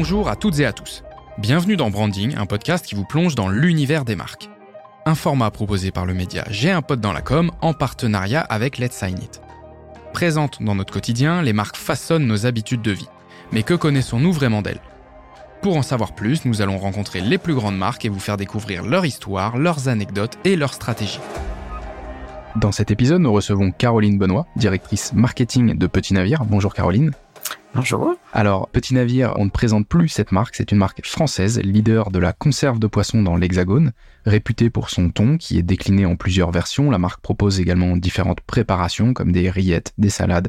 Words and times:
Bonjour 0.00 0.28
à 0.28 0.36
toutes 0.36 0.60
et 0.60 0.64
à 0.64 0.72
tous. 0.72 1.02
Bienvenue 1.38 1.76
dans 1.76 1.90
Branding, 1.90 2.36
un 2.36 2.46
podcast 2.46 2.86
qui 2.86 2.94
vous 2.94 3.04
plonge 3.04 3.34
dans 3.34 3.48
l'univers 3.48 4.04
des 4.04 4.14
marques. 4.14 4.48
Un 5.06 5.16
format 5.16 5.50
proposé 5.50 5.90
par 5.90 6.06
le 6.06 6.14
média 6.14 6.44
J'ai 6.50 6.70
un 6.70 6.82
pote 6.82 7.00
dans 7.00 7.12
la 7.12 7.20
com 7.20 7.50
en 7.62 7.74
partenariat 7.74 8.42
avec 8.42 8.78
Let's 8.78 8.92
Sign 8.92 9.18
It. 9.18 9.40
Présentes 10.12 10.62
dans 10.62 10.76
notre 10.76 10.92
quotidien, 10.92 11.42
les 11.42 11.52
marques 11.52 11.76
façonnent 11.76 12.28
nos 12.28 12.46
habitudes 12.46 12.80
de 12.80 12.92
vie. 12.92 13.08
Mais 13.50 13.64
que 13.64 13.74
connaissons-nous 13.74 14.32
vraiment 14.32 14.62
d'elles? 14.62 14.78
Pour 15.62 15.76
en 15.76 15.82
savoir 15.82 16.14
plus, 16.14 16.44
nous 16.44 16.62
allons 16.62 16.78
rencontrer 16.78 17.20
les 17.20 17.36
plus 17.36 17.56
grandes 17.56 17.76
marques 17.76 18.04
et 18.04 18.08
vous 18.08 18.20
faire 18.20 18.36
découvrir 18.36 18.84
leur 18.84 19.04
histoire, 19.04 19.58
leurs 19.58 19.88
anecdotes 19.88 20.38
et 20.44 20.54
leurs 20.54 20.74
stratégies. 20.74 21.18
Dans 22.54 22.70
cet 22.70 22.92
épisode, 22.92 23.22
nous 23.22 23.32
recevons 23.32 23.72
Caroline 23.72 24.16
Benoît, 24.16 24.46
directrice 24.54 25.12
marketing 25.12 25.76
de 25.76 25.86
Petit 25.88 26.14
Navire. 26.14 26.44
Bonjour 26.44 26.72
Caroline. 26.72 27.10
Bonjour. 27.78 28.16
Alors, 28.32 28.68
Petit 28.70 28.92
Navire, 28.92 29.34
on 29.36 29.44
ne 29.44 29.50
présente 29.50 29.86
plus 29.86 30.08
cette 30.08 30.32
marque, 30.32 30.56
c'est 30.56 30.72
une 30.72 30.78
marque 30.78 31.06
française, 31.06 31.60
leader 31.60 32.10
de 32.10 32.18
la 32.18 32.32
conserve 32.32 32.80
de 32.80 32.88
poissons 32.88 33.22
dans 33.22 33.36
l'Hexagone, 33.36 33.92
réputée 34.26 34.68
pour 34.68 34.90
son 34.90 35.10
thon 35.10 35.36
qui 35.36 35.58
est 35.58 35.62
décliné 35.62 36.04
en 36.04 36.16
plusieurs 36.16 36.50
versions. 36.50 36.90
La 36.90 36.98
marque 36.98 37.20
propose 37.20 37.60
également 37.60 37.96
différentes 37.96 38.40
préparations 38.40 39.14
comme 39.14 39.30
des 39.30 39.48
rillettes, 39.48 39.92
des 39.96 40.10
salades, 40.10 40.48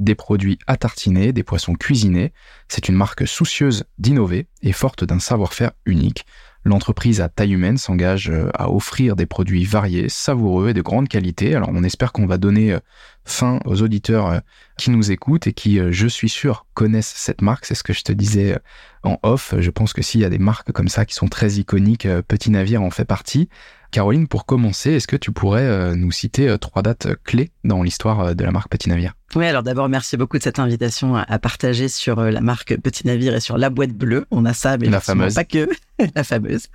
des 0.00 0.16
produits 0.16 0.58
à 0.66 0.76
tartiner, 0.76 1.32
des 1.32 1.44
poissons 1.44 1.74
cuisinés. 1.74 2.32
C'est 2.66 2.88
une 2.88 2.96
marque 2.96 3.24
soucieuse 3.24 3.84
d'innover 3.98 4.48
et 4.62 4.72
forte 4.72 5.04
d'un 5.04 5.20
savoir-faire 5.20 5.70
unique. 5.86 6.26
L'entreprise 6.66 7.20
à 7.20 7.28
taille 7.28 7.52
humaine 7.52 7.76
s'engage 7.76 8.30
euh, 8.30 8.48
à 8.54 8.70
offrir 8.70 9.16
des 9.16 9.26
produits 9.26 9.64
variés, 9.64 10.08
savoureux 10.08 10.70
et 10.70 10.74
de 10.74 10.80
grande 10.80 11.08
qualité. 11.08 11.54
Alors 11.54 11.68
on 11.70 11.84
espère 11.84 12.10
qu'on 12.10 12.26
va 12.26 12.38
donner 12.38 12.72
euh, 12.72 12.78
fin 13.26 13.60
aux 13.66 13.82
auditeurs 13.82 14.26
euh, 14.28 14.38
qui 14.78 14.90
nous 14.90 15.10
écoutent 15.10 15.46
et 15.46 15.52
qui, 15.52 15.78
je 15.92 16.06
suis 16.06 16.30
sûr, 16.30 16.66
connaissent 16.72 17.12
cette 17.14 17.42
marque. 17.42 17.66
C'est 17.66 17.74
ce 17.74 17.82
que 17.82 17.92
je 17.92 18.02
te 18.02 18.12
disais 18.12 18.58
en 19.02 19.18
off. 19.22 19.54
Je 19.58 19.70
pense 19.70 19.92
que 19.92 20.00
s'il 20.00 20.22
y 20.22 20.24
a 20.24 20.30
des 20.30 20.38
marques 20.38 20.72
comme 20.72 20.88
ça 20.88 21.04
qui 21.04 21.14
sont 21.14 21.28
très 21.28 21.52
iconiques, 21.52 22.08
Petit 22.26 22.50
Navire 22.50 22.82
en 22.82 22.90
fait 22.90 23.04
partie. 23.04 23.48
Caroline, 23.94 24.26
pour 24.26 24.44
commencer, 24.44 24.90
est-ce 24.90 25.06
que 25.06 25.16
tu 25.16 25.30
pourrais 25.30 25.94
nous 25.94 26.10
citer 26.10 26.56
trois 26.60 26.82
dates 26.82 27.08
clés 27.22 27.52
dans 27.62 27.82
l'histoire 27.82 28.34
de 28.34 28.44
la 28.44 28.50
marque 28.50 28.68
Petit 28.68 28.88
Navire? 28.88 29.14
Oui, 29.36 29.46
alors 29.46 29.62
d'abord, 29.62 29.88
merci 29.88 30.16
beaucoup 30.16 30.36
de 30.36 30.42
cette 30.42 30.58
invitation 30.58 31.14
à 31.16 31.38
partager 31.38 31.88
sur 31.88 32.20
la 32.20 32.40
marque 32.40 32.76
Petit 32.80 33.06
Navire 33.06 33.34
et 33.34 33.40
sur 33.40 33.56
la 33.56 33.70
boîte 33.70 33.92
bleue. 33.92 34.26
On 34.32 34.44
a 34.46 34.52
ça, 34.52 34.76
mais 34.78 34.88
la 34.88 35.00
fameuse. 35.00 35.34
pas 35.34 35.44
que. 35.44 35.68
la 36.16 36.24
fameuse. 36.24 36.66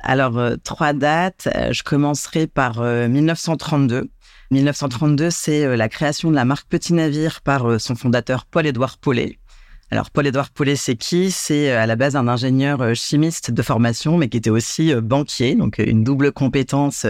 Alors, 0.00 0.38
euh, 0.38 0.56
trois 0.62 0.92
dates. 0.92 1.48
Euh, 1.54 1.72
je 1.72 1.82
commencerai 1.82 2.46
par 2.46 2.80
1932. 2.80 3.96
Euh, 3.96 4.04
1932, 4.52 5.30
c'est 5.30 5.76
la 5.76 5.88
création 5.88 6.30
de 6.30 6.36
la 6.36 6.44
marque 6.44 6.68
Petit 6.68 6.94
Navire 6.94 7.40
par 7.40 7.80
son 7.80 7.96
fondateur 7.96 8.44
Paul-Édouard 8.44 8.98
Paulet. 8.98 9.40
Alors, 9.90 10.10
Paul-Édouard 10.10 10.50
Paulet, 10.50 10.76
c'est 10.76 10.96
qui? 10.96 11.30
C'est 11.30 11.70
à 11.70 11.86
la 11.86 11.96
base 11.96 12.16
un 12.16 12.26
ingénieur 12.26 12.94
chimiste 12.94 13.50
de 13.50 13.62
formation, 13.62 14.18
mais 14.18 14.28
qui 14.28 14.36
était 14.36 14.50
aussi 14.50 14.94
banquier, 14.94 15.54
donc 15.54 15.78
une 15.78 16.02
double 16.02 16.32
compétence 16.32 17.06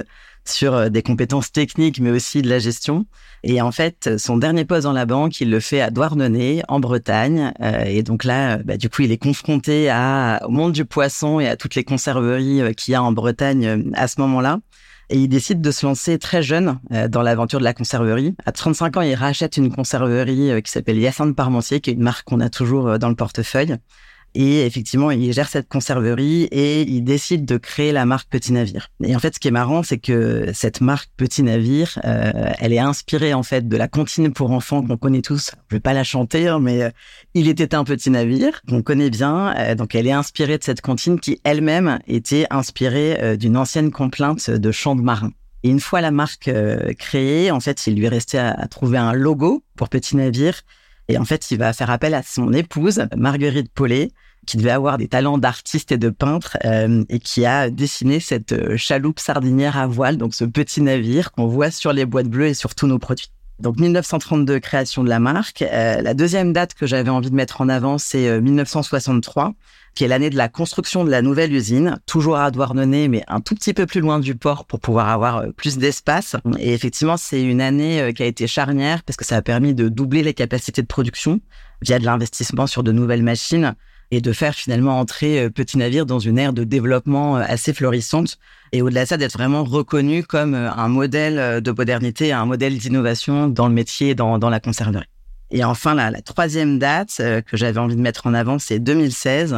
sur 0.48 0.74
euh, 0.74 0.88
des 0.88 1.02
compétences 1.02 1.52
techniques, 1.52 2.00
mais 2.00 2.10
aussi 2.10 2.42
de 2.42 2.48
la 2.48 2.58
gestion. 2.58 3.06
Et 3.42 3.60
en 3.60 3.72
fait, 3.72 4.16
son 4.18 4.36
dernier 4.36 4.64
poste 4.64 4.84
dans 4.84 4.92
la 4.92 5.06
banque, 5.06 5.40
il 5.40 5.50
le 5.50 5.60
fait 5.60 5.80
à 5.80 5.90
Douarnenez, 5.90 6.62
en 6.68 6.80
Bretagne. 6.80 7.52
Euh, 7.60 7.84
et 7.84 8.02
donc 8.02 8.24
là, 8.24 8.58
bah, 8.58 8.76
du 8.76 8.88
coup, 8.88 9.02
il 9.02 9.12
est 9.12 9.18
confronté 9.18 9.88
à, 9.90 10.40
au 10.46 10.50
monde 10.50 10.72
du 10.72 10.84
poisson 10.84 11.40
et 11.40 11.48
à 11.48 11.56
toutes 11.56 11.74
les 11.74 11.84
conserveries 11.84 12.62
euh, 12.62 12.72
qu'il 12.72 12.92
y 12.92 12.94
a 12.94 13.02
en 13.02 13.12
Bretagne 13.12 13.90
à 13.94 14.08
ce 14.08 14.20
moment-là. 14.20 14.60
Et 15.08 15.18
il 15.18 15.28
décide 15.28 15.60
de 15.60 15.70
se 15.70 15.86
lancer 15.86 16.18
très 16.18 16.42
jeune 16.42 16.80
dans 17.08 17.22
l'aventure 17.22 17.60
de 17.60 17.64
la 17.64 17.72
conserverie. 17.72 18.34
À 18.44 18.52
35 18.52 18.96
ans, 18.96 19.02
il 19.02 19.14
rachète 19.14 19.56
une 19.56 19.72
conserverie 19.72 20.60
qui 20.62 20.70
s'appelle 20.70 20.98
Hyacinthe 20.98 21.36
Parmentier, 21.36 21.80
qui 21.80 21.90
est 21.90 21.92
une 21.92 22.02
marque 22.02 22.24
qu'on 22.26 22.40
a 22.40 22.48
toujours 22.48 22.98
dans 22.98 23.08
le 23.08 23.14
portefeuille. 23.14 23.76
Et 24.38 24.66
effectivement, 24.66 25.10
il 25.10 25.32
gère 25.32 25.48
cette 25.48 25.66
conserverie 25.66 26.42
et 26.52 26.82
il 26.82 27.02
décide 27.04 27.46
de 27.46 27.56
créer 27.56 27.90
la 27.90 28.04
marque 28.04 28.28
Petit 28.28 28.52
Navire. 28.52 28.90
Et 29.02 29.16
en 29.16 29.18
fait, 29.18 29.34
ce 29.34 29.40
qui 29.40 29.48
est 29.48 29.50
marrant, 29.50 29.82
c'est 29.82 29.96
que 29.96 30.50
cette 30.52 30.82
marque 30.82 31.08
Petit 31.16 31.42
Navire, 31.42 31.98
euh, 32.04 32.52
elle 32.58 32.74
est 32.74 32.78
inspirée 32.78 33.32
en 33.32 33.42
fait 33.42 33.66
de 33.66 33.76
la 33.78 33.88
comptine 33.88 34.34
pour 34.34 34.50
enfants 34.50 34.82
qu'on 34.82 34.98
connaît 34.98 35.22
tous. 35.22 35.52
Je 35.70 35.76
vais 35.76 35.80
pas 35.80 35.94
la 35.94 36.04
chanter, 36.04 36.48
hein, 36.48 36.58
mais 36.60 36.82
euh, 36.82 36.90
il 37.32 37.48
était 37.48 37.74
un 37.74 37.82
petit 37.82 38.10
navire 38.10 38.60
qu'on 38.68 38.82
connaît 38.82 39.08
bien. 39.08 39.56
Euh, 39.56 39.74
donc, 39.74 39.94
elle 39.94 40.06
est 40.06 40.12
inspirée 40.12 40.58
de 40.58 40.64
cette 40.64 40.82
comptine 40.82 41.18
qui 41.18 41.40
elle-même 41.42 41.98
était 42.06 42.46
inspirée 42.50 43.38
d'une 43.38 43.56
ancienne 43.56 43.90
complainte 43.90 44.50
de 44.50 44.70
chant 44.70 44.96
de 44.96 45.00
marin. 45.00 45.30
Et 45.62 45.70
une 45.70 45.80
fois 45.80 46.02
la 46.02 46.10
marque 46.10 46.50
créée, 46.98 47.50
en 47.50 47.60
fait, 47.60 47.86
il 47.86 47.94
lui 47.94 48.08
restait 48.08 48.36
à 48.36 48.68
trouver 48.68 48.98
un 48.98 49.14
logo 49.14 49.64
pour 49.76 49.88
Petit 49.88 50.14
Navire. 50.14 50.60
Et 51.08 51.16
en 51.16 51.24
fait, 51.24 51.50
il 51.50 51.58
va 51.58 51.72
faire 51.72 51.90
appel 51.90 52.12
à 52.14 52.22
son 52.22 52.52
épouse, 52.52 53.06
Marguerite 53.16 53.72
Paulet, 53.72 54.10
qui 54.46 54.56
devait 54.56 54.70
avoir 54.70 54.96
des 54.96 55.08
talents 55.08 55.38
d'artiste 55.38 55.92
et 55.92 55.98
de 55.98 56.08
peintre 56.08 56.56
euh, 56.64 57.04
et 57.08 57.18
qui 57.18 57.44
a 57.44 57.68
dessiné 57.68 58.20
cette 58.20 58.52
euh, 58.52 58.76
chaloupe 58.76 59.18
sardinière 59.18 59.76
à 59.76 59.86
voile, 59.86 60.16
donc 60.16 60.34
ce 60.34 60.44
petit 60.44 60.80
navire 60.80 61.32
qu'on 61.32 61.46
voit 61.46 61.70
sur 61.70 61.92
les 61.92 62.06
boîtes 62.06 62.28
bleues 62.28 62.46
et 62.46 62.54
sur 62.54 62.74
tous 62.74 62.86
nos 62.86 62.98
produits. 62.98 63.30
Donc 63.58 63.78
1932, 63.78 64.60
création 64.60 65.02
de 65.02 65.08
la 65.08 65.18
marque. 65.18 65.62
Euh, 65.62 66.00
la 66.02 66.14
deuxième 66.14 66.52
date 66.52 66.74
que 66.74 66.86
j'avais 66.86 67.10
envie 67.10 67.30
de 67.30 67.34
mettre 67.34 67.60
en 67.60 67.68
avant, 67.68 67.96
c'est 67.96 68.40
1963, 68.40 69.54
qui 69.94 70.04
est 70.04 70.08
l'année 70.08 70.28
de 70.28 70.36
la 70.36 70.50
construction 70.50 71.04
de 71.04 71.10
la 71.10 71.22
nouvelle 71.22 71.54
usine, 71.54 71.98
toujours 72.04 72.36
à 72.36 72.50
Douarnenez, 72.50 73.08
mais 73.08 73.24
un 73.28 73.40
tout 73.40 73.54
petit 73.54 73.72
peu 73.72 73.86
plus 73.86 74.02
loin 74.02 74.20
du 74.20 74.34
port 74.34 74.66
pour 74.66 74.78
pouvoir 74.78 75.08
avoir 75.08 75.44
plus 75.56 75.78
d'espace. 75.78 76.36
Et 76.58 76.74
effectivement, 76.74 77.16
c'est 77.16 77.42
une 77.42 77.62
année 77.62 78.12
qui 78.14 78.22
a 78.22 78.26
été 78.26 78.46
charnière 78.46 79.02
parce 79.04 79.16
que 79.16 79.24
ça 79.24 79.36
a 79.36 79.42
permis 79.42 79.74
de 79.74 79.88
doubler 79.88 80.22
les 80.22 80.34
capacités 80.34 80.82
de 80.82 80.86
production 80.86 81.40
via 81.80 81.98
de 81.98 82.04
l'investissement 82.04 82.66
sur 82.66 82.82
de 82.82 82.92
nouvelles 82.92 83.22
machines 83.22 83.74
et 84.10 84.20
de 84.20 84.32
faire 84.32 84.54
finalement 84.54 84.98
entrer 84.98 85.40
euh, 85.40 85.50
Petit 85.50 85.78
Navire 85.78 86.06
dans 86.06 86.18
une 86.18 86.38
ère 86.38 86.52
de 86.52 86.64
développement 86.64 87.36
euh, 87.36 87.42
assez 87.46 87.72
florissante 87.72 88.38
et 88.72 88.82
au-delà 88.82 89.04
de 89.04 89.08
ça 89.08 89.16
d'être 89.16 89.32
vraiment 89.32 89.64
reconnu 89.64 90.22
comme 90.22 90.54
euh, 90.54 90.70
un 90.70 90.88
modèle 90.88 91.60
de 91.60 91.70
modernité, 91.72 92.32
un 92.32 92.46
modèle 92.46 92.78
d'innovation 92.78 93.48
dans 93.48 93.68
le 93.68 93.74
métier, 93.74 94.14
dans, 94.14 94.38
dans 94.38 94.50
la 94.50 94.60
conserverie. 94.60 95.06
Et 95.50 95.64
enfin, 95.64 95.94
la, 95.94 96.10
la 96.10 96.22
troisième 96.22 96.78
date 96.78 97.16
que 97.18 97.56
j'avais 97.56 97.78
envie 97.78 97.94
de 97.94 98.00
mettre 98.00 98.26
en 98.26 98.34
avant, 98.34 98.58
c'est 98.58 98.80
2016. 98.80 99.56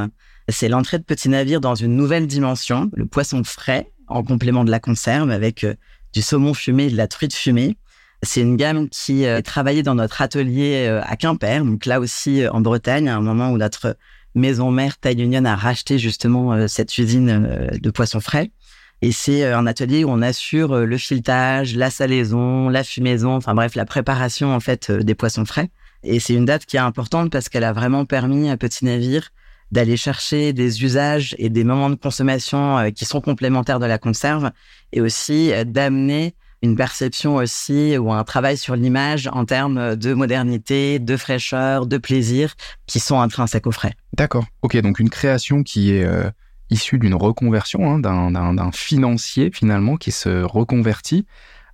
C'est 0.50 0.68
l'entrée 0.68 0.98
de 0.98 1.02
Petit 1.02 1.30
Navire 1.30 1.62
dans 1.62 1.74
une 1.74 1.96
nouvelle 1.96 2.26
dimension, 2.26 2.90
le 2.94 3.06
poisson 3.06 3.42
frais 3.42 3.90
en 4.06 4.22
complément 4.22 4.64
de 4.64 4.70
la 4.70 4.80
conserve 4.80 5.30
avec 5.30 5.66
du 6.12 6.20
saumon 6.20 6.52
fumé 6.52 6.86
et 6.86 6.90
de 6.90 6.96
la 6.96 7.08
truite 7.08 7.34
fumée. 7.34 7.78
C'est 8.22 8.42
une 8.42 8.56
gamme 8.56 8.90
qui 8.90 9.24
est 9.24 9.40
travaillée 9.40 9.82
dans 9.82 9.94
notre 9.94 10.20
atelier 10.20 10.86
à 11.02 11.16
Quimper, 11.16 11.64
donc 11.64 11.86
là 11.86 12.00
aussi 12.00 12.46
en 12.46 12.60
Bretagne, 12.60 13.08
à 13.08 13.16
un 13.16 13.22
moment 13.22 13.50
où 13.50 13.56
notre 13.56 13.96
maison 14.38 14.70
mère 14.70 14.98
Taille 14.98 15.22
Union 15.22 15.44
a 15.44 15.54
racheté 15.54 15.98
justement 15.98 16.52
euh, 16.52 16.66
cette 16.66 16.96
usine 16.96 17.28
euh, 17.28 17.68
de 17.78 17.90
poissons 17.90 18.20
frais. 18.20 18.50
Et 19.02 19.12
c'est 19.12 19.44
euh, 19.44 19.58
un 19.58 19.66
atelier 19.66 20.04
où 20.04 20.10
on 20.10 20.22
assure 20.22 20.74
le 20.74 20.98
filetage, 20.98 21.76
la 21.76 21.90
salaison, 21.90 22.68
la 22.68 22.84
fumaison, 22.84 23.36
enfin 23.36 23.54
bref, 23.54 23.74
la 23.74 23.84
préparation 23.84 24.54
en 24.54 24.60
fait 24.60 24.90
des 24.90 25.14
poissons 25.14 25.44
frais. 25.44 25.70
Et 26.02 26.20
c'est 26.20 26.34
une 26.34 26.44
date 26.44 26.64
qui 26.64 26.76
est 26.76 26.80
importante 26.80 27.30
parce 27.30 27.48
qu'elle 27.48 27.64
a 27.64 27.72
vraiment 27.72 28.04
permis 28.04 28.48
à 28.48 28.56
Petit 28.56 28.84
Navire 28.84 29.30
d'aller 29.72 29.98
chercher 29.98 30.54
des 30.54 30.82
usages 30.82 31.34
et 31.38 31.50
des 31.50 31.64
moments 31.64 31.90
de 31.90 31.96
consommation 31.96 32.90
qui 32.92 33.04
sont 33.04 33.20
complémentaires 33.20 33.80
de 33.80 33.84
la 33.84 33.98
conserve 33.98 34.50
et 34.92 35.02
aussi 35.02 35.52
d'amener 35.66 36.34
une 36.62 36.76
perception 36.76 37.36
aussi 37.36 37.96
ou 37.98 38.12
un 38.12 38.24
travail 38.24 38.56
sur 38.56 38.74
l'image 38.74 39.28
en 39.32 39.44
termes 39.44 39.96
de 39.96 40.14
modernité, 40.14 40.98
de 40.98 41.16
fraîcheur, 41.16 41.86
de 41.86 41.98
plaisir 41.98 42.54
qui 42.86 43.00
sont 43.00 43.20
intrinsèques 43.20 43.66
au 43.66 43.72
frais. 43.72 43.94
D'accord. 44.16 44.46
Ok, 44.62 44.76
donc 44.78 44.98
une 44.98 45.10
création 45.10 45.62
qui 45.62 45.92
est 45.92 46.04
euh, 46.04 46.30
issue 46.70 46.98
d'une 46.98 47.14
reconversion, 47.14 47.94
hein, 47.94 48.00
d'un 48.00 48.72
financier 48.72 49.50
finalement 49.52 49.96
qui 49.96 50.10
se 50.10 50.42
reconvertit, 50.42 51.26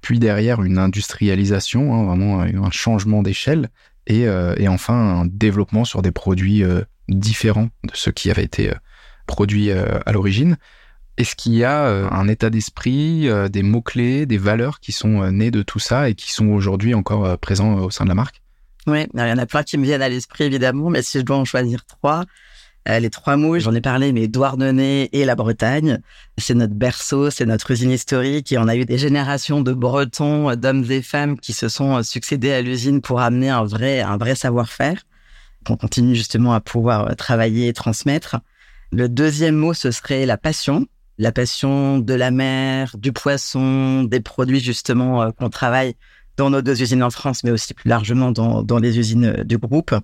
puis 0.03 0.19
derrière 0.19 0.63
une 0.63 0.79
industrialisation, 0.79 1.95
hein, 1.95 2.05
vraiment 2.05 2.41
un 2.41 2.71
changement 2.71 3.23
d'échelle, 3.23 3.71
et, 4.07 4.29
euh, 4.29 4.55
et, 4.59 4.69
enfin 4.69 4.95
un 4.95 5.25
développement 5.25 5.87
sur 5.87 6.03
des 6.03 6.13
produits 6.13 6.63
euh, 6.63 6.83
différents 7.09 7.71
de 7.85 7.93
ceux 7.95 8.13
qui 8.13 8.31
avaient 8.31 8.45
été 8.45 8.71
produits 9.27 9.71
à 9.71 10.13
l'origine. 10.13 10.59
Est-ce 11.17 11.37
qu'il 11.37 11.55
y 11.55 11.63
a 11.63 11.87
euh, 11.87 12.09
un 12.11 12.27
état 12.27 12.51
d'esprit, 12.51 13.29
euh, 13.29 13.49
des 13.49 13.63
mots-clés, 13.63 14.27
des 14.27 14.39
valeurs 14.39 14.81
qui 14.81 14.91
sont 14.91 15.23
euh, 15.23 15.31
nés 15.31 15.53
de 15.53 15.63
tout 15.63 15.79
ça 15.79 16.09
et 16.09 16.15
qui 16.15 16.33
sont 16.33 16.49
aujourd'hui 16.49 16.93
encore 16.95 17.39
présents 17.39 17.79
au 17.79 17.91
sein 17.91 18.05
de 18.05 18.09
la 18.09 18.17
marque? 18.17 18.43
Oui, 18.87 19.07
il 19.15 19.21
y 19.21 19.23
en 19.23 19.39
a 19.39 19.47
plein 19.47 19.63
qui 19.63 19.79
me 19.79 19.85
viennent 19.85 20.03
à 20.03 20.09
l'esprit 20.09 20.45
évidemment, 20.45 20.91
mais 20.91 21.03
si 21.03 21.19
je 21.19 21.25
dois 21.25 21.37
en 21.37 21.45
choisir 21.45 21.87
trois, 21.87 22.25
les 22.87 23.09
trois 23.09 23.39
mots, 23.39 23.59
j'en 23.59 23.73
ai 23.75 23.81
parlé, 23.81 24.13
mais 24.13 24.29
Douarnenez 24.29 25.09
et 25.13 25.25
la 25.25 25.37
Bretagne, 25.37 26.01
c'est 26.37 26.53
notre 26.53 26.75
berceau, 26.75 27.31
c'est 27.31 27.47
notre 27.47 27.71
usine 27.71 27.93
historique 27.93 28.53
et 28.53 28.59
on 28.59 28.69
a 28.69 28.77
eu 28.77 28.85
des 28.85 28.99
générations 28.99 29.63
de 29.63 29.73
Bretons, 29.73 30.55
d'hommes 30.55 30.85
et 30.91 31.01
femmes 31.01 31.39
qui 31.39 31.55
se 31.55 31.71
sont 31.71 32.03
succédés 32.03 32.53
à 32.53 32.61
l'usine 32.61 33.01
pour 33.01 33.23
amener 33.23 33.49
un 33.49 33.65
vrai, 33.65 34.01
un 34.01 34.19
vrai 34.19 34.35
savoir-faire 34.35 35.01
qu'on 35.65 35.79
continue 35.79 36.15
justement 36.15 36.53
à 36.53 36.61
pouvoir 36.61 37.17
travailler 37.17 37.69
et 37.69 37.73
transmettre. 37.73 38.37
Le 38.93 39.09
deuxième 39.09 39.57
mot, 39.57 39.73
ce 39.73 39.91
serait 39.91 40.27
la 40.27 40.37
passion 40.37 40.87
la 41.19 41.33
passion 41.33 41.99
de 41.99 42.15
la 42.15 42.31
mer, 42.31 42.97
du 42.99 43.13
poisson, 43.13 44.05
des 44.05 44.21
produits 44.21 44.61
justement 44.61 45.23
euh, 45.23 45.31
qu'on 45.31 45.51
travaille 45.51 45.95
dans 46.37 46.51
nos 46.51 46.63
deux 46.63 46.83
usines 46.83 47.03
en 47.03 47.11
France, 47.11 47.45
mais 47.45 47.51
aussi 47.51 47.75
plus 47.75 47.89
largement 47.89 48.33
dans, 48.33 48.63
dans 48.63 48.79
les 48.79 48.99
usines 48.99 49.45
du 49.45 49.59
groupe. 49.59 49.95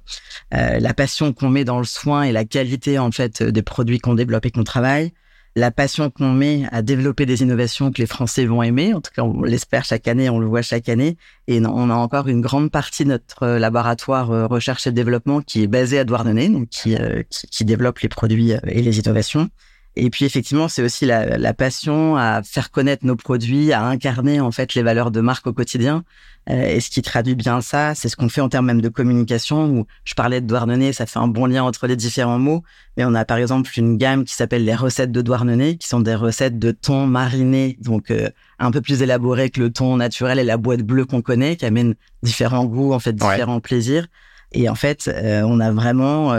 Euh, 0.54 0.78
la 0.78 0.94
passion 0.94 1.32
qu'on 1.32 1.48
met 1.48 1.64
dans 1.64 1.78
le 1.78 1.84
soin 1.84 2.22
et 2.22 2.32
la 2.32 2.44
qualité 2.44 2.98
en 2.98 3.10
fait 3.10 3.42
des 3.42 3.62
produits 3.62 3.98
qu'on 3.98 4.14
développe 4.14 4.46
et 4.46 4.50
qu'on 4.50 4.64
travaille. 4.64 5.12
La 5.56 5.72
passion 5.72 6.10
qu'on 6.10 6.32
met 6.32 6.62
à 6.70 6.80
développer 6.80 7.26
des 7.26 7.42
innovations 7.42 7.90
que 7.90 8.00
les 8.00 8.06
Français 8.06 8.46
vont 8.46 8.62
aimer. 8.62 8.94
En 8.94 9.00
tout 9.00 9.10
cas, 9.12 9.22
on 9.22 9.42
l'espère 9.42 9.84
chaque 9.84 10.06
année, 10.06 10.30
on 10.30 10.38
le 10.38 10.46
voit 10.46 10.62
chaque 10.62 10.88
année. 10.88 11.16
Et 11.48 11.60
on 11.60 11.90
a 11.90 11.94
encore 11.94 12.28
une 12.28 12.40
grande 12.40 12.70
partie 12.70 13.02
de 13.02 13.08
notre 13.08 13.48
laboratoire 13.48 14.30
euh, 14.30 14.46
recherche 14.46 14.86
et 14.86 14.92
développement 14.92 15.40
qui 15.40 15.64
est 15.64 15.66
basé 15.66 15.98
à 15.98 16.04
Douarnenez, 16.04 16.50
donc 16.50 16.68
qui, 16.68 16.94
euh, 16.94 17.24
qui, 17.28 17.48
qui 17.48 17.64
développe 17.64 17.98
les 17.98 18.08
produits 18.08 18.52
et 18.52 18.82
les 18.82 18.98
innovations. 19.00 19.50
Et 19.96 20.08
puis 20.08 20.24
effectivement, 20.24 20.68
c'est 20.68 20.82
aussi 20.82 21.04
la, 21.04 21.36
la, 21.36 21.52
passion 21.52 22.16
à 22.16 22.42
faire 22.44 22.70
connaître 22.70 23.04
nos 23.04 23.16
produits, 23.16 23.72
à 23.72 23.84
incarner 23.84 24.40
en 24.40 24.52
fait 24.52 24.74
les 24.74 24.82
valeurs 24.82 25.10
de 25.10 25.20
marque 25.20 25.46
au 25.48 25.52
quotidien. 25.52 26.04
Euh, 26.48 26.64
et 26.64 26.80
ce 26.80 26.90
qui 26.90 27.02
traduit 27.02 27.34
bien 27.34 27.60
ça, 27.60 27.94
c'est 27.94 28.08
ce 28.08 28.16
qu'on 28.16 28.28
fait 28.28 28.40
en 28.40 28.48
termes 28.48 28.66
même 28.66 28.80
de 28.80 28.88
communication. 28.88 29.66
Où 29.66 29.86
je 30.04 30.14
parlais 30.14 30.40
de 30.40 30.46
Douarnenez, 30.46 30.92
ça 30.92 31.06
fait 31.06 31.18
un 31.18 31.26
bon 31.26 31.46
lien 31.46 31.64
entre 31.64 31.86
les 31.86 31.96
différents 31.96 32.38
mots. 32.38 32.62
Mais 32.96 33.04
on 33.04 33.14
a 33.14 33.24
par 33.24 33.38
exemple 33.38 33.70
une 33.76 33.96
gamme 33.96 34.24
qui 34.24 34.34
s'appelle 34.34 34.64
les 34.64 34.74
recettes 34.74 35.12
de 35.12 35.22
Douarnenez, 35.22 35.76
qui 35.76 35.88
sont 35.88 36.00
des 36.00 36.14
recettes 36.14 36.58
de 36.58 36.70
thon 36.70 37.06
mariné, 37.06 37.76
donc 37.80 38.10
euh, 38.10 38.30
un 38.58 38.70
peu 38.70 38.80
plus 38.80 39.02
élaborées 39.02 39.50
que 39.50 39.60
le 39.60 39.70
thon 39.70 39.96
naturel 39.96 40.38
et 40.38 40.44
la 40.44 40.56
boîte 40.56 40.82
bleue 40.82 41.04
qu'on 41.04 41.22
connaît, 41.22 41.56
qui 41.56 41.66
amènent 41.66 41.94
différents 42.22 42.64
goûts, 42.64 42.92
en 42.92 43.00
fait 43.00 43.12
différents 43.12 43.60
plaisirs. 43.60 44.06
Et 44.52 44.68
en 44.68 44.74
fait, 44.74 45.08
euh, 45.08 45.42
on 45.42 45.60
a 45.60 45.70
vraiment 45.72 46.32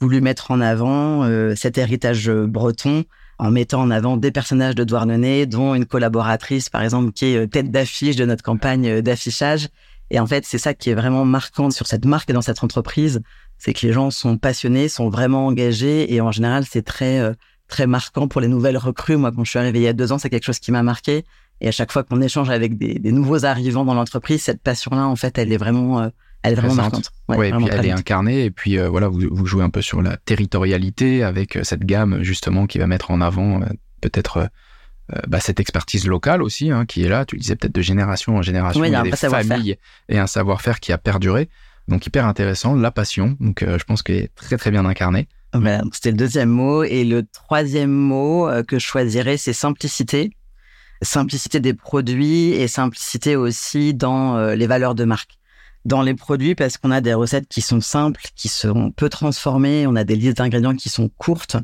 voulu 0.00 0.20
mettre 0.20 0.50
en 0.50 0.60
avant 0.60 1.24
euh, 1.24 1.54
cet 1.54 1.78
héritage 1.78 2.30
breton 2.30 3.04
en 3.38 3.50
mettant 3.50 3.82
en 3.82 3.90
avant 3.90 4.16
des 4.16 4.30
personnages 4.30 4.74
de 4.74 4.84
Douarnenez, 4.84 5.46
dont 5.46 5.74
une 5.74 5.84
collaboratrice, 5.84 6.70
par 6.70 6.82
exemple, 6.82 7.12
qui 7.12 7.26
est 7.26 7.36
euh, 7.36 7.46
tête 7.46 7.70
d'affiche 7.70 8.16
de 8.16 8.24
notre 8.24 8.42
campagne 8.42 8.88
euh, 8.88 9.02
d'affichage. 9.02 9.68
Et 10.10 10.20
en 10.20 10.26
fait, 10.26 10.44
c'est 10.46 10.58
ça 10.58 10.72
qui 10.72 10.90
est 10.90 10.94
vraiment 10.94 11.24
marquant 11.24 11.70
sur 11.70 11.86
cette 11.86 12.04
marque 12.04 12.30
et 12.30 12.32
dans 12.32 12.42
cette 12.42 12.62
entreprise, 12.62 13.20
c'est 13.58 13.74
que 13.74 13.86
les 13.86 13.92
gens 13.92 14.10
sont 14.10 14.38
passionnés, 14.38 14.88
sont 14.88 15.08
vraiment 15.08 15.46
engagés, 15.46 16.14
et 16.14 16.20
en 16.20 16.30
général, 16.30 16.64
c'est 16.64 16.82
très 16.82 17.34
très 17.66 17.88
marquant 17.88 18.28
pour 18.28 18.40
les 18.40 18.46
nouvelles 18.46 18.76
recrues. 18.76 19.16
Moi, 19.16 19.32
quand 19.32 19.42
je 19.42 19.50
suis 19.50 19.58
arrivé 19.58 19.80
il 19.80 19.82
y 19.82 19.88
a 19.88 19.92
deux 19.92 20.12
ans, 20.12 20.18
c'est 20.18 20.30
quelque 20.30 20.44
chose 20.44 20.60
qui 20.60 20.70
m'a 20.70 20.84
marqué. 20.84 21.24
Et 21.60 21.66
à 21.66 21.72
chaque 21.72 21.90
fois 21.90 22.04
qu'on 22.04 22.22
échange 22.22 22.50
avec 22.50 22.78
des, 22.78 23.00
des, 23.00 23.10
nouveaux 23.10 23.44
arrivants 23.44 23.84
dans 23.84 23.94
l'entreprise, 23.94 24.42
cette 24.42 24.62
passion-là, 24.62 25.08
en 25.08 25.16
fait, 25.16 25.38
elle 25.38 25.52
est 25.52 25.56
vraiment 25.56 26.08
elle 26.46 26.52
est 26.52 26.56
vraiment 26.56 26.74
marquante. 26.74 27.10
Ouais, 27.28 27.48
et 27.48 27.52
puis 27.52 27.66
elle 27.70 27.86
est 27.86 27.92
incarnée. 27.92 28.44
Et 28.44 28.50
puis 28.50 28.78
euh, 28.78 28.88
voilà, 28.88 29.08
vous, 29.08 29.20
vous, 29.30 29.46
jouez 29.46 29.64
un 29.64 29.70
peu 29.70 29.82
sur 29.82 30.02
la 30.02 30.16
territorialité 30.16 31.22
avec 31.22 31.56
euh, 31.56 31.64
cette 31.64 31.84
gamme 31.84 32.22
justement 32.22 32.66
qui 32.66 32.78
va 32.78 32.86
mettre 32.86 33.10
en 33.10 33.20
avant 33.20 33.62
euh, 33.62 33.66
peut-être 34.00 34.48
bah, 35.28 35.38
cette 35.38 35.60
expertise 35.60 36.08
locale 36.08 36.42
aussi 36.42 36.70
hein, 36.70 36.84
qui 36.84 37.04
est 37.04 37.08
là. 37.08 37.24
Tu 37.24 37.36
disais 37.36 37.54
peut-être 37.54 37.74
de 37.74 37.82
génération 37.82 38.36
en 38.36 38.42
génération. 38.42 38.84
il 38.84 38.90
y 38.90 38.94
a, 38.94 39.02
des 39.02 39.12
familles 39.12 39.76
et 40.08 40.18
un 40.18 40.26
savoir-faire 40.26 40.80
qui 40.80 40.92
a 40.92 40.98
perduré. 40.98 41.48
Donc 41.86 42.04
hyper 42.06 42.26
intéressant, 42.26 42.74
la 42.74 42.90
passion. 42.90 43.36
Donc 43.38 43.64
je 43.64 43.84
pense 43.84 44.02
qu'elle 44.02 44.16
est 44.16 44.34
très 44.34 44.56
très 44.56 44.72
bien 44.72 44.84
incarnée. 44.84 45.28
C'était 45.92 46.10
le 46.10 46.16
deuxième 46.16 46.48
mot. 46.48 46.82
Et 46.82 47.04
le 47.04 47.24
troisième 47.24 47.92
mot 47.92 48.50
que 48.66 48.80
je 48.80 48.84
choisirais, 48.84 49.36
c'est 49.36 49.52
simplicité. 49.52 50.32
Simplicité 51.02 51.60
des 51.60 51.74
produits 51.74 52.54
et 52.54 52.66
simplicité 52.66 53.36
aussi 53.36 53.94
dans 53.94 54.36
les 54.54 54.66
valeurs 54.66 54.96
de 54.96 55.04
marque 55.04 55.38
dans 55.86 56.02
les 56.02 56.14
produits 56.14 56.54
parce 56.54 56.76
qu'on 56.76 56.90
a 56.90 57.00
des 57.00 57.14
recettes 57.14 57.48
qui 57.48 57.62
sont 57.62 57.80
simples, 57.80 58.20
qui 58.34 58.48
seront 58.48 58.90
peu 58.90 59.08
transformées, 59.08 59.86
on 59.86 59.96
a 59.96 60.04
des 60.04 60.16
listes 60.16 60.36
d'ingrédients 60.36 60.74
qui 60.74 60.88
sont 60.88 61.08
courtes. 61.08 61.56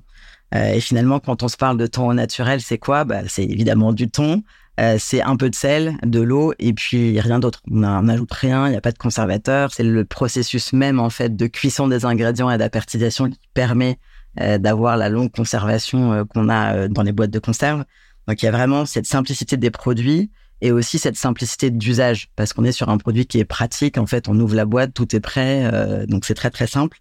Euh, 0.55 0.75
et 0.75 0.81
finalement, 0.81 1.19
quand 1.21 1.43
on 1.43 1.49
se 1.49 1.57
parle 1.57 1.77
de 1.77 1.87
thon 1.87 2.13
naturel, 2.15 2.61
c'est 2.61 2.79
quoi? 2.79 3.05
Bah, 3.05 3.23
C'est 3.27 3.45
évidemment 3.45 3.93
du 3.93 4.09
thon, 4.11 4.43
euh, 4.81 4.97
c'est 4.99 5.23
un 5.23 5.37
peu 5.37 5.51
de 5.51 5.55
sel, 5.55 5.97
de 6.03 6.21
l'eau 6.21 6.55
et 6.59 6.73
puis 6.73 7.21
rien 7.21 7.39
d'autre. 7.39 7.61
On 7.71 8.03
n'ajoute 8.03 8.33
rien, 8.33 8.69
il 8.69 8.71
n'y 8.71 8.77
a 8.77 8.81
pas 8.81 8.93
de 8.93 8.99
conservateur. 8.99 9.73
C'est 9.73 9.83
le 9.83 10.05
processus 10.05 10.73
même 10.73 10.99
en 11.01 11.11
fait 11.11 11.37
de 11.37 11.47
cuisson 11.47 11.89
des 11.89 12.05
ingrédients 12.05 12.51
et 12.51 12.59
d'apertisation 12.59 13.29
qui 13.29 13.39
permet 13.55 13.99
euh, 14.41 14.57
d'avoir 14.57 14.97
la 14.97 15.11
longue 15.11 15.31
conservation 15.31 16.13
euh, 16.13 16.25
qu'on 16.25 16.49
a 16.49 16.75
euh, 16.75 16.89
dans 16.89 17.03
les 17.03 17.13
boîtes 17.13 17.31
de 17.31 17.39
conserve. 17.39 17.85
Donc 18.27 18.43
il 18.43 18.47
y 18.47 18.49
a 18.49 18.51
vraiment 18.51 18.87
cette 18.87 19.05
simplicité 19.05 19.59
des 19.59 19.71
produits 19.71 20.31
et 20.63 20.71
aussi 20.71 20.99
cette 20.99 21.17
simplicité 21.17 21.71
d'usage 21.71 22.31
parce 22.37 22.53
qu'on 22.53 22.65
est 22.65 22.73
sur 22.73 22.89
un 22.89 22.97
produit 22.97 23.27
qui 23.27 23.41
est 23.41 23.45
pratique. 23.45 23.99
En 23.99 24.07
fait, 24.07 24.29
on 24.29 24.39
ouvre 24.39 24.55
la 24.55 24.65
boîte, 24.65 24.95
tout 24.95 25.15
est 25.15 25.21
prêt, 25.21 25.69
euh, 25.71 26.07
donc 26.07 26.25
c'est 26.25 26.35
très 26.35 26.51
très 26.51 26.69
simple. 26.69 26.99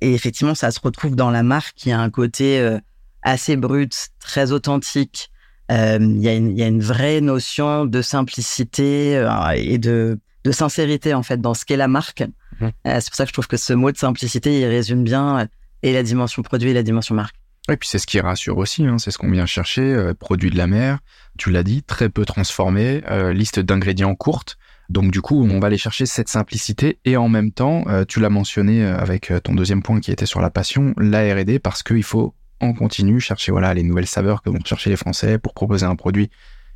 Et 0.00 0.14
effectivement, 0.14 0.54
ça 0.54 0.70
se 0.70 0.80
retrouve 0.80 1.14
dans 1.14 1.30
la 1.30 1.42
marque 1.42 1.74
qui 1.76 1.92
a 1.92 2.00
un 2.00 2.08
côté 2.08 2.58
euh, 2.58 2.78
assez 3.20 3.56
brut, 3.56 4.08
très 4.18 4.50
authentique. 4.50 5.30
Euh, 5.70 5.98
il 6.00 6.22
y, 6.22 6.28
a 6.28 6.34
une, 6.34 6.56
y 6.56 6.62
a 6.62 6.66
une 6.66 6.80
vraie 6.80 7.20
notion 7.20 7.84
de 7.84 8.00
simplicité 8.02 9.22
et 9.56 9.78
de, 9.78 10.18
de 10.44 10.52
sincérité 10.52 11.14
en 11.14 11.22
fait 11.22 11.40
dans 11.40 11.54
ce 11.54 11.66
qu'est 11.66 11.76
la 11.76 11.88
marque. 11.88 12.24
Mmh. 12.60 12.68
c'est 12.84 13.08
pour 13.08 13.16
ça 13.16 13.24
que 13.24 13.28
je 13.28 13.32
trouve 13.32 13.46
que 13.46 13.56
ce 13.56 13.72
mot 13.72 13.92
de 13.92 13.96
simplicité, 13.96 14.60
il 14.60 14.66
résume 14.66 15.04
bien 15.04 15.48
et 15.82 15.92
la 15.92 16.02
dimension 16.02 16.42
produit 16.42 16.70
et 16.70 16.74
la 16.74 16.82
dimension 16.82 17.14
marque. 17.14 17.36
Et 17.70 17.76
puis 17.76 17.88
c'est 17.88 17.98
ce 17.98 18.06
qui 18.06 18.18
rassure 18.18 18.58
aussi, 18.58 18.86
hein, 18.86 18.98
c'est 18.98 19.12
ce 19.12 19.18
qu'on 19.18 19.30
vient 19.30 19.46
chercher, 19.46 19.82
euh, 19.82 20.14
produit 20.14 20.50
de 20.50 20.56
la 20.56 20.66
mer, 20.66 20.98
tu 21.38 21.50
l'as 21.50 21.62
dit, 21.62 21.82
très 21.84 22.08
peu 22.08 22.24
transformé, 22.24 23.02
euh, 23.08 23.32
liste 23.32 23.60
d'ingrédients 23.60 24.16
courte. 24.16 24.58
Donc 24.88 25.12
du 25.12 25.20
coup, 25.20 25.46
on 25.48 25.60
va 25.60 25.68
aller 25.68 25.78
chercher 25.78 26.04
cette 26.04 26.28
simplicité 26.28 26.98
et 27.04 27.16
en 27.16 27.28
même 27.28 27.52
temps, 27.52 27.84
euh, 27.86 28.04
tu 28.04 28.18
l'as 28.18 28.30
mentionné 28.30 28.84
avec 28.84 29.32
ton 29.44 29.54
deuxième 29.54 29.82
point 29.82 30.00
qui 30.00 30.10
était 30.10 30.26
sur 30.26 30.40
la 30.40 30.50
passion, 30.50 30.92
la 30.98 31.22
R&D, 31.34 31.60
parce 31.60 31.84
qu'il 31.84 32.02
faut 32.02 32.34
en 32.60 32.72
continu 32.72 33.20
chercher 33.20 33.52
voilà 33.52 33.74
les 33.74 33.84
nouvelles 33.84 34.06
saveurs 34.06 34.42
que 34.42 34.50
vont 34.50 34.58
chercher 34.64 34.90
les 34.90 34.96
Français 34.96 35.38
pour 35.38 35.54
proposer 35.54 35.86
un 35.86 35.96
produit 35.96 36.30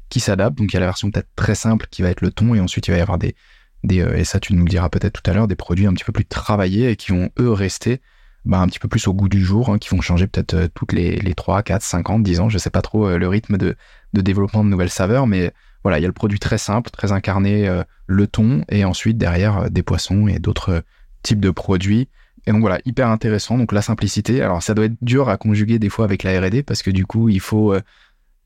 qui 0.08 0.20
s'adapte. 0.20 0.56
Donc 0.56 0.72
il 0.72 0.74
y 0.74 0.76
a 0.76 0.80
la 0.80 0.86
version 0.86 1.10
peut-être 1.10 1.28
très 1.34 1.56
simple 1.56 1.86
qui 1.90 2.02
va 2.02 2.10
être 2.10 2.20
le 2.20 2.30
ton 2.30 2.54
et 2.54 2.60
ensuite 2.60 2.86
il 2.86 2.92
va 2.92 2.98
y 2.98 3.00
avoir 3.00 3.18
des, 3.18 3.34
des 3.82 3.98
et 4.14 4.24
ça 4.24 4.38
tu 4.38 4.54
nous 4.54 4.64
le 4.64 4.70
diras 4.70 4.88
peut-être 4.88 5.20
tout 5.20 5.28
à 5.28 5.34
l'heure, 5.34 5.48
des 5.48 5.56
produits 5.56 5.86
un 5.86 5.94
petit 5.94 6.04
peu 6.04 6.12
plus 6.12 6.24
travaillés 6.24 6.90
et 6.90 6.96
qui 6.96 7.10
vont 7.10 7.28
eux 7.40 7.50
rester 7.50 8.00
bah, 8.46 8.60
un 8.60 8.68
petit 8.68 8.78
peu 8.78 8.86
plus 8.86 9.08
au 9.08 9.12
goût 9.12 9.28
du 9.28 9.44
jour, 9.44 9.70
hein, 9.70 9.78
qui 9.78 9.88
vont 9.88 10.00
changer 10.00 10.28
peut-être 10.28 10.54
euh, 10.54 10.68
toutes 10.72 10.92
les, 10.92 11.16
les 11.16 11.34
3, 11.34 11.64
4, 11.64 11.82
5 11.82 12.10
ans, 12.10 12.18
10 12.20 12.40
ans, 12.40 12.48
je 12.48 12.58
sais 12.58 12.70
pas 12.70 12.80
trop 12.80 13.08
euh, 13.08 13.18
le 13.18 13.26
rythme 13.26 13.58
de, 13.58 13.74
de 14.12 14.20
développement 14.20 14.62
de 14.62 14.68
nouvelles 14.68 14.90
saveurs, 14.90 15.26
mais 15.26 15.52
voilà, 15.82 15.98
il 15.98 16.02
y 16.02 16.04
a 16.04 16.08
le 16.08 16.12
produit 16.12 16.38
très 16.38 16.56
simple, 16.56 16.90
très 16.90 17.10
incarné, 17.10 17.68
euh, 17.68 17.82
le 18.06 18.28
thon, 18.28 18.64
et 18.68 18.84
ensuite 18.84 19.18
derrière 19.18 19.68
des 19.68 19.82
poissons 19.82 20.28
et 20.28 20.38
d'autres 20.38 20.84
types 21.22 21.40
de 21.40 21.50
produits. 21.50 22.08
Et 22.46 22.52
donc 22.52 22.60
voilà, 22.60 22.78
hyper 22.84 23.08
intéressant. 23.08 23.58
Donc 23.58 23.72
la 23.72 23.82
simplicité, 23.82 24.40
alors 24.42 24.62
ça 24.62 24.74
doit 24.74 24.84
être 24.84 24.96
dur 25.02 25.28
à 25.28 25.36
conjuguer 25.36 25.80
des 25.80 25.88
fois 25.88 26.04
avec 26.04 26.22
la 26.22 26.40
R&D 26.40 26.62
parce 26.62 26.84
que 26.84 26.92
du 26.92 27.04
coup 27.04 27.28
il 27.28 27.40
faut 27.40 27.74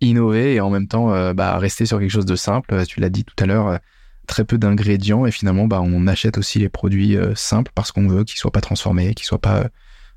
innover 0.00 0.55
et 0.55 0.61
en 0.62 0.70
même 0.70 0.88
temps 0.88 1.35
bah, 1.35 1.58
rester 1.58 1.85
sur 1.85 1.99
quelque 1.99 2.11
chose 2.11 2.25
de 2.25 2.37
simple. 2.37 2.87
Tu 2.87 3.00
l'as 3.00 3.11
dit 3.11 3.25
tout 3.25 3.35
à 3.38 3.44
l'heure, 3.44 3.79
très 4.26 4.46
peu 4.46 4.56
d'ingrédients 4.56 5.26
et 5.26 5.31
finalement 5.31 5.67
bah, 5.67 5.82
on 5.82 6.06
achète 6.06 6.39
aussi 6.39 6.58
les 6.60 6.70
produits 6.70 7.19
simples 7.34 7.72
parce 7.75 7.93
qu'on 7.93 8.08
veut 8.08 8.25
qu'ils 8.25 8.39
soient 8.39 8.51
pas 8.51 8.63
transformés, 8.63 9.13
qu'ils 9.13 9.27
soient 9.27 9.39
pas 9.39 9.69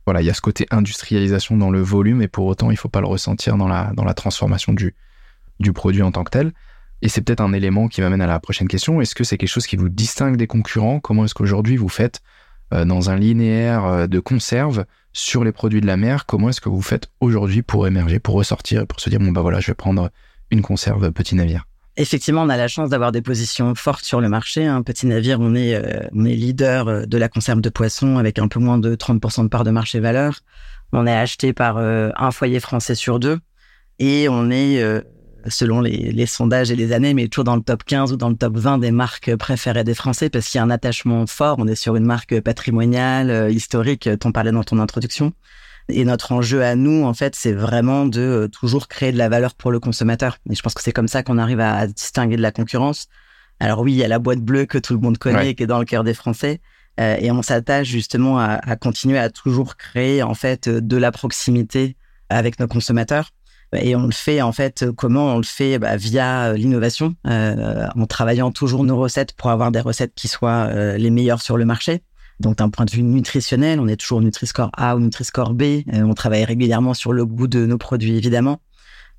voilà, 0.05 0.21
il 0.21 0.25
y 0.25 0.29
a 0.29 0.33
ce 0.33 0.41
côté 0.41 0.65
industrialisation 0.71 1.57
dans 1.57 1.69
le 1.69 1.81
volume 1.81 2.21
et 2.21 2.27
pour 2.27 2.45
autant, 2.45 2.71
il 2.71 2.77
faut 2.77 2.89
pas 2.89 3.01
le 3.01 3.07
ressentir 3.07 3.57
dans 3.57 3.67
la, 3.67 3.91
dans 3.95 4.03
la 4.03 4.13
transformation 4.13 4.73
du, 4.73 4.95
du 5.59 5.73
produit 5.73 6.01
en 6.01 6.11
tant 6.11 6.23
que 6.23 6.31
tel. 6.31 6.51
Et 7.01 7.09
c'est 7.09 7.21
peut-être 7.21 7.41
un 7.41 7.53
élément 7.53 7.87
qui 7.87 8.01
m'amène 8.01 8.21
à 8.21 8.27
la 8.27 8.39
prochaine 8.39 8.67
question. 8.67 9.01
Est-ce 9.01 9.15
que 9.15 9.23
c'est 9.23 9.37
quelque 9.37 9.49
chose 9.49 9.67
qui 9.67 9.75
vous 9.75 9.89
distingue 9.89 10.37
des 10.37 10.47
concurrents? 10.47 10.99
Comment 10.99 11.25
est-ce 11.25 11.33
qu'aujourd'hui 11.33 11.75
vous 11.75 11.89
faites 11.89 12.21
euh, 12.73 12.85
dans 12.85 13.09
un 13.09 13.17
linéaire 13.17 13.85
euh, 13.85 14.07
de 14.07 14.19
conserve 14.19 14.85
sur 15.11 15.43
les 15.43 15.51
produits 15.51 15.81
de 15.81 15.87
la 15.87 15.97
mer? 15.97 16.25
Comment 16.25 16.49
est-ce 16.49 16.61
que 16.61 16.69
vous 16.69 16.81
faites 16.81 17.09
aujourd'hui 17.19 17.61
pour 17.61 17.87
émerger, 17.87 18.19
pour 18.19 18.35
ressortir 18.35 18.87
pour 18.87 18.99
se 18.99 19.09
dire, 19.09 19.19
bon 19.19 19.31
bah 19.31 19.41
voilà, 19.41 19.59
je 19.59 19.67
vais 19.67 19.75
prendre 19.75 20.11
une 20.49 20.61
conserve 20.61 21.11
petit 21.11 21.35
navire? 21.35 21.65
Effectivement, 21.95 22.41
on 22.41 22.49
a 22.49 22.57
la 22.57 22.67
chance 22.67 22.89
d'avoir 22.89 23.11
des 23.11 23.21
positions 23.21 23.75
fortes 23.75 24.03
sur 24.03 24.19
le 24.19 24.27
marché. 24.27 24.65
Un 24.65 24.81
petit 24.81 25.05
navire, 25.05 25.39
on 25.39 25.53
est, 25.53 25.75
euh, 25.75 26.07
on 26.13 26.25
est 26.25 26.33
leader 26.33 26.87
euh, 26.87 27.05
de 27.05 27.17
la 27.19 27.29
conserve 27.29 27.61
de 27.61 27.69
poissons 27.69 28.17
avec 28.17 28.39
un 28.39 28.47
peu 28.47 28.59
moins 28.59 28.79
de 28.79 28.95
30% 28.95 29.43
de 29.43 29.47
part 29.47 29.63
de 29.63 29.69
marché 29.69 29.99
valeur. 29.99 30.39
On 30.91 31.05
est 31.05 31.15
acheté 31.15 31.53
par 31.53 31.77
euh, 31.77 32.09
un 32.15 32.31
foyer 32.31 32.59
français 32.59 32.95
sur 32.95 33.19
deux 33.19 33.39
et 33.99 34.27
on 34.27 34.49
est, 34.49 34.83
selon 35.47 35.81
les, 35.81 36.11
les, 36.11 36.25
sondages 36.25 36.71
et 36.71 36.75
les 36.75 36.93
années, 36.93 37.13
mais 37.13 37.27
toujours 37.27 37.43
dans 37.43 37.55
le 37.55 37.61
top 37.61 37.83
15 37.83 38.11
ou 38.11 38.17
dans 38.17 38.29
le 38.29 38.35
top 38.35 38.57
20 38.57 38.79
des 38.79 38.91
marques 38.91 39.35
préférées 39.35 39.83
des 39.83 39.93
Français 39.93 40.31
parce 40.31 40.47
qu'il 40.47 40.57
y 40.57 40.61
a 40.61 40.63
un 40.63 40.71
attachement 40.71 41.27
fort. 41.27 41.57
On 41.59 41.67
est 41.67 41.75
sur 41.75 41.95
une 41.95 42.05
marque 42.05 42.41
patrimoniale, 42.41 43.51
historique, 43.51 44.09
t'en 44.19 44.31
parlais 44.31 44.51
dans 44.51 44.63
ton 44.63 44.79
introduction. 44.79 45.31
Et 45.89 46.05
notre 46.05 46.31
enjeu 46.31 46.63
à 46.63 46.75
nous, 46.75 47.03
en 47.03 47.13
fait, 47.13 47.35
c'est 47.35 47.53
vraiment 47.53 48.05
de 48.05 48.21
euh, 48.21 48.47
toujours 48.47 48.87
créer 48.87 49.11
de 49.11 49.17
la 49.17 49.29
valeur 49.29 49.53
pour 49.55 49.71
le 49.71 49.79
consommateur. 49.79 50.37
Et 50.49 50.55
je 50.55 50.61
pense 50.61 50.73
que 50.73 50.81
c'est 50.81 50.93
comme 50.93 51.07
ça 51.07 51.23
qu'on 51.23 51.37
arrive 51.37 51.59
à, 51.59 51.87
distinguer 51.87 52.37
de 52.37 52.41
la 52.41 52.51
concurrence. 52.51 53.07
Alors 53.59 53.81
oui, 53.81 53.93
il 53.93 53.97
y 53.97 54.03
a 54.03 54.07
la 54.07 54.19
boîte 54.19 54.39
bleue 54.39 54.65
que 54.65 54.77
tout 54.77 54.93
le 54.93 54.99
monde 54.99 55.17
connaît, 55.17 55.51
et 55.51 55.55
qui 55.55 55.63
est 55.63 55.67
dans 55.67 55.79
le 55.79 55.85
cœur 55.85 56.03
des 56.03 56.13
Français. 56.13 56.61
Euh, 56.99 57.17
et 57.19 57.31
on 57.31 57.41
s'attache 57.41 57.87
justement 57.87 58.39
à, 58.39 58.53
à, 58.53 58.75
continuer 58.75 59.17
à 59.17 59.29
toujours 59.29 59.77
créer 59.77 60.21
en 60.21 60.35
fait 60.35 60.69
de 60.69 60.97
la 60.97 61.11
proximité 61.11 61.97
avec 62.29 62.59
nos 62.59 62.67
consommateurs. 62.67 63.31
Et 63.75 63.95
on 63.95 64.05
le 64.05 64.11
fait 64.11 64.41
en 64.41 64.51
fait 64.51 64.85
comment 64.95 65.33
On 65.33 65.37
le 65.37 65.43
fait 65.43 65.79
bah, 65.79 65.95
via 65.97 66.51
euh, 66.51 66.53
l'innovation, 66.53 67.15
euh, 67.27 67.87
en 67.95 68.05
travaillant 68.05 68.51
toujours 68.51 68.83
nos 68.83 68.97
recettes 68.97 69.33
pour 69.33 69.49
avoir 69.49 69.71
des 69.71 69.79
recettes 69.79 70.13
qui 70.15 70.27
soient 70.27 70.67
euh, 70.69 70.97
les 70.97 71.09
meilleures 71.09 71.41
sur 71.41 71.57
le 71.57 71.65
marché. 71.65 72.03
Donc 72.43 72.57
d'un 72.57 72.69
point 72.69 72.85
de 72.85 72.91
vue 72.91 73.01
nutritionnel, 73.01 73.79
on 73.79 73.87
est 73.87 73.95
toujours 73.95 74.21
Nutri-Score 74.21 74.69
A 74.77 74.95
ou 74.95 74.99
Nutri-Score 74.99 75.53
B. 75.53 75.63
Euh, 75.63 76.03
on 76.03 76.13
travaille 76.13 76.43
régulièrement 76.43 76.93
sur 76.93 77.11
le 77.13 77.25
goût 77.25 77.47
de 77.47 77.65
nos 77.65 77.77
produits, 77.77 78.15
évidemment. 78.15 78.59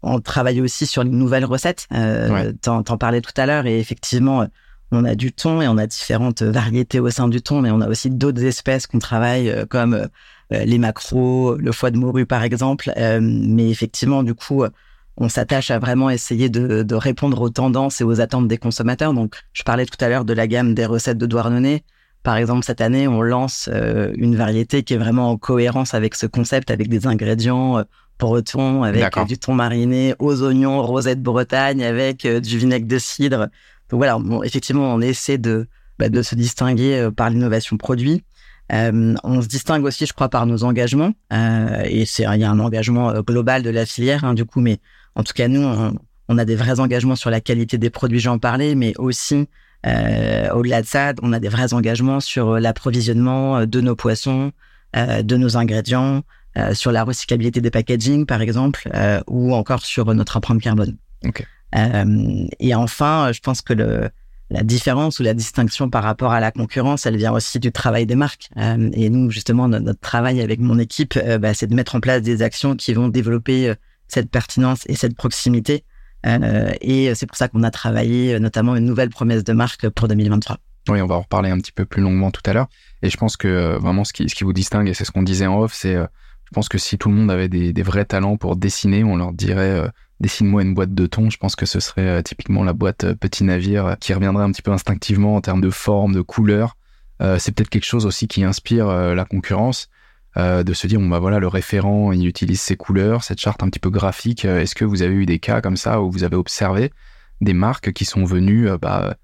On 0.02 0.20
travaille 0.20 0.60
aussi 0.60 0.86
sur 0.86 1.02
les 1.02 1.10
nouvelles 1.10 1.46
recettes. 1.46 1.86
Euh, 1.92 2.52
T'en 2.62 2.82
parlais 2.82 3.22
tout 3.22 3.32
à 3.36 3.46
l'heure 3.46 3.66
et 3.66 3.80
effectivement, 3.80 4.46
on 4.92 5.04
a 5.04 5.14
du 5.14 5.32
thon 5.32 5.62
et 5.62 5.66
on 5.66 5.78
a 5.78 5.86
différentes 5.86 6.42
variétés 6.42 7.00
au 7.00 7.10
sein 7.10 7.26
du 7.26 7.40
thon, 7.40 7.62
mais 7.62 7.70
on 7.70 7.80
a 7.80 7.88
aussi 7.88 8.10
d'autres 8.10 8.44
espèces 8.44 8.86
qu'on 8.86 8.98
travaille 8.98 9.66
comme 9.70 10.08
les 10.50 10.78
macros, 10.78 11.56
le 11.56 11.72
foie 11.72 11.90
de 11.90 11.96
morue 11.96 12.26
par 12.26 12.42
exemple. 12.42 12.92
mais 13.20 13.70
effectivement, 13.70 14.22
du 14.22 14.34
coup, 14.34 14.62
on 15.16 15.28
s'attache 15.28 15.70
à 15.70 15.78
vraiment 15.78 16.10
essayer 16.10 16.48
de, 16.48 16.94
répondre 16.94 17.40
aux 17.40 17.50
tendances 17.50 18.00
et 18.00 18.04
aux 18.04 18.20
attentes 18.20 18.48
des 18.48 18.58
consommateurs. 18.58 19.14
Donc, 19.14 19.36
je 19.52 19.62
parlais 19.62 19.86
tout 19.86 20.02
à 20.04 20.08
l'heure 20.08 20.24
de 20.24 20.32
la 20.32 20.46
gamme 20.46 20.74
des 20.74 20.86
recettes 20.86 21.18
de 21.18 21.26
Douarnenez. 21.26 21.84
Par 22.24 22.38
exemple, 22.38 22.64
cette 22.64 22.80
année, 22.80 23.06
on 23.06 23.20
lance 23.20 23.68
euh, 23.70 24.10
une 24.16 24.34
variété 24.34 24.82
qui 24.82 24.94
est 24.94 24.96
vraiment 24.96 25.30
en 25.30 25.36
cohérence 25.36 25.92
avec 25.92 26.14
ce 26.14 26.26
concept, 26.26 26.70
avec 26.70 26.88
des 26.88 27.06
ingrédients 27.06 27.78
euh, 27.78 28.40
thon, 28.40 28.82
avec 28.82 29.04
du 29.28 29.36
thon 29.36 29.52
mariné 29.52 30.14
aux 30.18 30.42
oignons, 30.42 30.82
rosette 30.82 31.22
Bretagne, 31.22 31.84
avec 31.84 32.24
euh, 32.24 32.40
du 32.40 32.56
vinaigre 32.56 32.88
de 32.88 32.98
cidre. 32.98 33.48
Donc 33.90 33.98
voilà, 33.98 34.18
effectivement, 34.42 34.94
on 34.94 35.02
essaie 35.02 35.36
de, 35.36 35.68
bah, 35.98 36.08
de 36.08 36.22
se 36.22 36.34
distinguer 36.34 37.10
par 37.14 37.28
l'innovation 37.28 37.76
produit. 37.76 38.24
on 38.70 39.42
se 39.42 39.46
distingue 39.46 39.84
aussi, 39.84 40.06
je 40.06 40.14
crois, 40.14 40.30
par 40.30 40.46
nos 40.46 40.64
engagements. 40.64 41.12
et 41.30 42.06
c'est 42.06 42.22
il 42.22 42.40
y 42.40 42.44
a 42.44 42.50
un 42.50 42.58
engagement 42.58 43.12
global 43.20 43.62
de 43.62 43.68
la 43.68 43.84
filière, 43.84 44.24
hein, 44.24 44.32
du 44.32 44.46
coup, 44.46 44.62
mais 44.62 44.78
en 45.14 45.24
tout 45.24 45.34
cas, 45.34 45.48
nous, 45.48 45.62
on, 46.28 46.38
a 46.38 46.46
des 46.46 46.56
vrais 46.56 46.80
engagements 46.80 47.16
sur 47.16 47.28
la 47.28 47.42
qualité 47.42 47.76
des 47.76 47.90
produits, 47.90 48.20
j'en 48.20 48.38
parlais, 48.38 48.74
mais 48.74 48.94
aussi, 48.96 49.34
euh, 49.34 49.44
au-delà 49.84 50.82
de 50.82 50.86
ça, 50.86 51.12
on 51.22 51.32
a 51.32 51.40
des 51.40 51.48
vrais 51.48 51.74
engagements 51.74 52.20
sur 52.20 52.50
euh, 52.50 52.60
l'approvisionnement 52.60 53.58
euh, 53.58 53.66
de 53.66 53.80
nos 53.80 53.96
poissons, 53.96 54.52
de 54.94 55.36
nos 55.36 55.56
ingrédients, 55.56 56.22
sur 56.72 56.92
la 56.92 57.02
recyclabilité 57.02 57.60
des 57.60 57.72
packaging, 57.72 58.26
par 58.26 58.40
exemple, 58.40 58.88
ou 59.26 59.52
encore 59.52 59.84
sur 59.84 60.14
notre 60.14 60.36
empreinte 60.36 60.62
carbone. 60.62 60.96
et 62.60 62.74
enfin, 62.76 63.32
je 63.32 63.40
pense 63.40 63.60
que 63.60 63.72
le, 63.72 64.08
la 64.50 64.62
différence 64.62 65.18
ou 65.18 65.24
la 65.24 65.34
distinction 65.34 65.90
par 65.90 66.04
rapport 66.04 66.30
à 66.30 66.38
la 66.38 66.52
concurrence, 66.52 67.06
elle 67.06 67.16
vient 67.16 67.32
aussi 67.32 67.58
du 67.58 67.72
travail 67.72 68.06
des 68.06 68.14
marques. 68.14 68.50
et 68.56 69.10
nous, 69.10 69.32
justement, 69.32 69.66
notre, 69.66 69.98
travail 69.98 70.40
avec 70.40 70.60
mon 70.60 70.78
équipe, 70.78 71.18
bah, 71.40 71.54
c'est 71.54 71.66
de 71.66 71.74
mettre 71.74 71.96
en 71.96 72.00
place 72.00 72.22
des 72.22 72.42
actions 72.42 72.76
qui 72.76 72.94
vont 72.94 73.08
développer 73.08 73.74
cette 74.06 74.30
pertinence 74.30 74.84
et 74.86 74.94
cette 74.94 75.16
proximité. 75.16 75.82
Euh, 76.26 76.72
et 76.80 77.14
c'est 77.14 77.26
pour 77.26 77.36
ça 77.36 77.48
qu'on 77.48 77.62
a 77.62 77.70
travaillé 77.70 78.34
euh, 78.34 78.38
notamment 78.38 78.76
une 78.76 78.84
nouvelle 78.84 79.10
promesse 79.10 79.44
de 79.44 79.52
marque 79.52 79.88
pour 79.90 80.08
2023. 80.08 80.58
Oui, 80.88 81.00
on 81.00 81.06
va 81.06 81.16
en 81.16 81.20
reparler 81.20 81.50
un 81.50 81.58
petit 81.58 81.72
peu 81.72 81.84
plus 81.84 82.02
longuement 82.02 82.30
tout 82.30 82.42
à 82.46 82.52
l'heure. 82.52 82.68
Et 83.02 83.10
je 83.10 83.16
pense 83.16 83.36
que 83.36 83.48
euh, 83.48 83.78
vraiment 83.78 84.04
ce 84.04 84.12
qui, 84.12 84.44
vous 84.44 84.52
distingue, 84.52 84.88
et 84.88 84.94
c'est 84.94 85.04
ce 85.04 85.10
qu'on 85.10 85.22
disait 85.22 85.46
en 85.46 85.60
off, 85.60 85.74
c'est 85.74 85.94
je 85.94 86.50
pense 86.52 86.68
que 86.68 86.78
si 86.78 86.98
tout 86.98 87.08
le 87.08 87.14
monde 87.14 87.30
avait 87.30 87.48
des 87.48 87.82
vrais 87.82 88.04
talents 88.04 88.36
pour 88.36 88.54
dessiner, 88.54 89.02
on 89.02 89.16
leur 89.16 89.32
dirait 89.32 89.90
dessine-moi 90.20 90.62
une 90.62 90.74
boîte 90.74 90.94
de 90.94 91.06
thon. 91.06 91.30
Je 91.30 91.38
pense 91.38 91.56
que 91.56 91.66
ce 91.66 91.80
serait 91.80 92.22
typiquement 92.22 92.62
la 92.62 92.74
boîte 92.74 93.14
petit 93.14 93.44
navire 93.44 93.96
qui 93.98 94.12
reviendrait 94.12 94.44
un 94.44 94.52
petit 94.52 94.62
peu 94.62 94.70
instinctivement 94.70 95.36
en 95.36 95.40
termes 95.40 95.62
de 95.62 95.70
forme, 95.70 96.14
de 96.14 96.20
couleur. 96.20 96.76
c'est 97.38 97.52
peut-être 97.52 97.70
quelque 97.70 97.86
chose 97.86 98.06
aussi 98.06 98.28
qui 98.28 98.44
inspire 98.44 98.86
la 98.86 99.24
concurrence. 99.24 99.88
Euh, 100.36 100.64
de 100.64 100.72
se 100.72 100.88
dire 100.88 100.98
bon 100.98 101.06
bah 101.06 101.20
voilà 101.20 101.38
le 101.38 101.46
référent 101.46 102.10
il 102.10 102.26
utilise 102.26 102.60
ces 102.60 102.76
couleurs, 102.76 103.22
cette 103.22 103.38
charte 103.38 103.62
un 103.62 103.68
petit 103.68 103.78
peu 103.78 103.90
graphique. 103.90 104.44
Euh, 104.44 104.60
est-ce 104.60 104.74
que 104.74 104.84
vous 104.84 105.02
avez 105.02 105.14
eu 105.14 105.26
des 105.26 105.38
cas 105.38 105.60
comme 105.60 105.76
ça 105.76 106.02
où 106.02 106.10
vous 106.10 106.24
avez 106.24 106.34
observé 106.34 106.90
des 107.40 107.52
marques 107.52 107.92
qui 107.92 108.04
sont 108.04 108.24
venues 108.24 108.68
euh, 108.68 108.76
bah, 108.76 109.16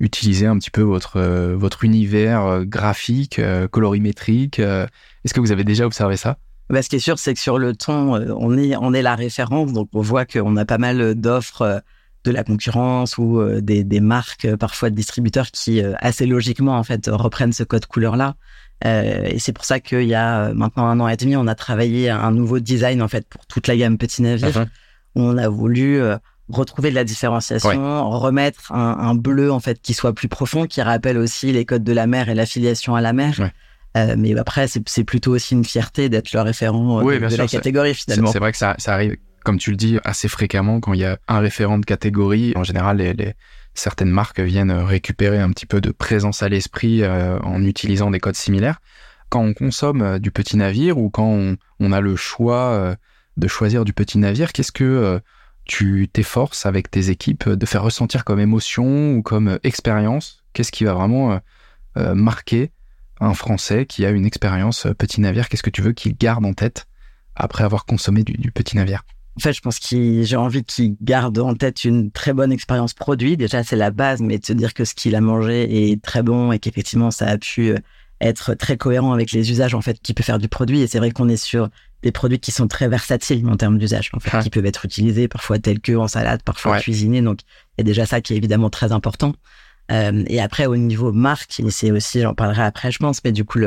utiliser 0.00 0.46
un 0.46 0.56
petit 0.56 0.70
peu 0.70 0.80
votre 0.80 1.20
votre 1.52 1.84
univers 1.84 2.64
graphique, 2.64 3.40
colorimétrique 3.70 4.58
Est-ce 4.58 5.34
que 5.34 5.40
vous 5.40 5.52
avez 5.52 5.64
déjà 5.64 5.86
observé 5.86 6.16
ça? 6.16 6.38
Bah, 6.70 6.82
ce 6.82 6.88
qui 6.88 6.96
est 6.96 7.00
sûr, 7.00 7.18
c'est 7.18 7.34
que 7.34 7.40
sur 7.40 7.58
le 7.58 7.76
ton, 7.76 8.14
on 8.14 8.58
est, 8.58 8.74
on 8.76 8.92
est 8.92 9.02
la 9.02 9.14
référence. 9.14 9.72
Donc, 9.72 9.88
on 9.92 10.00
voit 10.00 10.24
qu'on 10.24 10.56
a 10.56 10.64
pas 10.64 10.78
mal 10.78 11.14
d'offres 11.14 11.82
de 12.24 12.30
la 12.30 12.42
concurrence 12.42 13.18
ou 13.18 13.40
des, 13.60 13.84
des, 13.84 14.00
marques, 14.00 14.48
parfois 14.56 14.90
de 14.90 14.96
distributeurs, 14.96 15.50
qui 15.52 15.80
assez 15.80 16.26
logiquement, 16.26 16.76
en 16.76 16.82
fait, 16.82 17.08
reprennent 17.10 17.52
ce 17.52 17.62
code 17.62 17.86
couleur-là. 17.86 18.34
Euh, 18.86 19.24
et 19.24 19.38
c'est 19.38 19.52
pour 19.52 19.64
ça 19.64 19.80
qu'il 19.80 20.02
y 20.02 20.14
a 20.14 20.46
euh, 20.46 20.54
maintenant 20.54 20.86
un 20.86 21.00
an 21.00 21.08
et 21.08 21.16
demi, 21.16 21.36
on 21.36 21.46
a 21.46 21.54
travaillé 21.54 22.10
un 22.10 22.30
nouveau 22.30 22.58
design 22.58 23.02
en 23.02 23.08
fait 23.08 23.26
pour 23.26 23.46
toute 23.46 23.66
la 23.66 23.76
gamme 23.76 23.96
Petit 23.98 24.22
Navire. 24.22 24.66
On 25.14 25.38
a 25.38 25.48
voulu 25.48 26.00
euh, 26.00 26.16
retrouver 26.48 26.90
de 26.90 26.94
la 26.94 27.04
différenciation, 27.04 28.10
remettre 28.10 28.72
un, 28.72 29.14
bleu 29.14 29.50
en 29.50 29.60
fait 29.60 29.80
qui 29.80 29.94
soit 29.94 30.12
plus 30.12 30.28
profond, 30.28 30.66
qui 30.66 30.82
rappelle 30.82 31.16
aussi 31.16 31.52
les 31.52 31.64
codes 31.64 31.84
de 31.84 31.92
la 31.92 32.06
mer 32.06 32.28
et 32.28 32.34
l'affiliation 32.34 32.94
à 32.94 33.00
la 33.00 33.12
mer. 33.12 33.50
mais 33.94 34.36
après, 34.38 34.66
c'est 34.68 35.04
plutôt 35.04 35.32
aussi 35.32 35.54
une 35.54 35.64
fierté 35.64 36.08
d'être 36.08 36.32
le 36.32 36.40
référent 36.40 37.02
de, 37.02 37.36
la 37.36 37.46
catégorie 37.46 37.94
finalement. 37.94 38.30
C'est 38.30 38.40
vrai 38.40 38.52
que 38.52 38.58
ça, 38.58 38.74
ça, 38.78 38.92
arrive, 38.92 39.16
comme 39.44 39.56
tu 39.56 39.70
le 39.70 39.76
dis, 39.76 39.98
assez 40.04 40.28
fréquemment 40.28 40.80
quand 40.80 40.92
il 40.92 41.00
y 41.00 41.06
a 41.06 41.16
un 41.28 41.38
référent 41.38 41.78
de 41.78 41.86
catégorie. 41.86 42.52
En 42.56 42.64
général, 42.64 42.98
les, 42.98 43.14
les 43.14 43.34
certaines 43.74 44.10
marques 44.10 44.40
viennent 44.40 44.72
récupérer 44.72 45.38
un 45.38 45.50
petit 45.50 45.66
peu 45.66 45.80
de 45.80 45.90
présence 45.90 46.42
à 46.42 46.48
l'esprit 46.48 47.02
euh, 47.02 47.38
en 47.40 47.62
utilisant 47.64 48.10
des 48.10 48.20
codes 48.20 48.36
similaires. 48.36 48.80
Quand 49.28 49.42
on 49.42 49.52
consomme 49.52 50.02
euh, 50.02 50.18
du 50.18 50.30
petit 50.30 50.56
navire 50.56 50.98
ou 50.98 51.10
quand 51.10 51.56
on, 51.80 51.92
a 51.92 52.00
le 52.00 52.16
choix 52.16 52.70
euh, 52.70 52.94
de 53.36 53.48
choisir 53.48 53.84
du 53.84 53.92
petit 53.92 54.18
navire, 54.18 54.52
qu'est-ce 54.52 54.72
que 54.72 55.20
tu 55.64 56.08
t'efforces 56.12 56.66
avec 56.66 56.90
tes 56.90 57.10
équipes 57.10 57.48
de 57.48 57.66
faire 57.66 57.82
ressentir 57.82 58.24
comme 58.24 58.38
émotion 58.38 59.14
ou 59.14 59.22
comme 59.22 59.58
expérience? 59.64 60.44
Qu'est-ce 60.52 60.70
qui 60.70 60.84
va 60.84 60.92
vraiment 60.94 61.40
marquer 61.96 62.70
un 63.18 63.34
Français 63.34 63.86
qui 63.86 64.04
a 64.04 64.10
une 64.10 64.24
expérience 64.24 64.86
petit 64.96 65.20
navire? 65.20 65.48
Qu'est-ce 65.48 65.64
que 65.64 65.70
tu 65.70 65.82
veux 65.82 65.92
qu'il 65.92 66.16
garde 66.16 66.44
en 66.44 66.52
tête 66.52 66.86
après 67.34 67.64
avoir 67.64 67.86
consommé 67.86 68.22
du 68.22 68.52
petit 68.52 68.76
navire? 68.76 69.02
En 69.36 69.40
fait, 69.40 69.52
je 69.52 69.60
pense 69.60 69.80
que 69.80 70.22
j'ai 70.22 70.36
envie 70.36 70.62
qu'il 70.62 70.96
garde 71.02 71.38
en 71.38 71.54
tête 71.54 71.84
une 71.84 72.10
très 72.12 72.32
bonne 72.32 72.52
expérience 72.52 72.94
produit. 72.94 73.36
Déjà, 73.36 73.64
c'est 73.64 73.76
la 73.76 73.90
base, 73.90 74.20
mais 74.20 74.38
de 74.38 74.46
se 74.46 74.52
dire 74.52 74.74
que 74.74 74.84
ce 74.84 74.94
qu'il 74.94 75.16
a 75.16 75.20
mangé 75.20 75.90
est 75.90 76.00
très 76.00 76.22
bon 76.22 76.52
et 76.52 76.60
qu'effectivement, 76.60 77.10
ça 77.10 77.26
a 77.26 77.38
pu 77.38 77.70
euh, 77.70 77.78
être 78.20 78.54
très 78.54 78.76
cohérent 78.76 79.12
avec 79.12 79.32
les 79.32 79.50
usages 79.50 79.74
en 79.74 79.80
fait 79.80 80.00
qu'il 80.00 80.14
peut 80.14 80.22
faire 80.22 80.38
du 80.38 80.48
produit. 80.48 80.80
Et 80.82 80.86
c'est 80.86 80.98
vrai 80.98 81.10
qu'on 81.10 81.28
est 81.28 81.36
sur 81.36 81.68
des 82.02 82.12
produits 82.12 82.38
qui 82.38 82.52
sont 82.52 82.68
très 82.68 82.88
versatiles 82.88 83.44
en 83.48 83.56
termes 83.56 83.78
d'usage, 83.78 84.10
en 84.12 84.20
fait, 84.20 84.38
qui 84.40 84.50
peuvent 84.50 84.66
être 84.66 84.84
utilisés 84.84 85.26
parfois 85.26 85.58
tels 85.58 85.80
que 85.80 85.96
en 85.96 86.06
salade, 86.06 86.42
parfois 86.42 86.78
cuisinés. 86.78 87.22
Donc, 87.22 87.40
il 87.76 87.80
y 87.80 87.82
a 87.82 87.84
déjà 87.84 88.06
ça 88.06 88.20
qui 88.20 88.34
est 88.34 88.36
évidemment 88.36 88.70
très 88.70 88.92
important. 88.92 89.32
Euh, 89.90 90.22
et 90.28 90.40
après, 90.40 90.66
au 90.66 90.76
niveau 90.76 91.12
marque, 91.12 91.60
c'est 91.70 91.90
aussi, 91.90 92.20
j'en 92.20 92.34
parlerai 92.34 92.62
après, 92.62 92.92
je 92.92 92.98
pense, 92.98 93.20
mais 93.24 93.32
du 93.32 93.44
coup, 93.44 93.58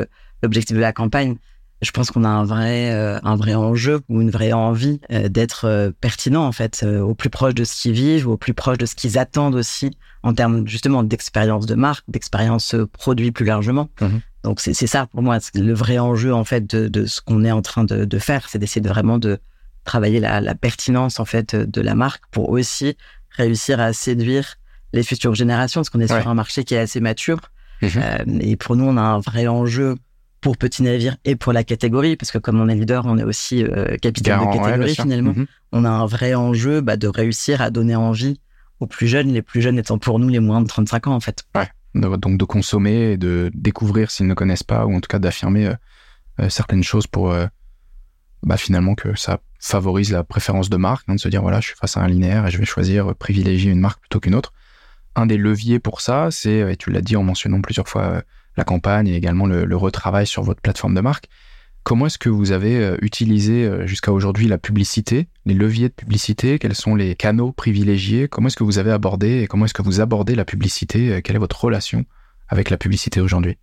l'objectif 0.44 0.76
de 0.76 0.82
la 0.82 0.94
campagne, 0.94 1.38
je 1.82 1.92
pense 1.92 2.10
qu'on 2.12 2.24
a 2.24 2.30
un 2.30 2.44
vrai 2.44 2.92
euh, 2.92 3.20
un 3.24 3.36
vrai 3.36 3.54
enjeu 3.54 4.02
ou 4.10 4.22
une 4.22 4.32
vraie 4.32 4.54
envie 4.54 5.00
euh, 5.12 5.30
d'être 5.30 5.66
euh, 5.66 5.92
pertinent 6.02 6.46
en 6.46 6.52
fait 6.52 6.84
au 6.84 7.14
plus 7.14 7.30
proche 7.30 7.54
de 7.54 7.64
ce 7.64 7.82
qu'ils 7.82 7.94
vivent 7.94 8.28
au 8.28 8.38
plus 8.38 8.54
proche 8.54 8.78
de 8.78 8.86
ce 8.86 8.96
qu'ils 8.96 9.18
attendent 9.18 9.56
aussi 9.56 9.92
en 10.24 10.34
termes 10.34 10.68
justement 10.68 11.04
d'expérience 11.04 11.66
de 11.66 11.76
marque 11.76 12.04
d'expérience 12.08 12.76
produit 12.94 13.32
plus 13.32 13.46
largement. 13.46 13.90
Mmh 14.02 14.08
donc 14.44 14.62
c'est 14.62 14.74
ça 14.88 15.08
pour 15.08 15.22
moi 15.22 15.40
le 15.56 15.74
vrai 15.74 16.00
enjeu 16.00 16.34
en 16.34 16.46
fait 16.46 16.66
de, 16.66 16.88
de 16.88 17.06
ce 17.06 17.20
qu'on 17.20 17.44
est 17.44 17.52
en 17.52 17.62
train 17.62 17.84
de, 17.84 18.06
de 18.06 18.18
faire 18.18 18.48
c'est 18.48 18.60
d'essayer 18.60 18.80
de 18.80 18.88
vraiment 18.88 19.18
de 19.18 19.40
travailler 19.84 20.22
la, 20.22 20.40
la, 20.40 20.56
pertinence 20.56 21.20
en 21.20 21.26
fait 21.26 21.54
de 21.54 21.82
la 21.82 21.96
marque 21.96 22.24
pour 22.32 22.50
aussi 22.50 22.96
réussir 23.32 23.82
à 23.82 23.92
séduire 23.92 24.56
les 24.94 25.04
futures 25.04 25.36
générations 25.36 25.82
parce 25.82 25.90
qu'on 25.90 26.00
est 26.00 26.08
sur 26.08 26.30
un 26.30 26.34
marché 26.34 26.64
qui 26.64 26.76
est 26.76 26.80
assez 26.80 27.02
mature. 27.02 27.40
Mmh 27.82 27.88
et 28.40 28.56
pour 28.56 28.78
nous 28.78 28.86
on 28.86 28.96
a 28.96 29.02
un 29.02 29.20
vrai 29.20 29.48
enjeu 29.48 29.98
pour 30.42 30.58
Petit 30.58 30.84
Navire 30.84 31.18
et 31.26 31.36
pour 31.36 31.54
la 31.54 31.64
catégorie, 31.64 32.16
parce 32.16 32.32
que 32.32 32.38
comme 32.38 32.60
on 32.60 32.68
est 32.70 32.76
leader, 32.76 33.06
on 33.06 33.18
est 33.18 33.24
aussi 33.24 33.64
euh, 33.64 33.98
capitaine 33.98 34.40
de 34.40 34.58
catégorie 34.58 34.96
finalement. 34.96 35.34
Mhm. 35.34 35.48
On 35.72 35.86
a 35.86 35.90
un 35.90 36.06
vrai 36.06 36.36
enjeu 36.36 36.82
bah, 36.82 36.98
de 36.98 37.08
réussir 37.08 37.62
à 37.62 37.70
donner 37.70 37.96
envie 37.96 38.40
aux 38.80 38.88
plus 38.88 39.08
jeunes, 39.08 39.34
les 39.34 39.42
plus 39.42 39.62
jeunes 39.62 39.80
étant 39.80 39.98
pour 39.98 40.20
nous 40.20 40.30
les 40.30 40.40
moins 40.40 40.62
de 40.62 40.68
35 40.68 41.08
ans 41.08 41.16
en 41.16 41.20
fait. 41.20 41.44
Ouais. 41.56 41.70
Donc 41.96 42.38
de 42.38 42.46
consommer 42.46 43.14
et 43.14 43.18
de 43.18 43.50
découvrir 43.56 44.12
s'ils 44.12 44.28
ne 44.28 44.36
connaissent 44.36 44.64
pas, 44.64 44.86
ou 44.86 44.96
en 44.96 45.00
tout 45.00 45.08
cas 45.08 45.18
d'affirmer 45.18 45.68
euh, 45.68 45.74
euh, 46.42 46.50
certaines 46.50 46.84
choses 46.84 47.08
pour 47.08 47.34
bah, 48.44 48.58
finalement 48.58 48.94
que 48.94 49.16
ça 49.16 49.40
favorise 49.60 50.12
la 50.12 50.24
préférence 50.24 50.70
de 50.70 50.78
marque, 50.78 51.10
hein, 51.10 51.16
de 51.16 51.20
se 51.20 51.30
dire 51.30 51.42
voilà, 51.42 51.60
je 51.60 51.68
suis 51.68 51.76
face 51.76 51.98
à 51.98 52.02
un 52.02 52.08
linéaire 52.08 52.46
et 52.46 52.52
je 52.52 52.60
vais 52.60 52.66
choisir 52.66 53.16
privilégier 53.16 53.72
une 53.72 53.80
marque 53.80 54.00
plutôt 54.02 54.20
qu'une 54.20 54.36
autre. 54.36 54.54
Un 55.16 55.26
des 55.26 55.38
leviers 55.38 55.80
pour 55.80 56.00
ça, 56.00 56.30
c'est, 56.30 56.72
et 56.72 56.78
tu 56.78 56.92
l'as 56.92 57.02
dit 57.02 57.16
en 57.16 57.24
mentionnant 57.24 57.60
plusieurs 57.62 57.88
fois 57.88 58.22
la 58.58 58.64
campagne 58.64 59.08
et 59.08 59.16
également 59.16 59.46
le, 59.46 59.78
retravail 59.78 60.28
sur 60.28 60.44
votre 60.44 60.62
plateforme 60.62 60.96
de 60.96 61.02
marque. 61.02 61.30
Comment 61.84 62.08
est-ce 62.08 62.18
que 62.18 62.30
vous 62.30 62.52
avez 62.52 62.78
euh, 62.78 62.98
utilisé 63.02 63.64
euh, 63.64 63.88
jusqu'à 63.88 64.12
aujourd'hui 64.12 64.48
la 64.48 64.58
publicité, 64.58 65.28
les 65.46 65.54
leviers 65.54 65.88
de 65.88 65.94
publicité? 65.94 66.60
Quels 66.60 66.76
sont 66.76 66.96
les 66.96 67.16
canaux 67.16 67.54
privilégiés? 67.54 68.28
Comment 68.28 68.48
est-ce 68.48 68.58
que 68.58 68.66
vous 68.66 68.80
avez 68.80 68.92
abordé 68.92 69.42
et 69.42 69.48
comment 69.48 69.66
est-ce 69.66 69.74
que 69.74 69.84
vous 69.84 70.02
abordez 70.02 70.36
la 70.36 70.44
publicité? 70.44 71.14
Euh, 71.14 71.22
Quelle 71.22 71.38
est 71.38 71.40
votre 71.40 71.64
relation 71.64 72.04
avec 72.50 72.72
la 72.72 72.78
publicité 72.78 73.22
aujourd'hui? 73.22 73.58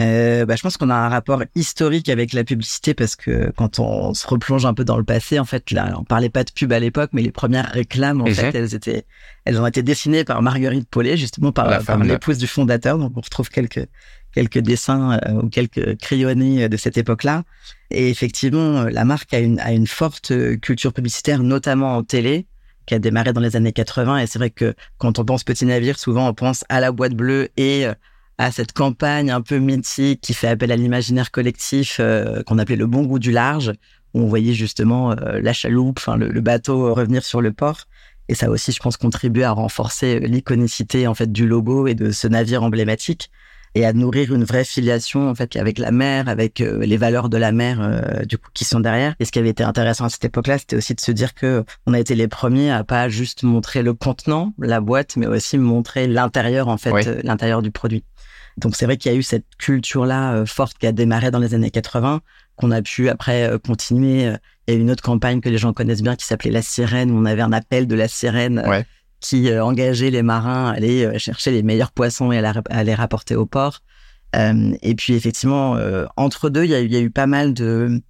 Euh, 0.00 0.44
bah, 0.44 0.56
je 0.56 0.62
pense 0.62 0.76
qu'on 0.76 0.90
a 0.90 0.94
un 0.94 1.08
rapport 1.08 1.42
historique 1.54 2.08
avec 2.08 2.32
la 2.34 2.44
publicité 2.44 2.92
parce 2.92 3.16
que 3.16 3.50
quand 3.56 3.78
on 3.78 4.12
se 4.12 4.26
replonge 4.26 4.66
un 4.66 4.74
peu 4.74 4.84
dans 4.84 4.98
le 4.98 5.04
passé, 5.04 5.38
en 5.38 5.44
fait, 5.44 5.70
là, 5.70 5.94
on 5.98 6.04
parlait 6.04 6.28
pas 6.28 6.44
de 6.44 6.50
pub 6.50 6.72
à 6.72 6.78
l'époque, 6.78 7.10
mais 7.12 7.22
les 7.22 7.30
premières 7.30 7.66
réclames, 7.66 8.20
en 8.20 8.26
fait, 8.26 8.54
elles 8.54 8.74
étaient, 8.74 9.04
elles 9.44 9.58
ont 9.58 9.66
été 9.66 9.82
dessinées 9.82 10.24
par 10.24 10.42
Marguerite 10.42 10.88
Paulet, 10.88 11.16
justement 11.16 11.50
par, 11.50 11.82
par 11.84 11.98
l'épouse 11.98 12.36
du 12.36 12.46
fondateur. 12.46 12.98
Donc, 12.98 13.12
on 13.16 13.20
retrouve 13.20 13.48
quelques 13.48 13.86
quelques 14.34 14.58
dessins 14.58 15.18
euh, 15.26 15.32
ou 15.32 15.48
quelques 15.48 15.96
crayonnés 15.96 16.68
de 16.68 16.76
cette 16.76 16.98
époque-là. 16.98 17.44
Et 17.90 18.10
effectivement, 18.10 18.84
la 18.84 19.06
marque 19.06 19.32
a 19.32 19.38
une, 19.38 19.58
a 19.60 19.72
une 19.72 19.86
forte 19.86 20.30
culture 20.60 20.92
publicitaire, 20.92 21.42
notamment 21.42 21.96
en 21.96 22.02
télé, 22.02 22.46
qui 22.84 22.94
a 22.94 22.98
démarré 22.98 23.32
dans 23.32 23.40
les 23.40 23.56
années 23.56 23.72
80. 23.72 24.18
Et 24.18 24.26
c'est 24.26 24.38
vrai 24.38 24.50
que 24.50 24.74
quand 24.98 25.18
on 25.18 25.24
pense 25.24 25.42
petit 25.42 25.64
navire, 25.64 25.98
souvent 25.98 26.28
on 26.28 26.34
pense 26.34 26.66
à 26.68 26.80
la 26.80 26.92
boîte 26.92 27.14
bleue 27.14 27.48
et 27.56 27.86
à 28.38 28.50
cette 28.52 28.72
campagne 28.72 29.30
un 29.30 29.40
peu 29.40 29.58
mythique 29.58 30.20
qui 30.20 30.34
fait 30.34 30.48
appel 30.48 30.70
à 30.72 30.76
l'imaginaire 30.76 31.30
collectif 31.30 32.00
qu'on 32.46 32.58
appelait 32.58 32.76
le 32.76 32.86
bon 32.86 33.02
goût 33.04 33.18
du 33.18 33.32
large, 33.32 33.72
où 34.12 34.20
on 34.20 34.26
voyait 34.26 34.52
justement 34.52 35.14
la 35.14 35.52
chaloupe, 35.52 35.98
enfin 35.98 36.16
le, 36.16 36.40
bateau 36.40 36.92
revenir 36.92 37.24
sur 37.24 37.40
le 37.40 37.52
port. 37.52 37.84
Et 38.28 38.34
ça 38.34 38.50
aussi, 38.50 38.72
je 38.72 38.80
pense, 38.80 38.96
contribué 38.96 39.44
à 39.44 39.52
renforcer 39.52 40.20
l'iconicité 40.20 41.06
en 41.06 41.14
fait 41.14 41.32
du 41.32 41.46
logo 41.46 41.86
et 41.86 41.94
de 41.94 42.10
ce 42.10 42.28
navire 42.28 42.62
emblématique 42.62 43.30
et 43.76 43.84
à 43.84 43.92
nourrir 43.92 44.34
une 44.34 44.44
vraie 44.44 44.64
filiation 44.64 45.28
en 45.28 45.34
fait 45.34 45.54
avec 45.56 45.78
la 45.78 45.90
mer, 45.90 46.30
avec 46.30 46.62
euh, 46.62 46.78
les 46.86 46.96
valeurs 46.96 47.28
de 47.28 47.36
la 47.36 47.52
mer 47.52 47.78
euh, 47.80 48.24
du 48.24 48.38
coup 48.38 48.48
qui 48.54 48.64
sont 48.64 48.80
derrière. 48.80 49.14
Et 49.20 49.26
ce 49.26 49.32
qui 49.32 49.38
avait 49.38 49.50
été 49.50 49.62
intéressant 49.62 50.06
à 50.06 50.08
cette 50.08 50.24
époque-là, 50.24 50.56
c'était 50.56 50.76
aussi 50.76 50.94
de 50.94 51.00
se 51.00 51.12
dire 51.12 51.34
que 51.34 51.62
on 51.86 51.92
a 51.92 52.00
été 52.00 52.14
les 52.14 52.26
premiers 52.26 52.70
à 52.70 52.84
pas 52.84 53.10
juste 53.10 53.42
montrer 53.42 53.82
le 53.82 53.92
contenant, 53.92 54.54
la 54.58 54.80
boîte, 54.80 55.16
mais 55.16 55.26
aussi 55.26 55.58
montrer 55.58 56.06
l'intérieur 56.06 56.68
en 56.68 56.78
fait, 56.78 57.06
euh, 57.06 57.20
l'intérieur 57.22 57.60
du 57.60 57.70
produit. 57.70 58.02
Donc 58.56 58.76
c'est 58.76 58.86
vrai 58.86 58.96
qu'il 58.96 59.12
y 59.12 59.14
a 59.14 59.18
eu 59.18 59.22
cette 59.22 59.44
culture-là 59.58 60.46
forte 60.46 60.78
qui 60.78 60.86
a 60.86 60.92
démarré 60.92 61.30
dans 61.30 61.38
les 61.38 61.54
années 61.54 61.70
80, 61.70 62.20
qu'on 62.56 62.70
a 62.70 62.80
pu 62.80 63.08
après 63.08 63.50
continuer. 63.64 64.32
Il 64.66 64.74
y 64.74 64.76
a 64.76 64.80
une 64.80 64.90
autre 64.90 65.02
campagne 65.02 65.40
que 65.40 65.48
les 65.48 65.58
gens 65.58 65.72
connaissent 65.74 66.02
bien 66.02 66.16
qui 66.16 66.24
s'appelait 66.24 66.50
La 66.50 66.62
Sirène, 66.62 67.10
où 67.10 67.18
on 67.18 67.26
avait 67.26 67.42
un 67.42 67.52
appel 67.52 67.86
de 67.86 67.94
la 67.94 68.08
sirène 68.08 68.84
qui 69.20 69.50
euh, 69.50 69.64
engageait 69.64 70.10
les 70.10 70.22
marins 70.22 70.70
à 70.70 70.74
aller 70.74 71.04
euh, 71.04 71.18
chercher 71.18 71.50
les 71.50 71.62
meilleurs 71.62 71.92
poissons 71.92 72.32
et 72.32 72.38
à, 72.38 72.84
les 72.84 72.94
rapporter 72.94 73.34
au 73.34 73.46
port. 73.46 73.80
Euh, 74.34 74.74
et 74.82 74.94
puis 74.94 75.14
effectivement, 75.14 75.78
entre 76.16 76.50
deux, 76.50 76.64
il 76.64 76.70
y, 76.70 76.74
a, 76.74 76.80
y 76.80 76.96
a 76.96 77.00
eu 77.00 77.10
pas 77.10 77.26
mal 77.26 77.54
de, 77.54 78.02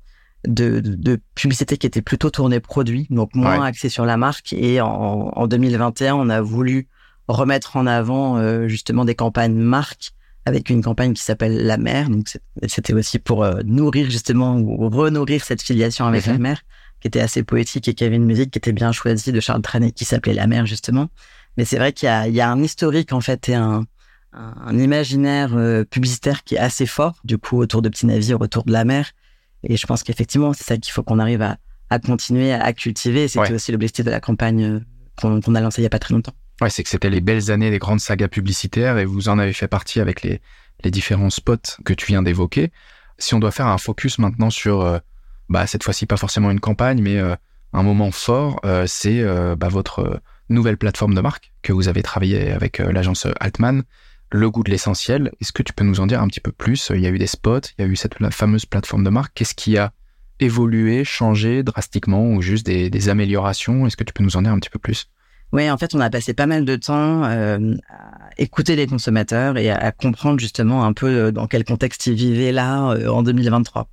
de, 0.47 0.81
de, 0.81 1.21
publicité 1.35 1.77
qui 1.77 1.87
était 1.87 2.03
plutôt 2.03 2.31
tournée 2.31 2.59
produit, 2.59 3.07
donc 3.11 3.35
moins 3.35 3.65
axée 3.65 3.89
sur 3.89 4.05
la 4.05 4.17
marque. 4.17 4.53
Et 4.53 4.81
en, 4.81 4.89
en, 4.89 5.47
2021, 5.47 6.15
on 6.15 6.29
a 6.29 6.41
voulu 6.41 6.89
remettre 7.29 7.77
en 7.77 7.87
avant 7.87 8.67
justement 8.67 9.05
des 9.05 9.15
campagnes 9.15 9.57
marques 9.57 10.13
avec 10.47 10.71
une 10.71 10.83
campagne 10.83 11.13
qui 11.13 11.23
s'appelle 11.23 11.67
La 11.67 11.77
Mer. 11.77 12.09
Donc 12.09 12.39
c'était 12.67 12.95
aussi 12.95 13.19
pour 13.19 13.47
nourrir 13.65 14.11
justement 14.11 14.57
ou 14.57 14.89
renourrir 14.89 15.45
cette 15.45 15.61
filiation 15.61 16.07
avec 16.07 16.27
mhm. 16.27 16.33
la 16.33 16.39
mer 16.39 16.63
qui 17.01 17.09
était 17.09 17.21
assez 17.21 17.43
poétique 17.43 17.89
et 17.89 17.95
qui 17.95 18.05
avait 18.05 18.17
une 18.17 18.25
musique 18.25 18.53
qui 18.53 18.59
était 18.59 18.73
bien 18.73 18.93
choisie 18.93 19.33
de 19.33 19.41
Charles 19.41 19.61
Trenet 19.61 19.91
qui 19.91 20.05
s'appelait 20.05 20.35
La 20.35 20.47
mer 20.47 20.65
justement. 20.65 21.09
Mais 21.57 21.65
c'est 21.65 21.79
vrai 21.79 21.93
qu'il 21.93 22.09
y, 22.09 22.31
y 22.33 22.41
a, 22.41 22.51
un 22.51 22.63
historique 22.63 23.13
en 23.13 23.21
fait 23.21 23.49
et 23.49 23.55
un, 23.55 23.85
un 24.33 24.79
imaginaire 24.79 25.57
euh, 25.57 25.85
publicitaire 25.85 26.45
qui 26.45 26.55
est 26.55 26.59
assez 26.59 26.87
fort 26.87 27.15
du 27.25 27.39
coup 27.39 27.59
autour 27.59 27.83
de 27.83 27.89
petits 27.89 28.07
navires, 28.07 28.41
autour 28.41 28.65
de 28.65 28.73
la 28.73 28.85
mer. 28.85 29.11
Et 29.63 29.77
je 29.77 29.87
pense 29.87 30.03
qu'effectivement 30.03 30.53
c'est 30.53 30.65
ça 30.65 30.77
qu'il 30.77 30.93
faut 30.93 31.03
qu'on 31.03 31.19
arrive 31.19 31.43
à, 31.43 31.57
à, 31.91 31.99
continuer 31.99 32.53
à, 32.53 32.73
cultiver. 32.73 33.29
C'était 33.29 33.53
aussi 33.53 33.73
l'objectif 33.73 34.05
de 34.05 34.11
la 34.11 34.21
campagne 34.21 34.65
euh, 34.65 34.81
qu'on 35.21 35.55
a 35.55 35.61
lancée 35.61 35.81
il 35.81 35.85
y 35.85 35.87
a 35.87 35.91
pas 35.91 35.99
très 35.99 36.15
longtemps. 36.15 36.35
Ouais, 36.63 36.71
c'est 36.71 36.83
que 36.83 36.89
c'était 36.89 37.11
les 37.11 37.21
belles 37.21 37.51
années 37.51 37.71
des 37.71 37.79
grandes 37.79 38.01
sagas 38.01 38.29
publicitaires 38.29 38.97
et 38.97 39.05
vous 39.05 39.29
en 39.29 39.39
avez 39.39 39.53
fait 39.53 39.69
partie 39.69 40.01
avec 40.01 40.23
les, 40.23 40.41
différents 40.85 41.31
spots 41.31 41.83
que 41.85 41.93
tu 41.93 42.07
viens 42.07 42.23
d'évoquer. 42.23 42.71
Si 43.19 43.35
on 43.35 43.41
doit 43.41 43.51
faire 43.51 43.67
un 43.67 43.77
focus 43.77 44.19
maintenant 44.19 44.51
sur 44.51 44.83
euh, 44.83 44.99
bah, 45.49 45.67
cette 45.67 45.83
fois-ci 45.83 46.07
pas 46.07 46.17
forcément 46.17 46.51
une 46.51 46.61
campagne, 46.61 47.03
mais 47.03 47.19
euh, 47.19 47.35
un 47.73 47.83
moment 47.83 48.13
fort, 48.13 48.61
euh, 48.65 48.87
c'est 48.87 49.25
bah, 49.57 49.69
votre 49.69 50.21
nouvelle 50.49 50.77
plateforme 50.77 51.15
de 51.15 51.21
marque 51.21 51.53
que 51.63 51.73
vous 51.73 51.89
avez 51.89 52.03
travaillé 52.03 52.53
avec 52.53 52.79
l'agence 52.79 53.27
Altman, 53.41 53.83
le 54.31 54.51
goût 54.51 54.63
de 54.63 54.71
l'essentiel. 54.71 55.33
Est-ce 55.41 55.53
que 55.53 55.63
tu 55.63 55.73
peux 55.73 55.85
nous 55.85 56.01
en 56.01 56.07
dire 56.07 56.23
un 56.23 56.29
petit 56.29 56.41
peu 56.41 56.53
plus? 56.53 56.93
Il 56.95 57.01
y 57.01 57.07
a 57.07 57.11
eu 57.11 57.19
des 57.19 57.27
spots, 57.27 57.73
il 57.79 57.83
y 57.83 57.85
a 57.85 57.89
eu 57.89 57.97
cette 57.97 58.15
fameuse 58.33 58.65
plateforme 58.65 59.03
de 59.03 59.11
marque. 59.11 59.33
Qu'est-ce 59.35 59.55
qui 59.55 59.77
a 59.77 59.93
évolué, 60.39 61.05
changé 61.05 61.65
drastiquement 61.65 62.31
ou 62.31 62.41
juste 62.41 62.65
des 62.65 63.09
améliorations? 63.09 63.87
Est-ce 63.87 63.97
que 63.97 64.05
tu 64.05 64.13
peux 64.13 64.23
nous 64.23 64.37
en 64.37 64.43
dire 64.43 64.53
un 64.53 64.59
petit 64.61 64.71
peu 64.71 64.79
plus? 64.79 65.11
Oui, 65.53 65.71
en 65.71 65.79
fait, 65.79 65.95
on 65.95 66.01
a 66.01 66.11
passé 66.11 66.35
pas 66.35 66.47
mal 66.47 66.65
de 66.65 66.77
temps 66.77 67.23
à 67.25 67.59
écouter 68.37 68.77
les 68.77 68.87
consommateurs 68.87 69.57
et 69.57 69.71
à, 69.71 69.93
comprendre 69.93 70.41
justement 70.41 70.85
un 70.85 70.93
peu 70.93 71.33
dans 71.33 71.47
quel 71.47 71.65
contexte 71.65 72.07
ils 72.07 72.15
vivaient 72.15 72.53
là 72.53 72.95
en 73.09 73.23
2023. 73.23 73.89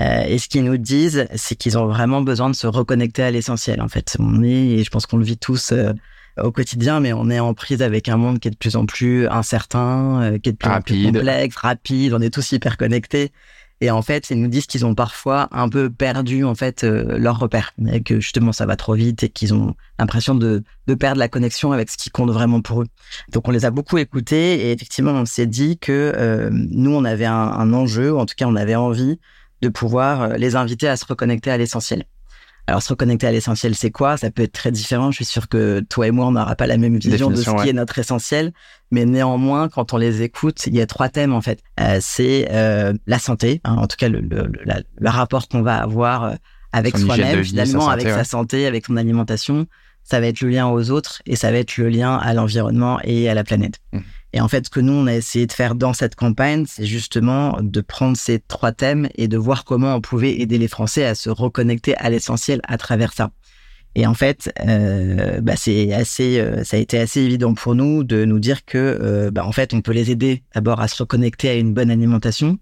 Euh, 0.00 0.24
et 0.26 0.38
ce 0.38 0.48
qu'ils 0.48 0.64
nous 0.64 0.78
disent, 0.78 1.26
c'est 1.34 1.56
qu'ils 1.56 1.76
ont 1.76 1.86
vraiment 1.86 2.22
besoin 2.22 2.48
de 2.48 2.54
se 2.54 2.66
reconnecter 2.66 3.22
à 3.22 3.30
l'essentiel. 3.30 3.82
En 3.82 3.88
fait, 3.88 4.16
on 4.18 4.42
est, 4.42 4.48
et 4.48 4.84
je 4.84 4.90
pense 4.90 5.06
qu'on 5.06 5.18
le 5.18 5.24
vit 5.24 5.36
tous 5.36 5.72
euh, 5.72 5.92
au 6.40 6.50
quotidien, 6.52 7.00
mais 7.00 7.12
on 7.12 7.28
est 7.28 7.40
en 7.40 7.52
prise 7.52 7.82
avec 7.82 8.08
un 8.08 8.16
monde 8.16 8.38
qui 8.38 8.48
est 8.48 8.50
de 8.50 8.56
plus 8.56 8.76
en 8.76 8.86
plus 8.86 9.28
incertain, 9.28 10.22
euh, 10.22 10.38
qui 10.38 10.48
est 10.48 10.52
de 10.52 10.56
plus 10.56 10.70
en 10.70 10.80
plus 10.80 11.12
complexe, 11.12 11.56
rapide. 11.56 12.14
On 12.14 12.20
est 12.20 12.32
tous 12.32 12.52
hyper 12.52 12.78
connectés. 12.78 13.30
Et 13.80 13.90
en 13.90 14.02
fait, 14.02 14.30
ils 14.30 14.40
nous 14.40 14.48
disent 14.48 14.66
qu'ils 14.66 14.84
ont 14.84 14.94
parfois 14.94 15.48
un 15.52 15.68
peu 15.68 15.88
perdu 15.88 16.44
en 16.44 16.54
fait 16.54 16.82
leur 16.82 17.38
repère, 17.38 17.72
et 17.90 18.02
que 18.02 18.20
justement 18.20 18.52
ça 18.52 18.66
va 18.66 18.76
trop 18.76 18.94
vite 18.94 19.22
et 19.22 19.28
qu'ils 19.28 19.54
ont 19.54 19.74
l'impression 19.98 20.34
de, 20.34 20.62
de 20.86 20.94
perdre 20.94 21.18
la 21.18 21.28
connexion 21.28 21.72
avec 21.72 21.90
ce 21.90 21.96
qui 21.96 22.10
compte 22.10 22.30
vraiment 22.30 22.60
pour 22.60 22.82
eux. 22.82 22.86
Donc 23.32 23.48
on 23.48 23.50
les 23.50 23.64
a 23.64 23.70
beaucoup 23.70 23.98
écoutés 23.98 24.66
et 24.66 24.72
effectivement 24.72 25.12
on 25.12 25.24
s'est 25.24 25.46
dit 25.46 25.78
que 25.78 26.50
nous 26.50 26.94
on 26.94 27.04
avait 27.04 27.24
un, 27.24 27.32
un 27.32 27.72
enjeu, 27.72 28.12
ou 28.12 28.18
en 28.18 28.26
tout 28.26 28.34
cas 28.36 28.46
on 28.46 28.56
avait 28.56 28.74
envie 28.74 29.18
de 29.62 29.68
pouvoir 29.68 30.22
euh, 30.22 30.36
les 30.36 30.56
inviter 30.56 30.88
à 30.88 30.96
se 30.96 31.04
reconnecter 31.04 31.50
à 31.50 31.58
l'essentiel. 31.58 32.04
Alors, 32.70 32.84
se 32.84 32.90
reconnecter 32.90 33.26
à 33.26 33.32
l'essentiel, 33.32 33.74
c'est 33.74 33.90
quoi? 33.90 34.16
Ça 34.16 34.30
peut 34.30 34.44
être 34.44 34.52
très 34.52 34.70
différent. 34.70 35.10
Je 35.10 35.16
suis 35.16 35.24
sûr 35.24 35.48
que 35.48 35.80
toi 35.80 36.06
et 36.06 36.12
moi, 36.12 36.26
on 36.26 36.30
n'aura 36.30 36.54
pas 36.54 36.68
la 36.68 36.76
même 36.76 36.96
vision 36.98 37.28
de 37.28 37.34
ce 37.34 37.50
qui 37.62 37.68
est 37.68 37.72
notre 37.72 37.98
essentiel. 37.98 38.52
Mais 38.92 39.04
néanmoins, 39.06 39.68
quand 39.68 39.92
on 39.92 39.96
les 39.96 40.22
écoute, 40.22 40.68
il 40.68 40.76
y 40.76 40.80
a 40.80 40.86
trois 40.86 41.08
thèmes, 41.08 41.32
en 41.32 41.40
fait. 41.40 41.64
Euh, 41.80 41.98
c'est 42.00 42.46
euh, 42.52 42.92
la 43.08 43.18
santé, 43.18 43.60
hein, 43.64 43.74
en 43.74 43.88
tout 43.88 43.96
cas, 43.96 44.08
le, 44.08 44.20
le, 44.20 44.52
le 44.64 45.10
rapport 45.10 45.48
qu'on 45.48 45.62
va 45.62 45.82
avoir 45.82 46.22
euh, 46.22 46.34
avec 46.72 46.96
soi-même, 46.96 47.42
finalement, 47.42 47.88
avec 47.88 48.08
sa 48.08 48.22
santé, 48.22 48.66
avec 48.68 48.86
son 48.86 48.96
alimentation. 48.96 49.66
Ça 50.04 50.20
va 50.20 50.28
être 50.28 50.40
le 50.40 50.50
lien 50.50 50.68
aux 50.68 50.92
autres 50.92 51.22
et 51.26 51.34
ça 51.34 51.50
va 51.50 51.58
être 51.58 51.76
le 51.76 51.88
lien 51.88 52.16
à 52.16 52.34
l'environnement 52.34 53.00
et 53.02 53.28
à 53.28 53.34
la 53.34 53.42
planète. 53.42 53.80
Mmh. 53.92 53.98
Et 54.32 54.40
en 54.40 54.48
fait, 54.48 54.66
ce 54.66 54.70
que 54.70 54.80
nous, 54.80 54.92
on 54.92 55.06
a 55.06 55.14
essayé 55.14 55.46
de 55.46 55.52
faire 55.52 55.74
dans 55.74 55.92
cette 55.92 56.14
campagne, 56.14 56.64
c'est 56.66 56.86
justement 56.86 57.58
de 57.60 57.80
prendre 57.80 58.16
ces 58.16 58.38
trois 58.38 58.72
thèmes 58.72 59.08
et 59.16 59.26
de 59.26 59.36
voir 59.36 59.64
comment 59.64 59.94
on 59.94 60.00
pouvait 60.00 60.40
aider 60.40 60.58
les 60.58 60.68
Français 60.68 61.04
à 61.04 61.14
se 61.14 61.30
reconnecter 61.30 61.96
à 61.96 62.10
l'essentiel 62.10 62.60
à 62.68 62.78
travers 62.78 63.12
ça. 63.12 63.30
Et 63.96 64.06
en 64.06 64.14
fait, 64.14 64.52
euh, 64.64 65.40
bah 65.40 65.56
c'est 65.56 65.92
assez, 65.92 66.38
euh, 66.38 66.62
ça 66.62 66.76
a 66.76 66.80
été 66.80 66.96
assez 66.96 67.22
évident 67.22 67.54
pour 67.54 67.74
nous 67.74 68.04
de 68.04 68.24
nous 68.24 68.38
dire 68.38 68.64
que, 68.64 68.78
euh, 68.78 69.30
bah 69.32 69.44
en 69.44 69.50
fait, 69.50 69.74
on 69.74 69.80
peut 69.80 69.92
les 69.92 70.12
aider 70.12 70.44
d'abord 70.54 70.80
à 70.80 70.86
se 70.86 71.02
reconnecter 71.02 71.48
à 71.48 71.54
une 71.54 71.74
bonne 71.74 71.90
alimentation, 71.90 72.60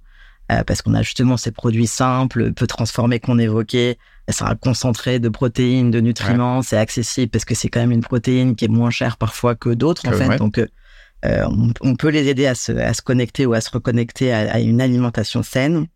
euh, 0.51 0.65
parce 0.65 0.81
qu'on 0.81 0.95
a 0.95 1.03
justement 1.03 1.37
ces 1.37 1.51
produits 1.51 1.87
simples, 1.87 2.55
peu 2.55 2.67
transformés 2.67 3.21
qu'on 3.21 3.39
évoquait. 3.39 3.99
Ça 4.29 4.39
sera 4.39 4.55
concentré 4.55 5.19
de 5.19 5.29
protéines, 5.29 5.91
de 5.91 6.01
nutriments, 6.01 6.63
c'est 6.63 6.79
accessible 6.79 7.29
parce 7.31 7.45
que 7.45 7.55
c'est 7.55 7.69
quand 7.69 7.81
même 7.81 7.93
une 7.93 8.01
protéine 8.01 8.57
qui 8.57 8.65
est 8.65 8.69
moins 8.69 8.91
chère 8.91 9.19
parfois 9.19 9.55
que 9.55 9.69
d'autres 9.69 10.09
en 10.09 10.13
fait. 10.13 10.39
Donc 10.39 10.59
euh, 11.25 11.47
on, 11.81 11.97
peut 11.97 12.09
les 12.09 12.29
aider 12.29 12.47
à 12.47 12.55
se, 12.55 12.73
à 12.73 12.95
se, 12.95 13.03
connecter 13.03 13.45
ou 13.45 13.53
à 13.53 13.61
se 13.61 13.71
reconnecter 13.71 14.33
à, 14.33 14.61
une 14.61 14.81
alimentation 14.81 15.43
saine. 15.43 15.87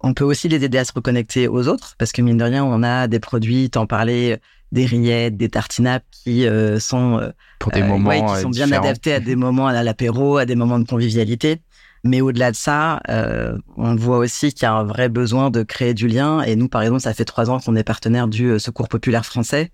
On 0.00 0.14
peut 0.14 0.24
aussi 0.24 0.48
les 0.48 0.64
aider 0.64 0.78
à 0.78 0.84
se 0.84 0.92
reconnecter 0.92 1.48
aux 1.48 1.68
autres, 1.68 1.94
parce 1.96 2.12
que 2.12 2.22
mine 2.22 2.36
de 2.36 2.44
rien, 2.44 2.64
on 2.64 2.82
a 2.82 3.06
des 3.06 3.20
produits, 3.20 3.70
t'en 3.70 3.86
parlais, 3.86 4.40
des 4.72 4.84
rillettes, 4.84 5.36
des 5.36 5.48
tartinaps 5.48 6.04
qui 6.10 6.46
euh, 6.46 6.80
sont 6.80 7.18
euh, 7.18 7.30
pour 7.60 7.72
des 7.72 7.82
moments 7.82 8.34
qui 8.34 8.40
sont 8.40 8.50
bien 8.50 8.70
adaptés 8.72 9.14
à 9.14 9.20
des 9.20 9.36
moments 9.36 9.68
à 9.68 9.82
l'apéro, 9.82 10.38
à 10.38 10.44
des 10.44 10.56
moments 10.56 10.78
de 10.78 10.86
convivialité. 10.86 11.62
Mais 12.04 12.20
au-delà 12.20 12.50
de 12.50 12.56
ça, 12.56 13.00
on 13.76 13.94
voit 13.94 14.18
aussi 14.18 14.52
qu'il 14.52 14.64
y 14.64 14.66
a 14.66 14.72
un 14.72 14.82
vrai 14.82 15.08
besoin 15.08 15.50
de 15.50 15.62
créer 15.62 15.94
du 15.94 16.08
lien. 16.08 16.42
Et 16.42 16.56
nous, 16.56 16.68
par 16.68 16.82
exemple, 16.82 17.00
ça 17.00 17.14
fait 17.14 17.24
trois 17.24 17.48
ans 17.48 17.60
qu'on 17.60 17.76
est 17.76 17.84
partenaire 17.84 18.26
du 18.26 18.58
Secours 18.58 18.88
populaire 18.88 19.24
français 19.24 19.70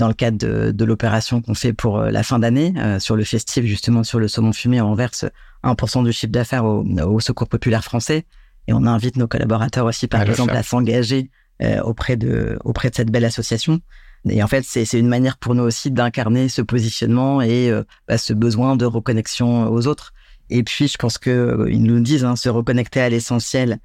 dans 0.00 0.08
le 0.08 0.14
cadre 0.14 0.38
de, 0.38 0.72
de 0.72 0.84
l'opération 0.84 1.42
qu'on 1.42 1.54
fait 1.54 1.72
pour 1.74 1.98
euh, 1.98 2.10
la 2.10 2.22
fin 2.22 2.38
d'année 2.38 2.72
euh, 2.78 2.98
sur 2.98 3.16
le 3.16 3.22
festif, 3.22 3.64
justement 3.64 4.02
sur 4.02 4.18
le 4.18 4.28
saumon 4.28 4.52
fumé, 4.52 4.80
on 4.80 4.94
verse 4.94 5.26
1% 5.62 6.04
du 6.04 6.12
chiffre 6.12 6.32
d'affaires 6.32 6.64
au, 6.64 6.84
au, 6.84 7.20
Secours 7.20 7.48
populaire 7.48 7.84
français 7.84 8.24
et 8.66 8.72
on 8.72 8.86
invite 8.86 9.16
nos 9.16 9.28
collaborateurs 9.28 9.84
aussi, 9.84 10.08
par 10.08 10.22
exemple, 10.22 10.56
à 10.56 10.62
s'engager 10.62 11.30
euh, 11.62 11.82
auprès 11.82 12.16
de 12.16 12.58
auprès 12.64 12.88
de 12.88 12.94
cette 12.94 13.10
belle 13.10 13.26
association. 13.26 13.80
Et 14.28 14.42
en 14.42 14.48
fait, 14.48 14.64
c'est 14.64 14.98
une 14.98 15.08
manière 15.08 15.36
pour 15.36 15.54
nous 15.54 15.64
aussi 15.64 15.90
d'incarner 15.90 16.48
ce 16.48 16.62
positionnement 16.62 17.40
et 17.40 17.72
bah, 18.06 18.18
ce 18.18 18.34
besoin 18.34 18.76
de 18.76 18.84
reconnexion 18.84 19.70
aux 19.70 19.86
autres. 19.86 20.12
Et 20.50 20.62
puis, 20.62 20.88
je 20.88 20.98
pense 20.98 21.16
que 21.16 21.66
ils 21.70 21.82
nous 21.82 22.00
disent, 22.00 22.24
hein, 22.24 22.36
se 22.36 22.50
reconnecter 22.50 23.00
à 23.00 23.08
l'essentiel, 23.08 23.78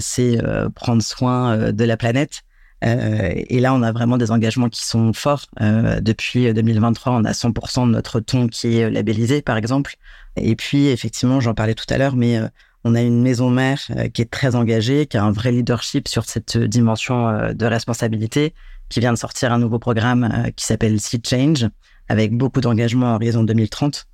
c'est 0.00 0.38
prendre 0.74 1.02
soin 1.02 1.72
de 1.72 1.84
la 1.84 1.96
planète. 1.96 2.42
Euh, 2.84 3.32
et 3.34 3.60
là, 3.60 3.74
on 3.74 3.82
a 3.82 3.92
vraiment 3.92 4.16
des 4.16 4.30
engagements 4.30 4.68
qui 4.68 4.84
sont 4.84 5.12
forts. 5.12 5.46
Euh, 5.60 6.00
depuis 6.00 6.52
2023, 6.52 7.12
on 7.12 7.24
a 7.24 7.32
100% 7.32 7.86
de 7.86 7.92
notre 7.92 8.20
ton 8.20 8.48
qui 8.48 8.78
est 8.78 8.90
labellisé, 8.90 9.42
par 9.42 9.56
exemple. 9.56 9.96
Et 10.36 10.56
puis, 10.56 10.86
effectivement, 10.86 11.40
j'en 11.40 11.54
parlais 11.54 11.74
tout 11.74 11.86
à 11.90 11.98
l'heure, 11.98 12.16
mais 12.16 12.38
euh, 12.38 12.48
on 12.84 12.94
a 12.94 13.02
une 13.02 13.20
maison 13.20 13.50
mère 13.50 13.80
qui 14.14 14.22
est 14.22 14.30
très 14.30 14.54
engagée, 14.54 15.06
qui 15.06 15.18
a 15.18 15.24
un 15.24 15.32
vrai 15.32 15.52
leadership 15.52 16.08
sur 16.08 16.24
cette 16.24 16.56
dimension 16.56 17.52
de 17.52 17.66
responsabilité, 17.66 18.54
qui 18.88 19.00
vient 19.00 19.12
de 19.12 19.18
sortir 19.18 19.52
un 19.52 19.58
nouveau 19.58 19.78
programme 19.78 20.46
qui 20.56 20.64
s'appelle 20.64 20.98
Sea 20.98 21.20
Change, 21.22 21.68
avec 22.08 22.34
beaucoup 22.34 22.62
d'engagement 22.62 23.12
à 23.12 23.16
horizon 23.16 23.44
2030, 23.44 24.06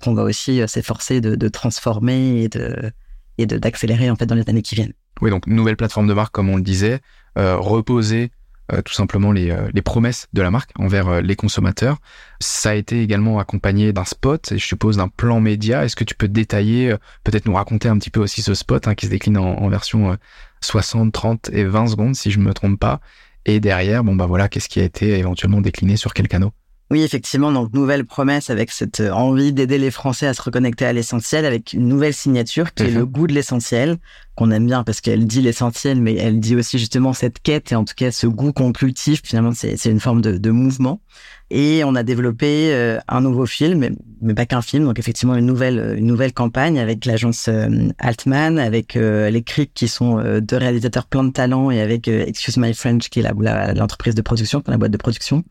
qu'on 0.00 0.14
va 0.14 0.22
aussi 0.22 0.62
s'efforcer 0.68 1.20
de, 1.20 1.34
de, 1.34 1.48
transformer 1.48 2.44
et 2.44 2.48
de 2.48 2.92
et 3.38 3.46
d'accélérer 3.46 4.10
en 4.10 4.16
fait 4.16 4.26
dans 4.26 4.34
les 4.34 4.48
années 4.48 4.62
qui 4.62 4.74
viennent. 4.74 4.92
Oui, 5.20 5.30
donc 5.30 5.46
nouvelle 5.46 5.76
plateforme 5.76 6.06
de 6.06 6.14
marque, 6.14 6.32
comme 6.32 6.48
on 6.48 6.56
le 6.56 6.62
disait, 6.62 7.00
euh, 7.38 7.56
reposer 7.56 8.30
tout 8.86 8.94
simplement 8.94 9.30
les, 9.30 9.54
les, 9.74 9.82
promesses 9.82 10.26
de 10.32 10.40
la 10.40 10.50
marque 10.50 10.70
envers 10.78 11.20
les 11.20 11.36
consommateurs. 11.36 11.98
Ça 12.40 12.70
a 12.70 12.74
été 12.74 13.02
également 13.02 13.38
accompagné 13.38 13.92
d'un 13.92 14.06
spot 14.06 14.52
et 14.52 14.58
je 14.58 14.64
suppose 14.64 14.96
d'un 14.96 15.08
plan 15.08 15.38
média. 15.38 15.84
Est-ce 15.84 15.96
que 15.96 16.02
tu 16.02 16.14
peux 16.14 16.28
détailler, 16.28 16.96
peut-être 17.24 17.44
nous 17.44 17.52
raconter 17.52 17.90
un 17.90 17.98
petit 17.98 18.08
peu 18.08 18.20
aussi 18.20 18.40
ce 18.40 18.54
spot 18.54 18.88
hein, 18.88 18.94
qui 18.94 19.04
se 19.04 19.10
décline 19.10 19.36
en, 19.36 19.68
version 19.68 20.16
60, 20.62 21.12
30 21.12 21.50
et 21.52 21.64
20 21.64 21.88
secondes 21.88 22.16
si 22.16 22.30
je 22.30 22.38
me 22.38 22.54
trompe 22.54 22.80
pas. 22.80 23.00
Et 23.44 23.60
derrière, 23.60 24.02
bon 24.02 24.16
bah 24.16 24.24
voilà, 24.24 24.48
qu'est-ce 24.48 24.70
qui 24.70 24.80
a 24.80 24.84
été 24.84 25.18
éventuellement 25.18 25.60
décliné 25.60 25.98
sur 25.98 26.14
quel 26.14 26.28
canot 26.28 26.52
oui, 26.90 27.02
effectivement, 27.02 27.50
donc 27.50 27.72
nouvelle 27.72 28.04
promesse 28.04 28.50
avec 28.50 28.70
cette 28.70 29.00
euh, 29.00 29.10
envie 29.10 29.54
d'aider 29.54 29.78
les 29.78 29.90
Français 29.90 30.26
à 30.26 30.34
se 30.34 30.42
reconnecter 30.42 30.84
à 30.84 30.92
l'essentiel 30.92 31.46
avec 31.46 31.72
une 31.72 31.88
nouvelle 31.88 32.12
signature 32.12 32.74
qui 32.74 32.82
est 32.82 32.90
mhm. 32.90 32.98
le 32.98 33.06
goût 33.06 33.26
de 33.26 33.32
l'essentiel, 33.32 33.96
qu'on 34.34 34.50
aime 34.50 34.66
bien 34.66 34.84
parce 34.84 35.00
qu'elle 35.00 35.26
dit 35.26 35.40
l'essentiel, 35.40 35.98
mais 35.98 36.14
elle 36.16 36.40
dit 36.40 36.54
aussi 36.54 36.78
justement 36.78 37.14
cette 37.14 37.40
quête 37.40 37.72
et 37.72 37.74
en 37.74 37.86
tout 37.86 37.94
cas 37.96 38.10
ce 38.10 38.26
goût 38.26 38.52
qu'on 38.52 38.72
cultive, 38.72 39.22
finalement 39.24 39.52
c'est 39.54 39.82
une 39.86 39.98
forme 39.98 40.20
de, 40.20 40.36
de, 40.36 40.50
mouvement. 40.50 41.00
Et 41.50 41.84
on 41.84 41.94
a 41.94 42.02
développé 42.02 42.74
euh, 42.74 42.98
un 43.08 43.22
nouveau 43.22 43.46
film, 43.46 43.96
mais 44.20 44.34
pas 44.34 44.44
qu'un 44.44 44.62
film, 44.62 44.84
donc 44.84 44.98
effectivement 44.98 45.36
une 45.36 45.46
nouvelle 45.46 45.78
euh, 45.78 45.96
une 45.96 46.06
nouvelle 46.06 46.34
campagne 46.34 46.78
avec 46.78 47.06
l'agence 47.06 47.48
Altman, 47.98 48.58
avec 48.58 48.94
les 48.94 49.42
Crics 49.42 49.72
qui 49.72 49.88
sont 49.88 50.22
deux 50.40 50.56
réalisateurs 50.56 51.06
plein 51.06 51.24
de 51.24 51.32
talent 51.32 51.70
et 51.70 51.80
avec 51.80 52.08
Excuse 52.08 52.58
My 52.58 52.74
French 52.74 53.08
qui 53.08 53.20
est 53.20 53.74
l'entreprise 53.74 54.14
de 54.14 54.22
production, 54.22 54.62
la 54.66 54.76
boîte 54.76 54.92
de 54.92 54.98
production 54.98 55.44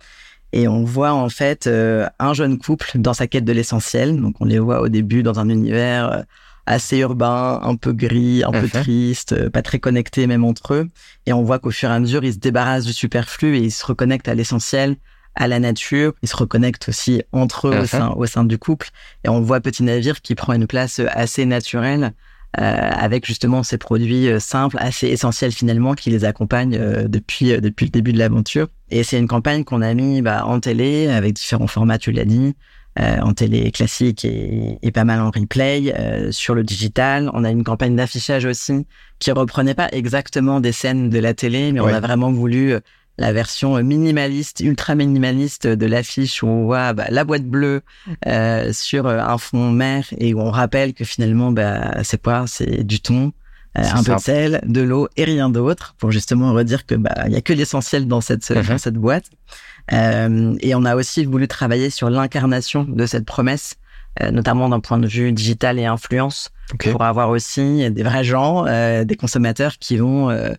et 0.53 0.67
on 0.67 0.83
voit 0.83 1.11
en 1.11 1.29
fait 1.29 1.65
euh, 1.65 2.07
un 2.19 2.33
jeune 2.33 2.59
couple 2.59 2.91
dans 2.95 3.15
sa 3.15 3.25
quête 3.27 3.43
de 3.43 3.51
l'essentiel. 3.51 4.21
Donc 4.21 4.35
on 4.39 4.45
les 4.45 4.59
voit 4.59 4.81
au 4.81 4.87
début 4.87 5.23
dans 5.23 5.39
un 5.39 5.49
univers 5.49 6.11
euh, 6.11 6.21
assez 6.67 6.99
urbain, 6.99 7.59
un 7.63 7.75
peu 7.75 7.91
gris, 7.91 8.43
un 8.45 8.51
peu 8.51 8.61
mhm. 8.61 8.69
triste, 8.69 9.33
euh, 9.33 9.49
pas 9.49 9.63
très 9.63 9.79
connecté 9.79 10.27
même 10.27 10.45
entre 10.45 10.75
eux. 10.75 10.87
Et 11.25 11.33
on 11.33 11.43
voit 11.43 11.57
qu'au 11.57 11.71
fur 11.71 11.89
et 11.89 11.93
à 11.93 11.99
mesure, 11.99 12.23
ils 12.23 12.33
se 12.33 12.37
débarrassent 12.37 12.85
du 12.85 12.93
superflu 12.93 13.57
et 13.57 13.61
ils 13.61 13.71
se 13.71 13.83
reconnectent 13.83 14.27
à 14.27 14.35
l'essentiel, 14.35 14.95
à 15.33 15.47
la 15.47 15.59
nature. 15.59 16.13
Ils 16.21 16.29
se 16.29 16.37
reconnectent 16.37 16.87
aussi 16.87 17.23
entre 17.31 17.69
eux 17.69 17.75
au, 17.75 17.81
mhm. 17.81 17.87
sein, 17.87 18.09
au 18.11 18.25
sein 18.27 18.45
du 18.45 18.59
couple. 18.59 18.91
Et 19.23 19.29
on 19.29 19.41
voit 19.41 19.59
Petit 19.59 19.81
Navire 19.81 20.21
qui 20.21 20.35
prend 20.35 20.53
une 20.53 20.67
place 20.67 21.01
assez 21.13 21.47
naturelle 21.47 22.13
avec 22.61 23.25
justement 23.25 23.63
ces 23.63 23.77
produits 23.77 24.27
euh, 24.27 24.39
simples, 24.39 24.77
assez 24.79 25.07
essentiels 25.07 25.51
finalement, 25.51 25.93
qui 25.93 26.09
les 26.09 26.25
accompagnent 26.25 26.77
euh, 26.79 27.07
depuis 27.07 27.59
depuis 27.59 27.85
le 27.85 27.91
début 27.91 28.13
de 28.13 28.19
l'aventure. 28.19 28.67
Et 28.91 29.03
c'est 29.03 29.17
une 29.17 29.27
campagne 29.27 29.63
qu'on 29.63 29.81
a 29.81 29.93
mis 29.93 30.21
bah, 30.21 30.45
en 30.45 30.59
télé 30.59 31.07
avec 31.07 31.33
différents 31.33 31.67
formats, 31.67 31.97
tu 31.97 32.11
l'as 32.11 32.25
dit, 32.25 32.55
en 32.95 33.33
télé 33.33 33.71
classique 33.71 34.23
et, 34.23 34.77
et, 34.83 34.91
pas 34.91 35.03
mal 35.03 35.19
en 35.19 35.31
replay, 35.31 35.91
sur 36.29 36.53
le 36.53 36.63
digital. 36.63 37.31
On 37.33 37.43
a 37.43 37.49
une 37.49 37.63
campagne 37.63 37.95
d'affichage 37.95 38.45
aussi 38.45 38.85
qui 39.17 39.31
reprenait 39.31 39.73
pas 39.73 39.89
exactement 39.91 40.59
des 40.59 40.71
scènes 40.71 41.09
de 41.09 41.17
la 41.17 41.33
télé, 41.33 41.71
mais 41.71 41.79
on 41.79 41.87
a 41.87 41.99
vraiment 41.99 42.31
voulu 42.31 42.75
la 43.17 43.31
version 43.31 43.81
minimaliste, 43.83 44.61
ultra 44.61 44.95
minimaliste 44.95 45.67
de 45.67 45.85
l'affiche 45.85 46.41
où 46.41 46.47
on 46.47 46.63
voit 46.63 46.93
bah, 46.93 47.05
la 47.09 47.23
boîte 47.23 47.45
bleue 47.45 47.81
euh, 48.25 48.73
sur 48.73 49.05
euh, 49.05 49.19
un 49.19 49.37
fond 49.37 49.71
mer 49.71 50.05
et 50.17 50.33
où 50.33 50.39
on 50.39 50.49
rappelle 50.49 50.93
que 50.93 51.05
finalement 51.05 51.51
bah, 51.51 52.03
c'est 52.03 52.21
quoi 52.21 52.45
C'est 52.47 52.83
du 52.83 52.99
thon, 52.99 53.31
euh, 53.77 53.83
un 53.83 54.03
peu 54.03 54.15
de 54.15 54.19
sel, 54.19 54.61
de 54.65 54.81
l'eau 54.81 55.07
et 55.15 55.25
rien 55.25 55.49
d'autre 55.49 55.95
pour 55.99 56.11
justement 56.11 56.53
redire 56.53 56.85
que 56.85 56.95
bah 56.95 57.13
il 57.27 57.33
y 57.33 57.35
a 57.35 57.41
que 57.41 57.53
l'essentiel 57.53 58.07
dans 58.07 58.21
cette 58.21 58.51
dans 58.51 58.61
mhm. 58.61 58.77
cette 58.77 58.95
boîte. 58.95 59.29
Euh, 59.91 60.55
et 60.61 60.75
on 60.75 60.85
a 60.85 60.95
aussi 60.95 61.25
voulu 61.25 61.47
travailler 61.47 61.89
sur 61.89 62.09
l'incarnation 62.09 62.83
de 62.85 63.05
cette 63.05 63.25
promesse, 63.25 63.75
notamment 64.31 64.69
d'un 64.69 64.79
point 64.79 64.97
de 64.97 65.07
vue 65.07 65.33
digital 65.33 65.77
et 65.77 65.85
influence, 65.85 66.51
pour 66.79 67.03
avoir 67.03 67.29
aussi 67.29 67.91
des 67.91 68.03
vrais 68.03 68.23
gens, 68.23 68.63
des 69.03 69.15
consommateurs 69.17 69.77
qui 69.79 69.97
vont 69.97 70.29
euh, 70.29 70.53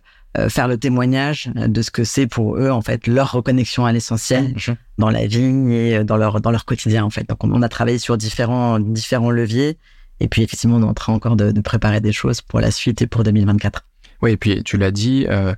faire 0.49 0.67
le 0.67 0.77
témoignage 0.77 1.49
de 1.55 1.81
ce 1.81 1.91
que 1.91 2.03
c'est 2.03 2.27
pour 2.27 2.57
eux 2.57 2.69
en 2.69 2.81
fait 2.81 3.07
leur 3.07 3.31
reconnexion 3.31 3.85
à 3.85 3.91
l'essentiel 3.91 4.55
dans 4.97 5.09
la 5.09 5.27
vie 5.27 5.73
et 5.73 5.97
euh, 5.97 6.03
dans 6.03 6.17
leur 6.17 6.41
dans 6.41 6.51
leur 6.51 6.65
quotidien 6.65 7.03
en 7.03 7.09
fait. 7.09 7.27
Donc 7.27 7.43
on, 7.43 7.61
a 7.61 7.69
travaillé 7.69 7.97
sur 7.97 8.17
différents 8.17 8.79
différents 8.79 9.31
leviers 9.31 9.77
et 10.19 10.27
puis 10.27 10.43
effectivement 10.43 10.77
on 10.77 10.81
est 10.81 10.85
en 10.85 10.93
train 10.93 11.13
encore 11.13 11.35
de, 11.35 11.51
de 11.51 11.61
préparer 11.61 12.01
des 12.01 12.11
choses 12.11 12.41
pour 12.41 12.59
la 12.59 12.71
suite 12.71 13.01
et 13.01 13.07
pour 13.07 13.23
2024. 13.23 13.85
Oui 14.21 14.31
et 14.31 14.37
puis 14.37 14.63
tu 14.63 14.77
l'as 14.77 14.91
dit 14.91 15.25
euh, 15.29 15.53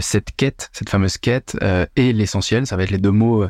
cette 0.00 0.34
quête 0.36 0.70
cette 0.72 0.90
fameuse 0.90 1.18
quête 1.18 1.56
euh, 1.62 1.86
est 1.96 2.12
l'essentiel 2.12 2.66
ça 2.66 2.76
va 2.76 2.84
être 2.84 2.90
les 2.90 2.98
deux 2.98 3.10
mots 3.10 3.46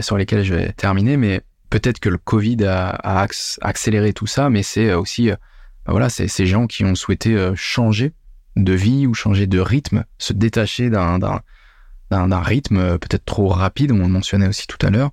sur 0.00 0.16
lesquels 0.16 0.42
je 0.42 0.54
vais 0.54 0.72
terminer 0.72 1.16
mais 1.16 1.42
peut-être 1.68 2.00
que 2.00 2.08
le 2.08 2.16
Covid 2.18 2.64
a, 2.64 2.88
a 2.88 3.26
accéléré 3.60 4.12
tout 4.12 4.26
ça 4.26 4.48
mais 4.48 4.62
c'est 4.62 4.94
aussi 4.94 5.30
voilà 5.86 6.08
c'est 6.08 6.26
ces 6.26 6.46
gens 6.46 6.66
qui 6.66 6.84
ont 6.84 6.94
souhaité 6.94 7.36
changer 7.54 8.12
de 8.56 8.72
vie 8.72 9.06
ou 9.06 9.14
changer 9.14 9.46
de 9.46 9.58
rythme, 9.60 10.04
se 10.18 10.32
détacher 10.32 10.90
d'un 10.90 11.40
rythme 12.10 12.76
euh, 12.76 12.98
peut-être 12.98 13.24
trop 13.24 13.48
rapide, 13.48 13.92
on 13.92 13.98
le 13.98 14.08
mentionnait 14.08 14.48
aussi 14.48 14.66
tout 14.66 14.84
à 14.86 14.90
l'heure. 14.90 15.10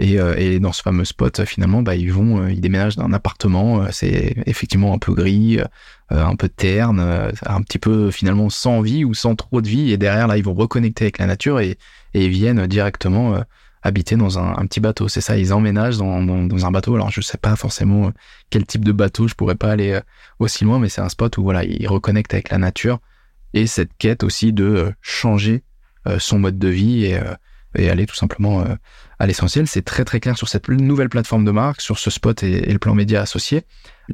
Et, 0.00 0.18
euh, 0.18 0.34
et, 0.36 0.58
dans 0.58 0.72
ce 0.72 0.82
fameux 0.82 1.04
spot, 1.04 1.44
finalement, 1.44 1.82
bah, 1.82 1.94
ils 1.94 2.12
vont, 2.12 2.42
euh, 2.42 2.50
ils 2.50 2.60
déménagent 2.60 2.96
d'un 2.96 3.12
appartement. 3.12 3.86
c'est 3.92 4.34
effectivement 4.46 4.92
un 4.92 4.98
peu 4.98 5.14
gris, 5.14 5.60
un 6.10 6.34
peu 6.36 6.48
terne, 6.48 7.32
un 7.46 7.62
petit 7.62 7.78
peu 7.78 8.10
finalement 8.10 8.50
sans 8.50 8.80
vie 8.80 9.04
ou 9.04 9.14
sans 9.14 9.36
trop 9.36 9.60
de 9.60 9.68
vie. 9.68 9.92
Et 9.92 9.96
derrière, 9.96 10.26
là, 10.26 10.36
ils 10.36 10.44
vont 10.44 10.54
reconnecter 10.54 11.04
avec 11.04 11.18
la 11.18 11.26
nature 11.26 11.60
et, 11.60 11.78
et 12.12 12.28
viennent 12.28 12.66
directement 12.66 13.40
habiter 13.84 14.16
dans 14.16 14.38
un, 14.38 14.66
petit 14.66 14.80
bateau. 14.80 15.08
C'est 15.08 15.20
ça, 15.20 15.36
ils 15.36 15.52
emménagent 15.52 15.98
dans, 15.98 16.22
dans, 16.22 16.66
un 16.66 16.70
bateau. 16.70 16.94
Alors 16.94 17.10
je 17.10 17.20
sais 17.20 17.36
pas 17.36 17.54
forcément 17.54 18.08
euh, 18.08 18.10
quel 18.48 18.64
type 18.64 18.84
de 18.84 18.92
bateau, 18.92 19.28
je 19.28 19.34
pourrais 19.34 19.54
pas 19.54 19.70
aller 19.70 19.92
euh, 19.92 20.00
aussi 20.38 20.64
loin, 20.64 20.78
mais 20.78 20.88
c'est 20.88 21.02
un 21.02 21.10
spot 21.10 21.36
où 21.36 21.42
voilà, 21.42 21.64
ils 21.64 21.86
reconnectent 21.86 22.32
avec 22.32 22.48
la 22.48 22.58
nature 22.58 22.98
et 23.52 23.66
cette 23.66 23.90
quête 23.98 24.24
aussi 24.24 24.52
de 24.52 24.64
euh, 24.64 24.92
changer 25.00 25.62
son 26.18 26.38
mode 26.38 26.58
de 26.58 26.68
vie 26.68 27.06
et, 27.06 27.18
et 27.76 27.88
aller 27.88 28.04
tout 28.04 28.14
simplement 28.14 28.62
à 29.18 29.26
l'essentiel. 29.26 29.66
C'est 29.66 29.80
très 29.80 30.04
très 30.04 30.20
clair 30.20 30.36
sur 30.36 30.50
cette 30.50 30.68
nouvelle 30.68 31.08
plateforme 31.08 31.46
de 31.46 31.50
marque, 31.50 31.80
sur 31.80 31.98
ce 31.98 32.10
spot 32.10 32.42
et, 32.42 32.70
le 32.70 32.78
plan 32.78 32.94
média 32.94 33.22
associé. 33.22 33.62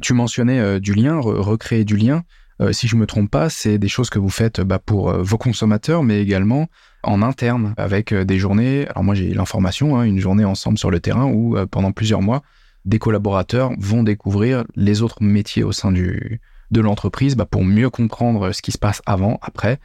Tu 0.01 0.13
mentionnais 0.13 0.79
du 0.79 0.93
lien, 0.93 1.19
recréer 1.19 1.83
du 1.83 1.97
lien. 1.97 2.23
si 2.71 2.87
je 2.87 2.95
me 2.95 3.05
trompe 3.05 3.29
pas, 3.29 3.49
c'est 3.49 3.77
des 3.77 3.89
choses 3.89 4.09
que 4.09 4.19
vous 4.19 4.29
faites 4.29 4.61
bah, 4.61 4.79
pour 4.79 5.11
vos 5.11 5.37
consommateurs, 5.37 6.01
mais 6.01 6.21
également 6.21 6.69
en 7.03 7.21
interne 7.21 7.73
avec 7.77 8.11
euh, 8.11 8.25
des 8.25 8.37
journées. 8.39 8.87
Alors 8.89 9.03
moi 9.03 9.15
j'ai 9.15 9.33
l'information, 9.33 9.97
hein, 9.97 10.03
une 10.03 10.19
journée 10.19 10.45
ensemble 10.45 10.77
sur 10.77 10.91
le 10.91 10.99
terrain 10.99 11.25
où 11.25 11.57
euh, 11.57 11.65
pendant 11.65 11.91
plusieurs 11.91 12.21
mois, 12.21 12.41
des 12.85 12.99
collaborateurs 12.99 13.71
vont 13.77 14.03
découvrir 14.03 14.63
les 14.75 15.01
autres 15.01 15.21
métiers 15.21 15.63
au 15.63 15.71
sein 15.71 15.91
de 15.91 16.39
l'entreprise 16.81 17.35
bah, 17.35 17.45
pour 17.45 17.63
mieux 17.63 17.89
comprendre 17.89 18.51
ce 18.51 18.61
qui 18.61 18.71
se 18.71 18.77
passe 18.77 19.01
avant, 19.05 19.39
après. 19.41 19.79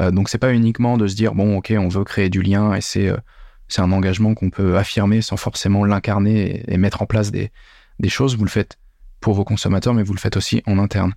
Euh, 0.00 0.10
donc 0.10 0.28
c'est 0.28 0.38
pas 0.38 0.52
uniquement 0.52 0.96
de 0.96 1.06
se 1.06 1.14
dire 1.14 1.34
bon 1.34 1.58
ok 1.58 1.72
on 1.76 1.88
veut 1.88 2.04
créer 2.04 2.30
du 2.30 2.42
lien 2.42 2.74
et 2.74 2.80
c'est 2.80 3.08
euh, 3.08 3.16
c'est 3.68 3.82
un 3.82 3.92
engagement 3.92 4.34
qu'on 4.34 4.50
peut 4.50 4.76
affirmer 4.76 5.22
sans 5.22 5.36
forcément 5.36 5.84
l'incarner 5.84 6.62
et, 6.68 6.76
mettre 6.76 7.00
en 7.00 7.06
place 7.06 7.30
des, 7.30 7.50
des 8.00 8.10
choses. 8.10 8.36
Vous 8.36 8.44
le 8.44 8.50
faites 8.50 8.76
pour 9.20 9.32
vos 9.32 9.44
consommateurs, 9.44 9.94
mais 9.94 10.02
vous 10.02 10.12
le 10.12 10.18
faites 10.18 10.36
aussi 10.36 10.62
en 10.66 10.78
interne. 10.78 11.14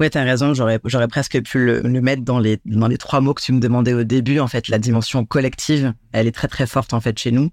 Ouais, 0.00 0.08
t'as 0.08 0.24
raison. 0.24 0.54
J'aurais, 0.54 0.80
j'aurais 0.84 1.08
presque 1.08 1.42
pu 1.42 1.62
le, 1.62 1.82
le, 1.82 2.00
mettre 2.00 2.22
dans 2.22 2.38
les, 2.38 2.58
dans 2.64 2.88
les 2.88 2.96
trois 2.96 3.20
mots 3.20 3.34
que 3.34 3.42
tu 3.42 3.52
me 3.52 3.60
demandais 3.60 3.92
au 3.92 4.02
début. 4.02 4.40
En 4.40 4.48
fait, 4.48 4.68
la 4.68 4.78
dimension 4.78 5.26
collective, 5.26 5.92
elle 6.12 6.26
est 6.26 6.32
très 6.32 6.48
très 6.48 6.66
forte 6.66 6.94
en 6.94 7.00
fait 7.02 7.18
chez 7.18 7.32
nous. 7.32 7.50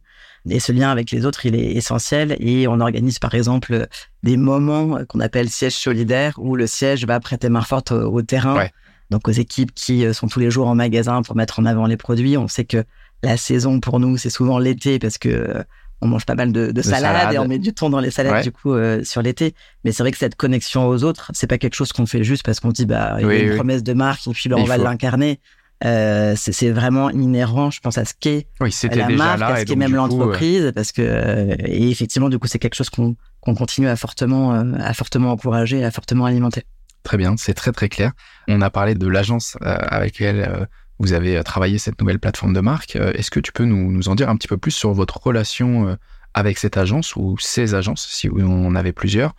Et 0.49 0.62
ce 0.62 0.71
lien 0.71 0.89
avec 0.89 1.12
les 1.12 1.25
autres, 1.25 1.45
il 1.45 1.55
est 1.55 1.73
essentiel. 1.73 2.38
Et 2.39 2.65
on 2.69 2.79
organise 2.79 3.19
par 3.19 3.36
exemple 3.36 3.88
des 4.23 4.38
moments 4.38 5.03
qu'on 5.10 5.19
appelle 5.19 5.49
siège 5.49 5.75
solidaire, 5.75 6.36
où 6.38 6.55
le 6.55 6.67
siège 6.67 7.05
va 7.05 7.19
prêter 7.19 7.49
main 7.49 7.62
forte 7.62 7.91
au, 7.91 8.21
terrain. 8.21 8.67
Donc 9.10 9.27
aux 9.27 9.31
équipes 9.31 9.73
qui 9.73 10.05
euh, 10.05 10.12
sont 10.12 10.27
tous 10.27 10.39
les 10.41 10.51
jours 10.51 10.67
en 10.67 10.75
magasin 10.75 11.21
pour 11.21 11.36
mettre 11.36 11.60
en 11.60 11.65
avant 11.65 11.86
les 11.86 11.95
produits. 11.97 12.38
On 12.38 12.47
sait 12.47 12.65
que 12.65 12.83
la 13.23 13.38
saison 13.38 13.79
pour 13.79 13.99
nous, 13.99 14.17
c'est 14.17 14.29
souvent 14.29 14.60
l'été 14.60 14.99
parce 14.99 15.17
que 15.17 15.29
euh, 15.29 15.63
on 16.01 16.07
mange 16.07 16.25
pas 16.25 16.36
mal 16.36 16.51
de, 16.51 16.71
de, 16.71 16.81
salades 16.81 17.33
et 17.33 17.39
on 17.39 17.47
met 17.47 17.60
du 17.60 17.73
thon 17.73 17.89
dans 17.89 17.99
les 17.99 18.12
salades 18.12 18.43
du 18.43 18.51
coup 18.51 18.73
euh, 18.73 19.03
sur 19.03 19.21
l'été. 19.21 19.55
Mais 19.83 19.91
c'est 19.91 20.03
vrai 20.03 20.12
que 20.12 20.17
cette 20.17 20.36
connexion 20.36 20.88
aux 20.88 21.03
autres, 21.03 21.31
c'est 21.33 21.47
pas 21.47 21.57
quelque 21.57 21.75
chose 21.75 21.91
qu'on 21.91 22.05
fait 22.05 22.23
juste 22.23 22.43
parce 22.43 22.60
qu'on 22.60 22.71
dit 22.71 22.86
bah 22.86 23.17
il 23.19 23.27
y 23.27 23.29
a 23.29 23.39
une 23.39 23.55
promesse 23.55 23.83
de 23.83 23.93
marque 23.93 24.27
et 24.27 24.31
puis 24.31 24.49
bah, 24.49 24.57
on 24.60 24.65
va 24.65 24.77
l'incarner. 24.77 25.39
Euh, 25.86 26.33
c'est 26.36 26.71
vraiment 26.71 27.12
inhérent, 27.12 27.69
je 27.69 27.79
pense, 27.79 27.97
à 27.99 28.05
ce 28.05 28.13
qu'est 28.19 28.47
oui, 28.60 28.73
la 28.91 29.10
marque, 29.10 29.41
à 29.41 29.57
ce 29.57 29.65
qu'est 29.65 29.75
même 29.75 29.93
l'entreprise, 29.93 30.71
parce 30.73 30.91
que 30.91 31.01
euh, 31.03 31.55
et 31.60 31.89
effectivement, 31.89 32.29
du 32.29 32.39
coup, 32.39 32.47
c'est 32.47 32.60
quelque 32.60 32.75
chose 32.75 32.89
qu'on 32.89 33.15
qu'on 33.41 33.53
continue 33.53 33.88
à 33.88 33.95
fortement, 33.95 34.55
euh, 34.55 34.73
à 34.79 34.93
fortement 34.93 35.31
encourager, 35.31 35.83
à 35.83 35.91
fortement 35.91 36.25
alimenter. 36.25 36.63
Très 37.03 37.17
bien, 37.17 37.36
c'est 37.38 37.53
très 37.53 37.71
très 37.71 37.89
clair. 37.89 38.12
On 38.47 38.62
a 38.62 38.69
parlé 38.69 38.95
de 38.95 39.07
l'agence 39.07 39.55
avec 39.62 40.19
laquelle 40.19 40.67
vous 40.99 41.13
avez 41.13 41.38
euh, 41.38 41.43
travaillé 41.43 41.77
cette 41.77 41.99
nouvelle 41.99 42.19
plateforme 42.19 42.53
de 42.53 42.60
marque. 42.60 42.95
Euh, 42.95 43.13
est-ce 43.13 43.31
que 43.31 43.39
tu 43.39 43.51
peux 43.51 43.65
nous, 43.65 44.07
en 44.07 44.15
dire 44.15 44.29
un 44.29 44.36
petit 44.36 44.47
peu 44.47 44.57
plus 44.57 44.71
sur 44.71 44.93
votre 44.93 45.17
relation 45.17 45.89
euh, 45.89 45.95
avec 46.33 46.57
cette 46.57 46.77
agence 46.77 47.15
ou 47.15 47.38
ces 47.39 47.75
agences, 47.75 48.07
si 48.10 48.29
on 48.29 48.75
avait 48.75 48.93
plusieurs? 48.93 49.36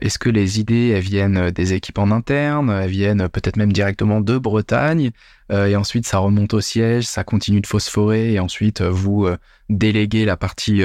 Est-ce 0.00 0.18
que 0.18 0.28
les 0.28 0.58
idées, 0.58 0.88
elles 0.88 1.02
viennent 1.02 1.50
des 1.50 1.74
équipes 1.74 1.98
en 1.98 2.10
interne, 2.10 2.70
elles 2.70 2.90
viennent 2.90 3.28
peut-être 3.28 3.56
même 3.56 3.72
directement 3.72 4.20
de 4.20 4.36
Bretagne, 4.36 5.12
et 5.52 5.76
ensuite 5.76 6.06
ça 6.06 6.18
remonte 6.18 6.54
au 6.54 6.60
siège, 6.60 7.04
ça 7.04 7.22
continue 7.22 7.60
de 7.60 7.68
phosphorer, 7.68 8.32
et 8.32 8.40
ensuite 8.40 8.82
vous 8.82 9.28
déléguez 9.68 10.24
la 10.24 10.36
partie 10.36 10.82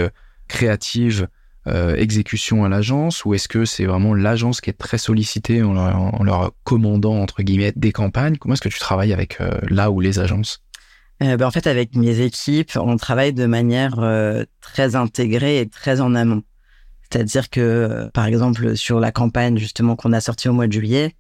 créative 0.48 1.30
euh, 1.68 1.96
exécution 1.96 2.64
à 2.64 2.70
l'agence 2.70 3.26
ou 3.26 3.34
est-ce 3.34 3.48
que 3.48 3.66
c'est 3.66 3.86
vraiment 3.86 4.14
l'agence 4.14 4.62
qui 4.62 4.70
est 4.70 4.78
très 4.78 4.98
sollicitée 4.98 5.64
en 5.64 5.74
leur, 6.24 6.52
commandant 6.64 7.22
entre 7.22 7.44
guillemets 7.44 7.74
des 7.76 7.92
campagnes? 7.92 8.38
Comment 8.38 8.54
est-ce 8.54 8.62
que 8.62 8.70
tu 8.70 8.80
travailles 8.80 9.14
avec 9.14 9.42
euh, 9.42 9.60
là 9.70 9.92
ou 9.92 10.00
les 10.00 10.20
agences? 10.20 10.64
Ben, 11.20 11.42
En 11.42 11.52
fait, 11.52 11.68
avec 11.68 11.96
mes 11.96 12.20
équipes, 12.22 12.72
on 12.76 12.98
travaille 12.98 13.34
de 13.34 13.46
manière 13.46 13.96
très 14.62 14.96
intégrée 14.96 15.60
et 15.60 15.68
très 15.68 16.02
en 16.02 16.16
amont. 16.16 16.44
C'est-à-dire 17.10 17.50
que, 17.50 18.10
par 18.14 18.26
exemple, 18.26 18.76
sur 18.76 19.00
la 19.00 19.12
campagne 19.12 19.58
justement 19.58 19.96
qu'on 19.96 20.14
a 20.14 20.20
sortie 20.20 20.50
au 20.50 20.54
mois 20.54 20.68
de 20.68 20.74
juillet, 20.74 21.16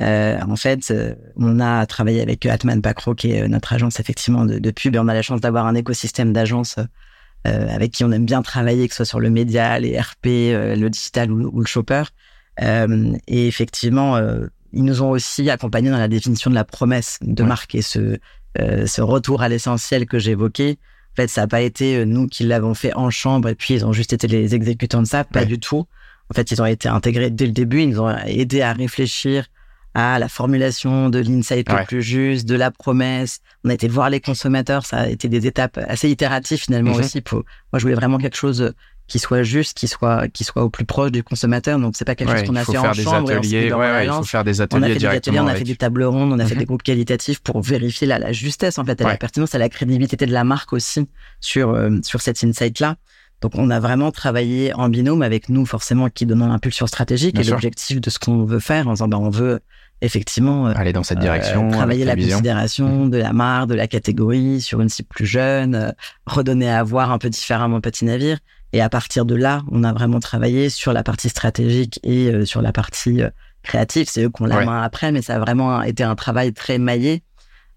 euh, 0.00 0.40
en 0.40 0.56
fait, 0.56 0.90
euh, 0.90 1.14
on 1.36 1.60
a 1.60 1.84
travaillé 1.86 2.22
avec 2.22 2.46
Atman 2.46 2.80
Pacro, 2.80 3.14
qui 3.14 3.32
est 3.32 3.46
notre 3.48 3.72
agence 3.72 4.00
effectivement 4.00 4.46
de, 4.46 4.58
de 4.58 4.70
pub, 4.70 4.94
et 4.94 4.98
on 4.98 5.08
a 5.08 5.14
la 5.14 5.22
chance 5.22 5.40
d'avoir 5.40 5.66
un 5.66 5.74
écosystème 5.74 6.32
d'agences 6.32 6.76
euh, 7.46 7.68
avec 7.68 7.92
qui 7.92 8.04
on 8.04 8.12
aime 8.12 8.24
bien 8.24 8.42
travailler, 8.42 8.86
que 8.86 8.94
ce 8.94 8.98
soit 8.98 9.04
sur 9.04 9.20
le 9.20 9.30
média, 9.30 9.78
les 9.80 9.98
RP, 9.98 10.26
euh, 10.26 10.76
le 10.76 10.88
digital 10.90 11.32
ou, 11.32 11.60
le 11.60 11.66
shopper. 11.66 12.04
Euh, 12.60 13.12
et 13.26 13.48
effectivement, 13.48 14.18
ils 14.72 14.84
nous 14.84 15.02
ont 15.02 15.10
aussi 15.10 15.50
accompagnés 15.50 15.90
dans 15.90 15.98
la 15.98 16.08
définition 16.08 16.50
de 16.50 16.54
la 16.54 16.64
promesse 16.64 17.18
de 17.22 17.42
marque 17.42 17.74
et 17.74 17.82
ce, 17.82 18.18
ce 18.58 19.00
retour 19.00 19.42
à 19.42 19.48
l'essentiel 19.48 20.06
que 20.06 20.18
j'évoquais. 20.18 20.78
En 21.12 21.16
fait, 21.16 21.28
ça 21.28 21.42
n'a 21.42 21.46
pas 21.46 21.62
été 21.62 22.04
nous 22.06 22.26
qui 22.26 22.44
l'avons 22.44 22.74
fait 22.74 22.94
en 22.94 23.10
chambre 23.10 23.48
et 23.48 23.54
puis 23.54 23.74
ils 23.74 23.84
ont 23.84 23.92
juste 23.92 24.12
été 24.12 24.26
les 24.28 24.54
exécutants 24.54 25.02
de 25.02 25.06
ça, 25.06 25.24
pas 25.24 25.44
du 25.44 25.58
tout. 25.58 25.86
En 26.30 26.34
fait, 26.34 26.50
ils 26.50 26.62
ont 26.62 26.66
été 26.66 26.88
intégrés 26.88 27.30
dès 27.30 27.46
le 27.46 27.52
début, 27.52 27.82
ils 27.82 27.90
nous 27.90 28.00
ont 28.00 28.16
aidé 28.26 28.62
à 28.62 28.72
réfléchir 28.72 29.46
à 29.94 30.18
la 30.18 30.28
formulation 30.28 31.10
de 31.10 31.18
l'insight 31.18 31.70
le 31.70 31.84
plus 31.84 32.02
juste, 32.02 32.46
de 32.46 32.54
la 32.54 32.70
promesse. 32.70 33.40
On 33.64 33.70
a 33.70 33.74
été 33.74 33.88
voir 33.88 34.10
les 34.10 34.20
consommateurs, 34.20 34.86
ça 34.86 34.98
a 34.98 35.08
été 35.08 35.28
des 35.28 35.46
étapes 35.46 35.78
assez 35.86 36.08
itératives 36.08 36.58
finalement 36.58 36.94
mhm. 36.94 37.00
aussi. 37.00 37.20
Pour... 37.20 37.38
Moi, 37.72 37.78
je 37.78 37.82
voulais 37.82 37.94
vraiment 37.94 38.18
quelque 38.18 38.36
chose 38.36 38.72
qui 39.12 39.18
soit 39.18 39.42
juste, 39.42 39.76
qui 39.76 39.88
soit 39.88 40.28
qui 40.28 40.44
soit 40.44 40.62
au 40.62 40.70
plus 40.70 40.86
proche 40.86 41.10
du 41.10 41.22
consommateur. 41.22 41.78
Donc 41.78 41.96
c'est 41.96 42.04
pas 42.04 42.14
quelque 42.14 42.34
chose 42.34 42.46
qu'on 42.46 42.56
a 42.56 42.64
fait 42.64 42.78
en 42.78 42.92
chambre. 42.94 43.30
Ateliers, 43.30 43.66
et 43.66 43.72
ouais, 43.72 44.06
il 44.06 44.12
faut 44.12 44.22
faire 44.22 44.44
des 44.44 44.60
ateliers 44.60 44.80
on 44.80 44.84
a 44.84 44.88
fait 44.88 44.98
des 44.98 45.06
ateliers, 45.06 45.40
on 45.40 45.46
a 45.46 45.54
fait 45.54 45.64
des 45.64 45.76
tables 45.76 46.04
rondes, 46.04 46.32
on 46.32 46.38
a 46.38 46.46
fait 46.46 46.54
des 46.54 46.64
groupes 46.64 46.82
qualitatifs 46.82 47.40
pour 47.40 47.60
vérifier 47.60 48.06
la, 48.06 48.18
la 48.18 48.32
justesse 48.32 48.78
en 48.78 48.84
fait, 48.84 49.00
et 49.00 49.04
la 49.04 49.16
pertinence, 49.16 49.54
et 49.54 49.58
la 49.58 49.68
crédibilité 49.68 50.24
de 50.24 50.32
la 50.32 50.44
marque 50.44 50.72
aussi 50.72 51.08
sur 51.40 51.70
euh, 51.70 51.90
sur 52.02 52.22
cet 52.22 52.42
insight 52.42 52.80
là. 52.80 52.96
Donc, 53.42 53.52
on 53.56 53.70
a 53.70 53.80
vraiment 53.80 54.12
travaillé 54.12 54.72
en 54.72 54.88
binôme 54.88 55.20
avec 55.20 55.48
nous, 55.48 55.66
forcément, 55.66 56.08
qui 56.08 56.26
donnons 56.26 56.46
l'impulsion 56.46 56.86
stratégique 56.86 57.38
et 57.38 57.44
l'objectif 57.44 58.00
de 58.00 58.08
ce 58.08 58.20
qu'on 58.20 58.44
veut 58.44 58.60
faire 58.60 58.86
en 58.86 58.92
disant, 58.92 59.08
ben, 59.08 59.18
on 59.18 59.30
veut 59.30 59.60
effectivement 60.00 60.68
euh, 60.68 60.72
aller 60.76 60.92
dans 60.92 61.02
cette 61.02 61.18
direction, 61.18 61.68
euh, 61.68 61.72
travailler 61.72 62.04
la 62.04 62.14
considération 62.14 63.04
mhm. 63.04 63.10
de 63.10 63.16
la 63.16 63.32
marque, 63.32 63.68
de 63.68 63.74
la 63.74 63.88
catégorie 63.88 64.60
sur 64.60 64.80
une 64.80 64.88
cible 64.88 65.08
plus 65.08 65.26
jeune, 65.26 65.74
euh, 65.74 65.90
redonner 66.26 66.70
à 66.70 66.82
voir 66.84 67.10
un 67.10 67.18
peu 67.18 67.30
différemment 67.30 67.80
Petit 67.80 68.04
Navire. 68.04 68.38
Et 68.72 68.80
à 68.80 68.88
partir 68.88 69.24
de 69.24 69.34
là, 69.34 69.62
on 69.70 69.84
a 69.84 69.92
vraiment 69.92 70.20
travaillé 70.20 70.70
sur 70.70 70.92
la 70.92 71.02
partie 71.02 71.28
stratégique 71.28 72.00
et 72.04 72.46
sur 72.46 72.62
la 72.62 72.72
partie 72.72 73.20
créative. 73.62 74.06
C'est 74.08 74.22
eux 74.22 74.30
qu'on 74.30 74.46
la 74.46 74.64
main 74.64 74.80
après, 74.80 75.12
mais 75.12 75.20
ça 75.20 75.34
a 75.34 75.38
vraiment 75.38 75.82
été 75.82 76.02
un 76.04 76.14
travail 76.14 76.54
très 76.54 76.78
maillé. 76.78 77.22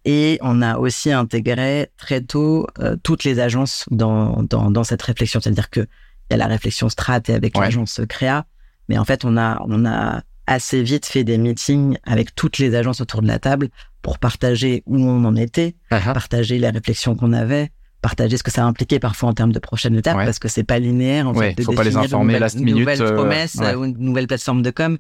Et 0.06 0.38
on 0.42 0.62
a 0.62 0.78
aussi 0.78 1.12
intégré 1.12 1.90
très 1.98 2.22
tôt 2.22 2.68
toutes 3.04 3.24
les 3.24 3.40
agences 3.40 3.86
dans, 3.90 4.44
dans, 4.44 4.70
dans 4.70 4.84
cette 4.84 5.02
réflexion. 5.02 5.42
C'est-à-dire 5.42 5.70
que 5.70 5.88
il 6.30 6.34
y 6.34 6.36
a 6.36 6.38
la 6.38 6.48
réflexion 6.48 6.90
strat 6.90 7.22
et 7.28 7.34
avec 7.34 7.58
l'agence 7.58 8.02
créa, 8.10 8.46
mais 8.90 8.98
en 8.98 9.06
fait 9.06 9.26
on 9.26 9.38
a 9.38 9.62
on 9.68 9.86
a 9.86 10.22
assez 10.48 10.84
vite 10.84 11.06
fait 11.06 11.24
des 11.24 11.38
meetings 11.38 11.98
avec 12.04 12.36
toutes 12.36 12.58
les 12.60 12.76
agences 12.76 13.02
autour 13.02 13.22
de 13.22 13.28
la 13.28 13.40
table 13.40 13.70
pour 14.02 14.20
partager 14.20 14.84
où 14.86 14.98
on 14.98 15.26
en 15.26 15.36
était, 15.36 15.76
uh-huh. 15.92 16.14
partager 16.14 16.60
les 16.60 16.70
réflexions 16.70 17.16
qu'on 17.16 17.34
avait, 17.34 17.72
partager 18.02 18.38
ce 18.38 18.44
que 18.44 18.52
ça 18.52 18.64
impliquait 18.64 19.00
parfois 19.00 19.30
en 19.30 19.34
termes 19.34 19.52
de 19.52 19.60
prochaines 19.60 19.96
étapes 19.96 20.18
parce 20.18 20.40
que 20.40 20.48
c'est 20.48 20.64
pas 20.64 20.80
linéaire 20.80 21.28
en 21.28 21.34
fait 21.34 21.56
de 21.56 21.64
faut 21.64 21.74
pas 21.74 21.84
les 21.84 21.98
informer 21.98 22.40
last 22.40 22.58
minute 22.58 22.80
nouvelle 22.80 23.02
euh, 23.02 23.16
promesse 23.16 23.56
ou 23.56 23.86
une 23.86 23.98
nouvelle 23.98 24.28
plateforme 24.28 24.62
de 24.62 24.72
com. 24.72 24.98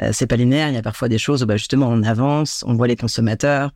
Euh, 0.00 0.10
c'est 0.12 0.28
pas 0.28 0.36
linéaire 0.36 0.68
il 0.68 0.74
y 0.74 0.78
a 0.78 0.82
parfois 0.82 1.08
des 1.08 1.18
choses 1.18 1.42
où 1.42 1.46
bah, 1.46 1.56
justement 1.56 1.88
on 1.88 2.04
avance 2.04 2.64
on 2.68 2.74
voit 2.74 2.86
les 2.86 2.96
consommateurs 2.96 3.72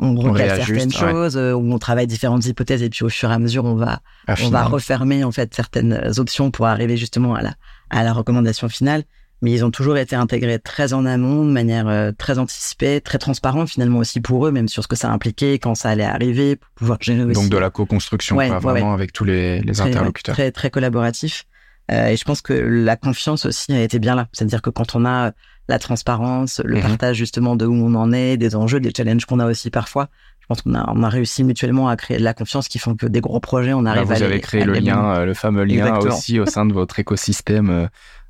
on 0.00 0.14
recale 0.14 0.64
certaines 0.64 0.92
choses 0.92 1.36
euh, 1.36 1.52
où 1.52 1.72
on 1.72 1.78
travaille 1.78 2.06
différentes 2.06 2.46
hypothèses 2.46 2.82
et 2.82 2.90
puis 2.90 3.04
au 3.04 3.08
fur 3.08 3.30
et 3.30 3.34
à 3.34 3.38
mesure 3.38 3.64
on 3.64 3.74
va 3.74 4.00
on 4.42 4.48
va 4.50 4.64
refermer 4.64 5.24
en 5.24 5.32
fait 5.32 5.54
certaines 5.54 6.12
options 6.18 6.50
pour 6.50 6.66
arriver 6.66 6.96
justement 6.96 7.34
à 7.34 7.42
la 7.42 7.54
à 7.90 8.04
la 8.04 8.12
recommandation 8.12 8.68
finale 8.68 9.04
mais 9.42 9.52
ils 9.52 9.64
ont 9.64 9.70
toujours 9.70 9.96
été 9.96 10.16
intégrés 10.16 10.58
très 10.58 10.92
en 10.92 11.06
amont, 11.06 11.44
de 11.44 11.50
manière 11.50 11.88
euh, 11.88 12.10
très 12.16 12.38
anticipée, 12.38 13.00
très 13.00 13.18
transparente 13.18 13.68
finalement 13.68 14.00
aussi 14.00 14.20
pour 14.20 14.46
eux, 14.46 14.50
même 14.50 14.68
sur 14.68 14.82
ce 14.82 14.88
que 14.88 14.96
ça 14.96 15.10
impliquait, 15.10 15.58
quand 15.58 15.74
ça 15.74 15.90
allait 15.90 16.04
arriver, 16.04 16.56
pour 16.56 16.70
pouvoir 16.74 16.98
gérer 17.00 17.22
aussi. 17.24 17.34
Donc 17.34 17.48
de 17.48 17.56
la 17.56 17.70
co-construction, 17.70 18.36
vraiment 18.36 18.92
avec 18.92 19.12
tous 19.12 19.24
les, 19.24 19.60
les 19.60 19.80
interlocuteurs. 19.80 20.34
Très, 20.34 20.50
très 20.50 20.70
collaboratif. 20.70 21.44
Euh, 21.90 22.08
et 22.08 22.16
je 22.16 22.24
pense 22.24 22.42
que 22.42 22.52
la 22.52 22.96
confiance 22.96 23.46
aussi 23.46 23.72
a 23.72 23.82
été 23.82 23.98
bien 23.98 24.14
là. 24.14 24.28
C'est-à-dire 24.32 24.62
que 24.62 24.70
quand 24.70 24.94
on 24.94 25.04
a 25.06 25.32
la 25.68 25.78
transparence, 25.78 26.60
le 26.64 26.76
mhm. 26.76 26.82
partage 26.82 27.16
justement 27.16 27.56
de 27.56 27.66
où 27.66 27.74
on 27.74 27.94
en 27.94 28.12
est, 28.12 28.36
des 28.36 28.56
enjeux, 28.56 28.80
des 28.80 28.92
challenges 28.94 29.26
qu'on 29.26 29.38
a 29.38 29.46
aussi 29.46 29.70
parfois, 29.70 30.08
je 30.40 30.46
pense 30.46 30.62
qu'on 30.62 30.74
a, 30.74 30.90
on 30.94 31.02
a 31.02 31.08
réussi 31.08 31.44
mutuellement 31.44 31.88
à 31.88 31.96
créer 31.96 32.18
de 32.18 32.24
la 32.24 32.34
confiance 32.34 32.68
qui 32.68 32.78
font 32.78 32.94
que 32.94 33.06
des 33.06 33.20
gros 33.20 33.40
projets, 33.40 33.74
on 33.74 33.84
arrive 33.84 34.00
Là, 34.00 34.04
vous 34.04 34.12
à 34.12 34.16
Vous 34.16 34.22
avez 34.22 34.40
créé 34.40 34.64
le 34.64 34.74
lien, 34.74 35.14
euh, 35.14 35.24
le 35.26 35.34
fameux 35.34 35.64
lien 35.64 35.98
aussi 35.98 36.40
au 36.40 36.46
sein 36.46 36.64
de 36.64 36.72
votre 36.72 36.98
écosystème 36.98 37.88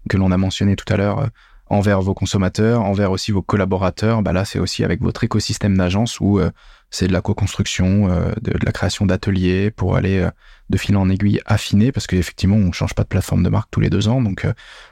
que 0.08 0.16
l'on 0.16 0.32
a 0.32 0.36
mentionné 0.36 0.74
tout 0.74 0.92
à 0.92 0.96
l'heure 0.96 1.20
euh, 1.20 1.26
envers 1.70 2.00
vos 2.00 2.14
consommateurs, 2.14 2.82
envers 2.82 3.12
aussi 3.12 3.30
vos 3.30 3.42
collaborateurs. 3.42 4.22
Bah 4.22 4.32
là, 4.32 4.44
c'est 4.44 4.58
aussi 4.58 4.84
avec 4.84 5.02
votre 5.02 5.22
écosystème 5.22 5.76
d'agence 5.76 6.18
où 6.20 6.38
euh, 6.38 6.50
c'est 6.90 7.06
de 7.06 7.12
la 7.12 7.20
co-construction, 7.20 8.10
euh, 8.10 8.32
de, 8.40 8.52
la 8.64 8.72
création 8.72 9.06
d'ateliers 9.06 9.70
pour 9.70 9.96
aller 9.96 10.26
de 10.70 10.76
fil 10.76 10.96
en 10.96 11.08
aiguille 11.08 11.40
affiner, 11.46 11.92
parce 11.92 12.06
qu'effectivement, 12.06 12.56
on 12.56 12.72
change 12.72 12.94
pas 12.94 13.02
de 13.02 13.08
plateforme 13.08 13.42
de 13.42 13.48
marque 13.48 13.70
tous 13.70 13.80
les 13.80 13.90
deux 13.90 14.08
ans. 14.08 14.20
Donc, 14.20 14.46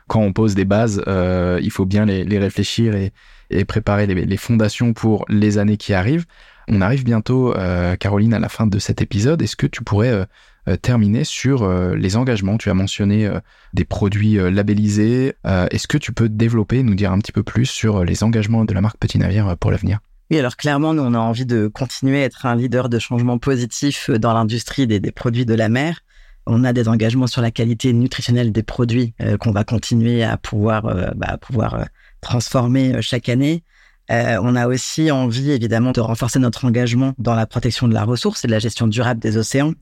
quand 0.06 0.20
on 0.20 0.32
pose 0.32 0.54
des 0.54 0.64
bases, 0.64 1.02
il 1.06 1.70
faut 1.70 1.84
bien 1.84 2.06
les, 2.06 2.38
réfléchir 2.38 2.94
et, 2.94 3.64
préparer 3.64 4.06
les, 4.06 4.24
les, 4.24 4.36
fondations 4.36 4.92
pour 4.92 5.24
les 5.28 5.58
années 5.58 5.76
qui 5.76 5.92
arrivent. 5.92 6.24
On 6.68 6.80
arrive 6.80 7.04
bientôt, 7.04 7.54
Caroline, 8.00 8.34
à 8.34 8.38
la 8.38 8.48
fin 8.48 8.66
de 8.66 8.78
cet 8.78 9.02
épisode. 9.02 9.42
Est-ce 9.42 9.56
que 9.56 9.66
tu 9.66 9.84
pourrais 9.84 10.26
euh, 10.68 10.76
terminer 10.76 11.22
sur 11.22 11.62
euh, 11.62 11.94
les 11.94 12.16
engagements? 12.16 12.58
Tu 12.58 12.70
as 12.70 12.74
mentionné 12.74 13.26
euh, 13.26 13.38
des 13.72 13.84
produits 13.84 14.36
labellisés. 14.36 15.34
Est-ce 15.44 15.86
que 15.86 15.98
tu 15.98 16.12
peux 16.12 16.28
développer, 16.28 16.82
nous 16.82 16.94
dire 16.94 17.12
un 17.12 17.18
petit 17.18 17.32
peu 17.32 17.42
plus 17.42 17.66
sur 17.66 18.04
les 18.04 18.24
engagements 18.24 18.64
de 18.64 18.74
la 18.74 18.80
marque 18.80 18.98
Petit 18.98 19.18
Navire 19.18 19.56
pour 19.58 19.70
l'avenir? 19.70 20.00
Oui, 20.30 20.38
alors 20.38 20.56
clairement, 20.56 20.94
nous, 20.94 21.02
on 21.02 21.14
a 21.14 21.18
envie 21.18 21.46
de 21.46 21.68
continuer 21.68 22.22
à 22.22 22.24
être 22.24 22.46
un 22.46 22.56
leader 22.56 22.88
de 22.88 22.98
changement 22.98 23.38
positif 23.38 24.10
dans 24.10 24.32
l'industrie 24.32 24.86
des, 24.86 25.00
produits 25.12 25.46
de 25.46 25.54
la 25.54 25.68
mer. 25.68 26.00
On 26.46 26.64
a 26.64 26.72
des 26.72 26.88
engagements 26.88 27.26
sur 27.26 27.42
la 27.42 27.50
qualité 27.50 27.92
nutritionnelle 27.92 28.52
des 28.52 28.62
produits 28.62 29.14
qu'on 29.40 29.50
va 29.50 29.64
continuer 29.64 30.22
à 30.22 30.36
pouvoir, 30.36 31.14
bah, 31.16 31.38
pouvoir 31.38 31.86
transformer 32.20 33.02
chaque 33.02 33.28
année. 33.28 33.64
on 34.08 34.54
a 34.54 34.68
aussi 34.68 35.10
envie, 35.10 35.50
évidemment, 35.50 35.92
de 35.92 36.00
renforcer 36.00 36.38
notre 36.38 36.64
engagement 36.64 37.14
dans 37.18 37.34
la 37.34 37.46
protection 37.46 37.88
de 37.88 37.94
la 37.94 38.04
ressource 38.04 38.44
et 38.44 38.48
de 38.48 38.52
la 38.52 38.60
gestion 38.60 38.86
durable 38.86 39.20
des 39.20 39.36
océans. 39.36 39.74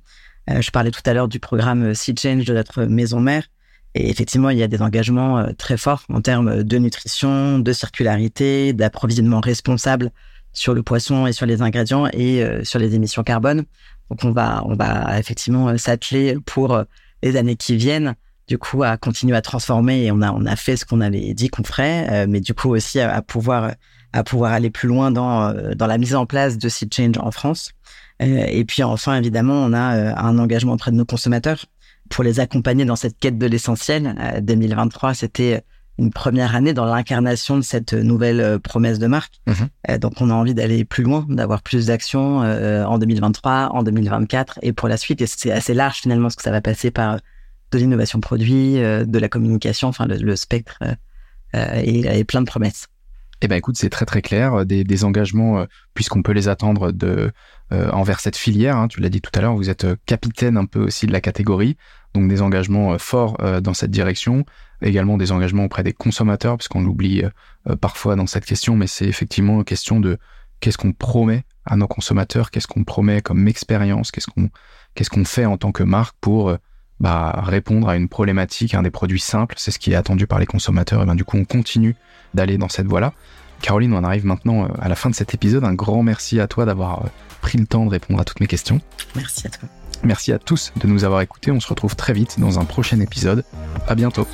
Euh, 0.50 0.60
je 0.60 0.70
parlais 0.70 0.90
tout 0.90 1.00
à 1.06 1.14
l'heure 1.14 1.28
du 1.28 1.40
programme 1.40 1.82
euh, 1.82 1.94
Sea 1.94 2.14
Change 2.20 2.44
de 2.44 2.54
notre 2.54 2.84
maison 2.84 3.20
mère. 3.20 3.44
Et 3.94 4.10
effectivement, 4.10 4.50
il 4.50 4.58
y 4.58 4.62
a 4.62 4.68
des 4.68 4.82
engagements 4.82 5.38
euh, 5.38 5.52
très 5.56 5.76
forts 5.76 6.04
en 6.12 6.20
termes 6.20 6.62
de 6.62 6.78
nutrition, 6.78 7.58
de 7.58 7.72
circularité, 7.72 8.72
d'approvisionnement 8.72 9.40
responsable 9.40 10.10
sur 10.54 10.72
le 10.72 10.82
poisson 10.82 11.26
et 11.26 11.32
sur 11.32 11.44
les 11.44 11.60
ingrédients 11.60 12.08
et 12.12 12.42
sur 12.62 12.78
les 12.78 12.94
émissions 12.94 13.22
carbone. 13.22 13.64
Donc 14.10 14.24
on 14.24 14.30
va 14.30 14.62
on 14.64 14.74
va 14.74 15.18
effectivement 15.18 15.76
s'atteler 15.76 16.36
pour 16.46 16.82
les 17.22 17.36
années 17.36 17.56
qui 17.56 17.76
viennent 17.76 18.14
du 18.48 18.56
coup 18.56 18.82
à 18.82 18.96
continuer 18.96 19.36
à 19.36 19.42
transformer 19.42 20.04
et 20.04 20.12
on 20.12 20.22
a 20.22 20.32
on 20.32 20.46
a 20.46 20.56
fait 20.56 20.76
ce 20.76 20.84
qu'on 20.84 21.00
avait 21.00 21.34
dit 21.34 21.48
qu'on 21.48 21.64
ferait 21.64 22.26
mais 22.26 22.40
du 22.40 22.54
coup 22.54 22.70
aussi 22.70 23.00
à, 23.00 23.20
pouvoir 23.20 23.72
à 24.12 24.24
pouvoir 24.24 24.52
aller 24.52 24.70
plus 24.70 24.88
loin 24.88 25.10
dans 25.10 25.52
dans 25.74 25.86
la 25.86 25.98
mise 25.98 26.14
en 26.14 26.24
place 26.24 26.56
de 26.56 26.68
Sea 26.68 26.88
Change 26.90 27.18
en 27.18 27.30
France. 27.30 27.74
Euh, 28.22 28.44
et 28.48 28.64
puis 28.64 28.82
enfin, 28.82 29.16
évidemment, 29.16 29.54
on 29.54 29.72
a 29.72 29.96
euh, 29.96 30.14
un 30.16 30.38
engagement 30.38 30.74
auprès 30.74 30.90
de 30.90 30.96
nos 30.96 31.04
consommateurs 31.04 31.64
pour 32.10 32.22
les 32.24 32.40
accompagner 32.40 32.84
dans 32.84 32.96
cette 32.96 33.18
quête 33.18 33.38
de 33.38 33.46
l'essentiel. 33.46 34.40
2023, 34.42 35.10
euh, 35.10 35.14
c'était 35.14 35.64
une 35.98 36.10
première 36.10 36.54
année 36.54 36.72
dans 36.72 36.84
l'incarnation 36.84 37.56
de 37.56 37.62
cette 37.62 37.92
nouvelle 37.92 38.58
promesse 38.58 38.98
de 38.98 39.06
marque. 39.06 39.40
Mhm. 39.46 39.98
donc, 39.98 40.20
on 40.20 40.30
a 40.30 40.34
envie 40.34 40.54
d'aller 40.54 40.84
plus 40.84 41.04
loin, 41.04 41.24
d'avoir 41.28 41.62
plus 41.62 41.86
d'actions 41.86 42.38
en 42.38 42.98
2023, 42.98 43.70
en 43.72 43.82
2024 43.82 44.58
et 44.62 44.72
pour 44.72 44.88
la 44.88 44.96
suite. 44.96 45.22
Et 45.22 45.26
c'est 45.26 45.52
assez 45.52 45.74
large 45.74 45.98
finalement 45.98 46.30
ce 46.30 46.36
que 46.36 46.42
ça 46.42 46.50
va 46.50 46.60
passer 46.60 46.90
par 46.90 47.18
de 47.70 47.78
l'innovation 47.78 48.20
produit, 48.20 48.74
de 48.74 49.18
la 49.18 49.28
communication, 49.28 49.88
enfin 49.88 50.06
le, 50.08 50.36
spectre 50.36 50.78
et, 51.54 52.18
et, 52.18 52.24
plein 52.24 52.40
de 52.40 52.46
promesses. 52.46 52.88
Eh 53.40 53.48
ben 53.48 53.56
écoute, 53.56 53.76
c'est 53.76 53.90
très 53.90 54.06
très 54.06 54.22
clair, 54.22 54.66
des, 54.66 54.84
des 54.84 55.04
engagements 55.04 55.64
puisqu'on 55.92 56.22
peut 56.22 56.32
les 56.32 56.48
attendre 56.48 56.90
de 56.90 57.32
euh, 57.72 57.90
envers 57.90 58.20
cette 58.20 58.36
filière. 58.36 58.76
Hein, 58.76 58.88
tu 58.88 59.00
l'as 59.00 59.08
dit 59.08 59.22
tout 59.22 59.30
à 59.34 59.40
l'heure, 59.40 59.56
vous 59.56 59.70
êtes 59.70 59.84
euh, 59.84 59.96
capitaine 60.04 60.58
un 60.58 60.66
peu 60.66 60.80
aussi 60.80 61.06
de 61.06 61.12
la 61.12 61.22
catégorie, 61.22 61.78
donc 62.14 62.28
des 62.28 62.42
engagements 62.42 62.92
euh, 62.92 62.98
forts 62.98 63.38
dans 63.62 63.72
cette 63.72 63.90
direction, 63.90 64.44
également 64.84 65.16
des 65.16 65.32
engagements 65.32 65.64
auprès 65.64 65.82
des 65.82 65.92
consommateurs, 65.92 66.56
puisqu'on 66.56 66.82
l'oublie 66.82 67.22
parfois 67.80 68.16
dans 68.16 68.26
cette 68.26 68.44
question, 68.44 68.76
mais 68.76 68.86
c'est 68.86 69.06
effectivement 69.06 69.58
une 69.58 69.64
question 69.64 70.00
de 70.00 70.18
qu'est-ce 70.60 70.78
qu'on 70.78 70.92
promet 70.92 71.44
à 71.64 71.76
nos 71.76 71.88
consommateurs, 71.88 72.50
qu'est-ce 72.50 72.66
qu'on 72.66 72.84
promet 72.84 73.20
comme 73.20 73.48
expérience, 73.48 74.10
qu'est-ce 74.10 74.26
qu'on 74.26 74.50
qu'est-ce 74.94 75.10
qu'on 75.10 75.24
fait 75.24 75.46
en 75.46 75.56
tant 75.56 75.72
que 75.72 75.82
marque 75.82 76.16
pour 76.20 76.56
bah, 77.00 77.42
répondre 77.44 77.88
à 77.88 77.96
une 77.96 78.08
problématique, 78.08 78.74
un 78.74 78.82
des 78.82 78.90
produits 78.90 79.20
simples, 79.20 79.56
c'est 79.58 79.70
ce 79.70 79.78
qui 79.78 79.92
est 79.92 79.96
attendu 79.96 80.26
par 80.26 80.38
les 80.38 80.46
consommateurs, 80.46 81.02
et 81.02 81.06
ben 81.06 81.14
du 81.14 81.24
coup 81.24 81.36
on 81.36 81.44
continue 81.44 81.96
d'aller 82.34 82.58
dans 82.58 82.68
cette 82.68 82.86
voie-là. 82.86 83.12
Caroline, 83.60 83.94
on 83.94 84.04
arrive 84.04 84.26
maintenant 84.26 84.68
à 84.78 84.88
la 84.88 84.94
fin 84.94 85.08
de 85.08 85.14
cet 85.14 85.32
épisode. 85.32 85.64
Un 85.64 85.74
grand 85.74 86.02
merci 86.02 86.38
à 86.38 86.46
toi 86.46 86.66
d'avoir 86.66 87.04
pris 87.40 87.58
le 87.58 87.66
temps 87.66 87.86
de 87.86 87.90
répondre 87.90 88.20
à 88.20 88.24
toutes 88.24 88.40
mes 88.40 88.46
questions. 88.46 88.80
Merci 89.16 89.46
à 89.46 89.50
toi. 89.50 89.68
Merci 90.02 90.32
à 90.32 90.38
tous 90.38 90.72
de 90.76 90.86
nous 90.86 91.04
avoir 91.04 91.20
écoutés. 91.20 91.50
On 91.50 91.60
se 91.60 91.68
retrouve 91.68 91.96
très 91.96 92.12
vite 92.12 92.40
dans 92.40 92.58
un 92.58 92.64
prochain 92.64 93.00
épisode. 93.00 93.44
À 93.86 93.94
bientôt. 93.94 94.26